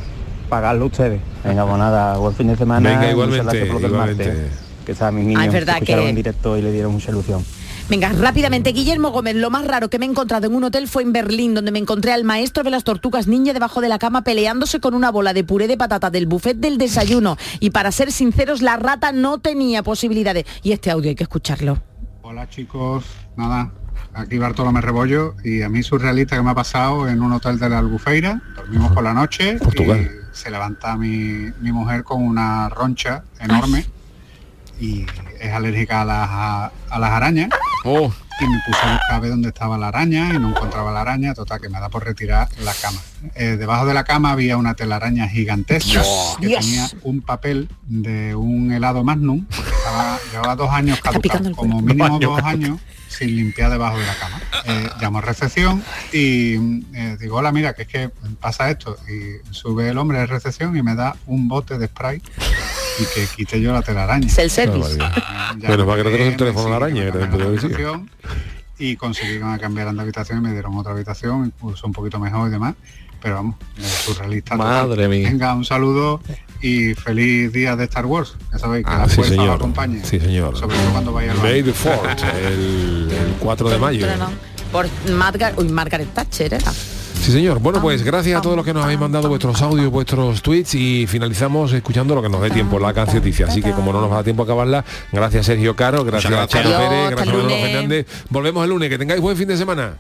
pagarlo 0.49 0.87
ustedes. 0.87 1.21
Venga, 1.45 1.65
pues 1.67 1.79
nada, 1.79 2.17
buen 2.19 2.35
fin 2.35 2.49
de 2.49 2.57
semana. 2.57 2.89
Venga, 2.89 3.11
igualmente, 3.11 3.67
igualmente. 3.67 3.91
martes, 3.91 4.51
Que 4.85 4.95
saben 4.95 5.17
mis 5.17 5.25
niños 5.27 5.43
Ah, 5.43 5.47
es 5.47 5.53
verdad 5.53 5.81
que- 5.83 6.09
en 6.09 6.15
directo 6.17 6.57
y 6.57 6.63
le 6.63 6.71
dieron 6.73 6.93
mucha 6.93 7.11
ilusión. 7.11 7.45
Venga, 7.89 8.13
rápidamente, 8.13 8.71
Guillermo 8.73 9.11
Gómez, 9.11 9.37
lo 9.37 9.49
más 9.51 9.65
raro 9.65 9.89
que 9.91 9.99
me 10.01 10.07
he 10.07 10.09
encontrado 10.09 10.47
en 10.49 10.55
un 10.57 10.65
hotel 10.65 10.89
fue 10.89 11.03
en 11.05 11.13
Berlín, 11.13 11.55
donde 11.55 11.71
me 11.71 11.79
encontré 11.79 12.13
al 12.13 12.25
maestro 12.25 12.65
de 12.65 12.71
las 12.71 12.83
tortugas 12.83 13.29
ninja 13.29 13.53
debajo 13.53 13.81
de 13.81 13.89
la 13.89 13.99
cama 14.01 14.23
peleándose 14.23 14.81
con 14.81 14.95
una 14.95 15.11
bola 15.13 15.33
de 15.33 15.45
puré 15.45 15.69
de 15.69 15.77
patata 15.77 16.11
del 16.11 16.27
buffet 16.27 16.57
del 16.57 16.79
desayuno. 16.79 17.37
Y 17.61 17.71
para 17.71 17.93
ser 17.93 18.11
sinceros, 18.11 18.61
la 18.61 18.77
rata 18.77 19.13
no 19.13 19.39
tenía 19.39 19.85
posibilidades. 19.85 20.47
Y 20.65 20.73
este 20.73 20.91
audio 20.91 21.11
hay 21.11 21.15
que 21.15 21.23
escucharlo. 21.25 21.79
Hola 22.23 22.49
chicos, 22.49 23.05
nada, 23.37 23.71
aquí 24.17 24.39
Bartolomé 24.39 24.81
Rebollo 24.81 25.35
y 25.45 25.63
a 25.63 25.69
mí 25.69 25.83
surrealista 25.83 26.37
que 26.37 26.43
me 26.43 26.51
ha 26.51 26.55
pasado 26.55 27.09
en 27.09 27.23
un 27.23 27.33
hotel 27.33 27.59
de 27.59 27.69
la 27.69 27.79
Albufeira, 27.79 28.41
dormimos 28.57 28.93
por 28.93 29.05
la 29.05 29.13
noche 29.15 29.59
y 29.85 30.09
se 30.33 30.51
levanta 30.51 30.97
mi, 30.97 31.53
mi 31.61 31.73
mujer 31.73 32.03
con 32.05 32.23
una 32.23 32.69
roncha 32.69 33.25
enorme 33.41 33.87
y 34.81 35.07
es 35.41 35.53
alérgica 35.53 36.03
a 36.03 36.05
las, 36.05 36.29
a, 36.31 36.73
a 36.91 36.99
las 36.99 37.11
arañas. 37.11 37.51
Y 38.39 38.45
me 38.47 38.59
puse 38.67 38.79
a 38.83 38.93
buscar 38.93 39.13
a 39.15 39.21
ver 39.21 39.31
dónde 39.31 39.49
estaba 39.49 39.79
la 39.79 39.89
araña 39.89 40.35
y 40.35 40.39
no 40.39 40.51
encontraba 40.51 40.93
la 40.93 41.01
araña, 41.01 41.33
total 41.33 41.59
que 41.61 41.71
me 41.71 41.81
da 41.81 41.89
por 41.89 42.05
retirar 42.05 42.49
la 42.65 42.75
cama. 42.75 42.99
Eh, 43.35 43.57
debajo 43.59 43.87
de 43.87 43.95
la 43.95 44.05
cama 44.05 44.33
había 44.33 44.57
una 44.57 44.75
telaraña 44.75 45.29
gigantesca 45.29 45.91
Dios. 45.91 46.37
que 46.41 46.47
Dios. 46.47 46.65
tenía 46.65 46.89
un 47.03 47.21
papel 47.23 47.69
de 47.87 48.35
un 48.35 48.73
helado 48.73 49.05
Magnum, 49.05 49.45
porque 49.47 49.71
estaba, 49.71 50.19
llevaba 50.33 50.57
dos 50.57 50.71
años 50.71 51.01
caducado, 51.01 51.53
como 51.53 51.81
mínimo 51.81 52.19
dos 52.19 52.43
años 52.43 52.81
sin 53.09 53.35
limpiar 53.35 53.71
debajo 53.71 53.99
de 53.99 54.07
la 54.07 54.15
cama. 54.15 54.41
Eh, 54.67 54.91
llamo 55.01 55.19
a 55.19 55.21
recepción 55.23 55.83
y 56.13 56.55
eh, 56.95 57.17
digo, 57.19 57.37
hola, 57.37 57.53
mira, 57.53 57.75
que 57.75 57.83
es 57.83 57.89
que 57.89 58.11
pasa 58.41 58.71
esto. 58.71 58.97
Y 59.09 59.55
sube 59.55 59.89
el 59.89 59.99
hombre 59.99 60.19
de 60.19 60.27
recepción 60.27 60.77
y 60.77 60.83
me 60.83 60.95
da 60.95 61.17
un 61.27 61.49
bote 61.49 61.79
de 61.79 61.87
spray 61.87 62.21
y 62.99 63.05
que 63.15 63.27
quite 63.35 63.61
yo 63.61 63.73
la 63.73 63.83
telaraña. 63.83 64.29
Self-service. 64.29 64.99
Ya 64.99 65.69
Bueno, 65.69 65.85
me 65.85 65.93
para 65.93 66.03
que 66.03 66.19
no 66.19 66.25
el 66.25 66.37
teléfono 66.37 66.67
a 66.67 66.81
la 66.81 66.87
me 66.87 67.01
araña, 67.01 67.13
que 67.13 67.87
y 68.79 68.97
consiguieron 68.97 69.53
a 69.53 69.59
cambiar 69.59 69.93
de 69.93 70.01
habitación 70.01 70.39
y 70.39 70.41
me 70.43 70.53
dieron 70.53 70.77
otra 70.77 70.93
habitación, 70.93 71.47
incluso 71.47 71.87
un 71.87 71.93
poquito 71.93 72.19
mejor 72.19 72.49
y 72.49 72.51
demás. 72.51 72.75
Pero 73.23 73.35
vamos, 73.37 73.57
surrealista. 74.05 74.57
total. 74.57 74.89
Madre 74.89 75.09
mía. 75.09 75.29
Venga, 75.31 75.55
un 75.55 75.65
saludo 75.65 76.21
y 76.63 76.95
feliz 76.95 77.53
día 77.53 77.77
de 77.77 77.85
Star 77.85 78.07
Wars. 78.07 78.35
Ya 78.53 78.59
sabéis 78.59 78.85
que 78.87 78.91
Ah, 78.93 78.99
la 79.01 79.09
sí 79.09 79.17
fuerza 79.17 79.43
os 79.43 79.51
acompañe. 79.51 80.05
Sí 80.05 80.21
señor. 80.21 80.57
Sobre 80.57 80.77
todo 80.77 80.91
cuando 80.91 81.13
vaya 81.13 81.33
al 81.33 81.39
May 81.39 81.63
the 81.63 81.71
el, 82.47 83.09
el 83.11 83.35
4 83.41 83.69
de 83.71 83.79
mayo. 83.79 84.07
Por 84.73 84.87
Margar- 85.13 85.55
uy, 85.57 85.69
Margaret 85.69 86.13
Thatcher 86.13 86.55
era. 86.55 86.73
Sí, 86.73 87.33
señor. 87.33 87.59
Bueno, 87.61 87.81
pues 87.81 88.03
gracias 88.05 88.39
a 88.39 88.43
todos 88.43 88.57
los 88.57 88.65
que 88.65 88.73
nos 88.75 88.85
habéis 88.85 89.01
mandado 89.01 89.29
vuestros 89.29 89.61
audios, 89.63 89.91
vuestros 89.91 90.43
tweets 90.43 90.75
y 90.75 91.07
finalizamos 91.09 91.73
escuchando 91.73 92.15
lo 92.15 92.23
que 92.23 92.29
nos 92.29 92.41
dé 92.43 92.51
tiempo, 92.51 92.79
la 92.79 92.93
cancioticia. 92.93 93.47
Así 93.47 93.63
que 93.63 93.73
como 93.73 93.93
no 93.93 94.01
nos 94.01 94.13
va 94.13 94.19
a 94.19 94.25
tiempo 94.25 94.43
a 94.43 94.45
acabarla, 94.45 94.85
gracias 95.13 95.47
Sergio 95.47 95.75
Caro, 95.75 96.05
gracias 96.05 96.33
a 96.33 96.37
gracias. 96.37 96.63
Charo 96.63 96.77
Adiós, 96.77 96.89
Pérez, 96.91 97.11
gracias 97.11 97.29
a 97.29 97.33
Manolo. 97.39 97.57
Fernández. 97.57 98.07
Volvemos 98.29 98.65
el 98.65 98.71
lunes. 98.71 98.89
Que 98.91 98.99
tengáis 98.99 99.21
buen 99.21 99.37
fin 99.37 99.49
de 99.49 99.57
semana. 99.57 99.95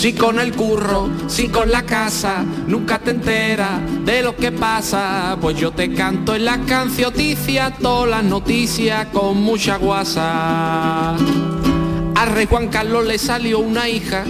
Si 0.00 0.14
con 0.14 0.40
el 0.40 0.54
curro, 0.54 1.10
si 1.26 1.48
con 1.48 1.70
la 1.70 1.82
casa, 1.82 2.42
nunca 2.66 2.98
te 2.98 3.10
enteras 3.10 3.82
de 4.02 4.22
lo 4.22 4.34
que 4.34 4.50
pasa. 4.50 5.36
Pues 5.38 5.58
yo 5.58 5.72
te 5.72 5.92
canto 5.92 6.34
en 6.34 6.46
la 6.46 6.58
cancioticias, 6.64 7.76
todas 7.76 8.08
las 8.08 8.24
noticias 8.24 9.08
con 9.12 9.42
mucha 9.42 9.76
guasa. 9.76 11.16
Al 11.16 12.30
rey 12.32 12.46
Juan 12.46 12.68
Carlos 12.68 13.06
le 13.06 13.18
salió 13.18 13.58
una 13.58 13.90
hija 13.90 14.24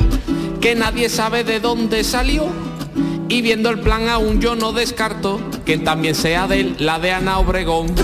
que 0.61 0.75
nadie 0.75 1.09
sabe 1.09 1.45
de 1.45 1.61
dónde 1.61 2.03
salió. 2.03 2.49
Y 3.29 3.41
viendo 3.41 3.71
el 3.71 3.79
plan 3.79 4.09
aún 4.09 4.41
yo 4.41 4.57
no 4.57 4.73
descarto 4.73 5.41
que 5.65 5.79
también 5.79 6.17
sea 6.17 6.49
de 6.49 6.63
él 6.63 6.77
la 6.81 6.99
de 6.99 7.13
Ana 7.13 7.39
Obregón. 7.39 7.95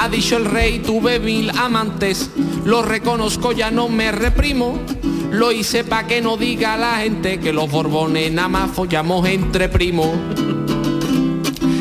Ha 0.00 0.08
dicho 0.08 0.36
el 0.36 0.44
rey, 0.44 0.78
tuve 0.78 1.18
mil 1.18 1.50
amantes, 1.58 2.30
lo 2.64 2.82
reconozco, 2.82 3.50
ya 3.50 3.72
no 3.72 3.88
me 3.88 4.12
reprimo. 4.12 4.78
Lo 5.32 5.50
hice 5.50 5.82
pa' 5.82 6.06
que 6.06 6.20
no 6.20 6.36
diga 6.36 6.76
la 6.76 6.96
gente 6.96 7.40
que 7.40 7.54
los 7.54 7.70
borbones 7.70 8.30
nada 8.30 8.48
más 8.48 8.70
follamos 8.70 9.26
entre 9.26 9.70
primos. 9.70 10.10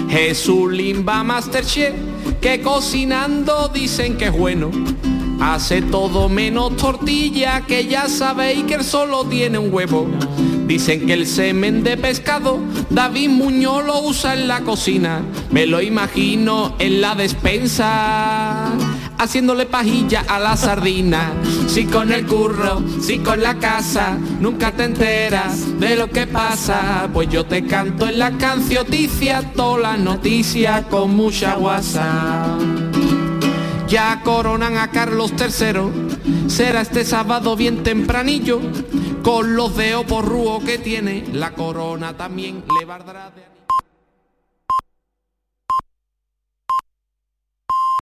Jesús 0.10 0.72
Limba 0.72 1.22
Masterchef, 1.26 1.94
que 2.40 2.62
cocinando 2.62 3.68
dicen 3.68 4.16
que 4.18 4.28
es 4.28 4.32
bueno. 4.32 4.72
Hace 5.42 5.82
todo 5.82 6.30
menos 6.30 6.78
tortilla, 6.78 7.66
que 7.68 7.88
ya 7.88 8.08
sabéis 8.08 8.64
que 8.64 8.76
él 8.76 8.86
solo 8.86 9.26
tiene 9.26 9.58
un 9.58 9.74
huevo. 9.74 10.08
Dicen 10.66 11.06
que 11.06 11.14
el 11.14 11.28
semen 11.28 11.84
de 11.84 11.98
pescado 11.98 12.58
David 12.90 13.32
Muñoz 13.32 13.86
lo 13.86 14.02
usa 14.02 14.34
en 14.34 14.48
la 14.48 14.62
cocina. 14.62 15.24
Me 15.52 15.66
lo 15.66 15.82
imagino 15.82 16.74
en 16.80 17.02
la 17.02 17.16
despensa 17.16 18.72
haciéndole 19.22 19.68
pajilla 19.68 20.26
a 20.28 20.40
la 20.40 20.58
sardina. 20.58 21.32
Si 21.68 21.86
con 21.86 22.12
el 22.12 22.26
curro, 22.26 22.82
si 23.00 23.20
con 23.20 23.42
la 23.42 23.56
casa, 23.56 24.18
nunca 24.40 24.72
te 24.72 24.86
enteras 24.86 25.80
de 25.80 25.96
lo 25.96 26.10
que 26.10 26.26
pasa. 26.26 27.08
Pues 27.14 27.30
yo 27.30 27.46
te 27.46 27.66
canto 27.66 28.08
en 28.08 28.18
la 28.18 28.32
cancioticia 28.38 29.44
todas 29.56 29.82
las 29.82 30.00
noticias 30.00 30.86
con 30.88 31.16
mucha 31.16 31.56
guasa. 31.56 32.58
Ya 33.88 34.22
coronan 34.24 34.78
a 34.78 34.90
Carlos 34.90 35.34
III, 35.38 36.50
será 36.50 36.82
este 36.82 37.04
sábado 37.04 37.58
bien 37.58 37.84
tempranillo, 37.84 38.62
con 39.22 39.56
los 39.56 39.76
dedos 39.76 40.06
por 40.06 40.26
rúo 40.26 40.62
que 40.62 40.78
tiene, 40.78 41.26
la 41.34 41.52
corona 41.52 42.16
también 42.16 42.64
le 42.80 42.86
valdrá 42.86 43.32
de 43.32 43.51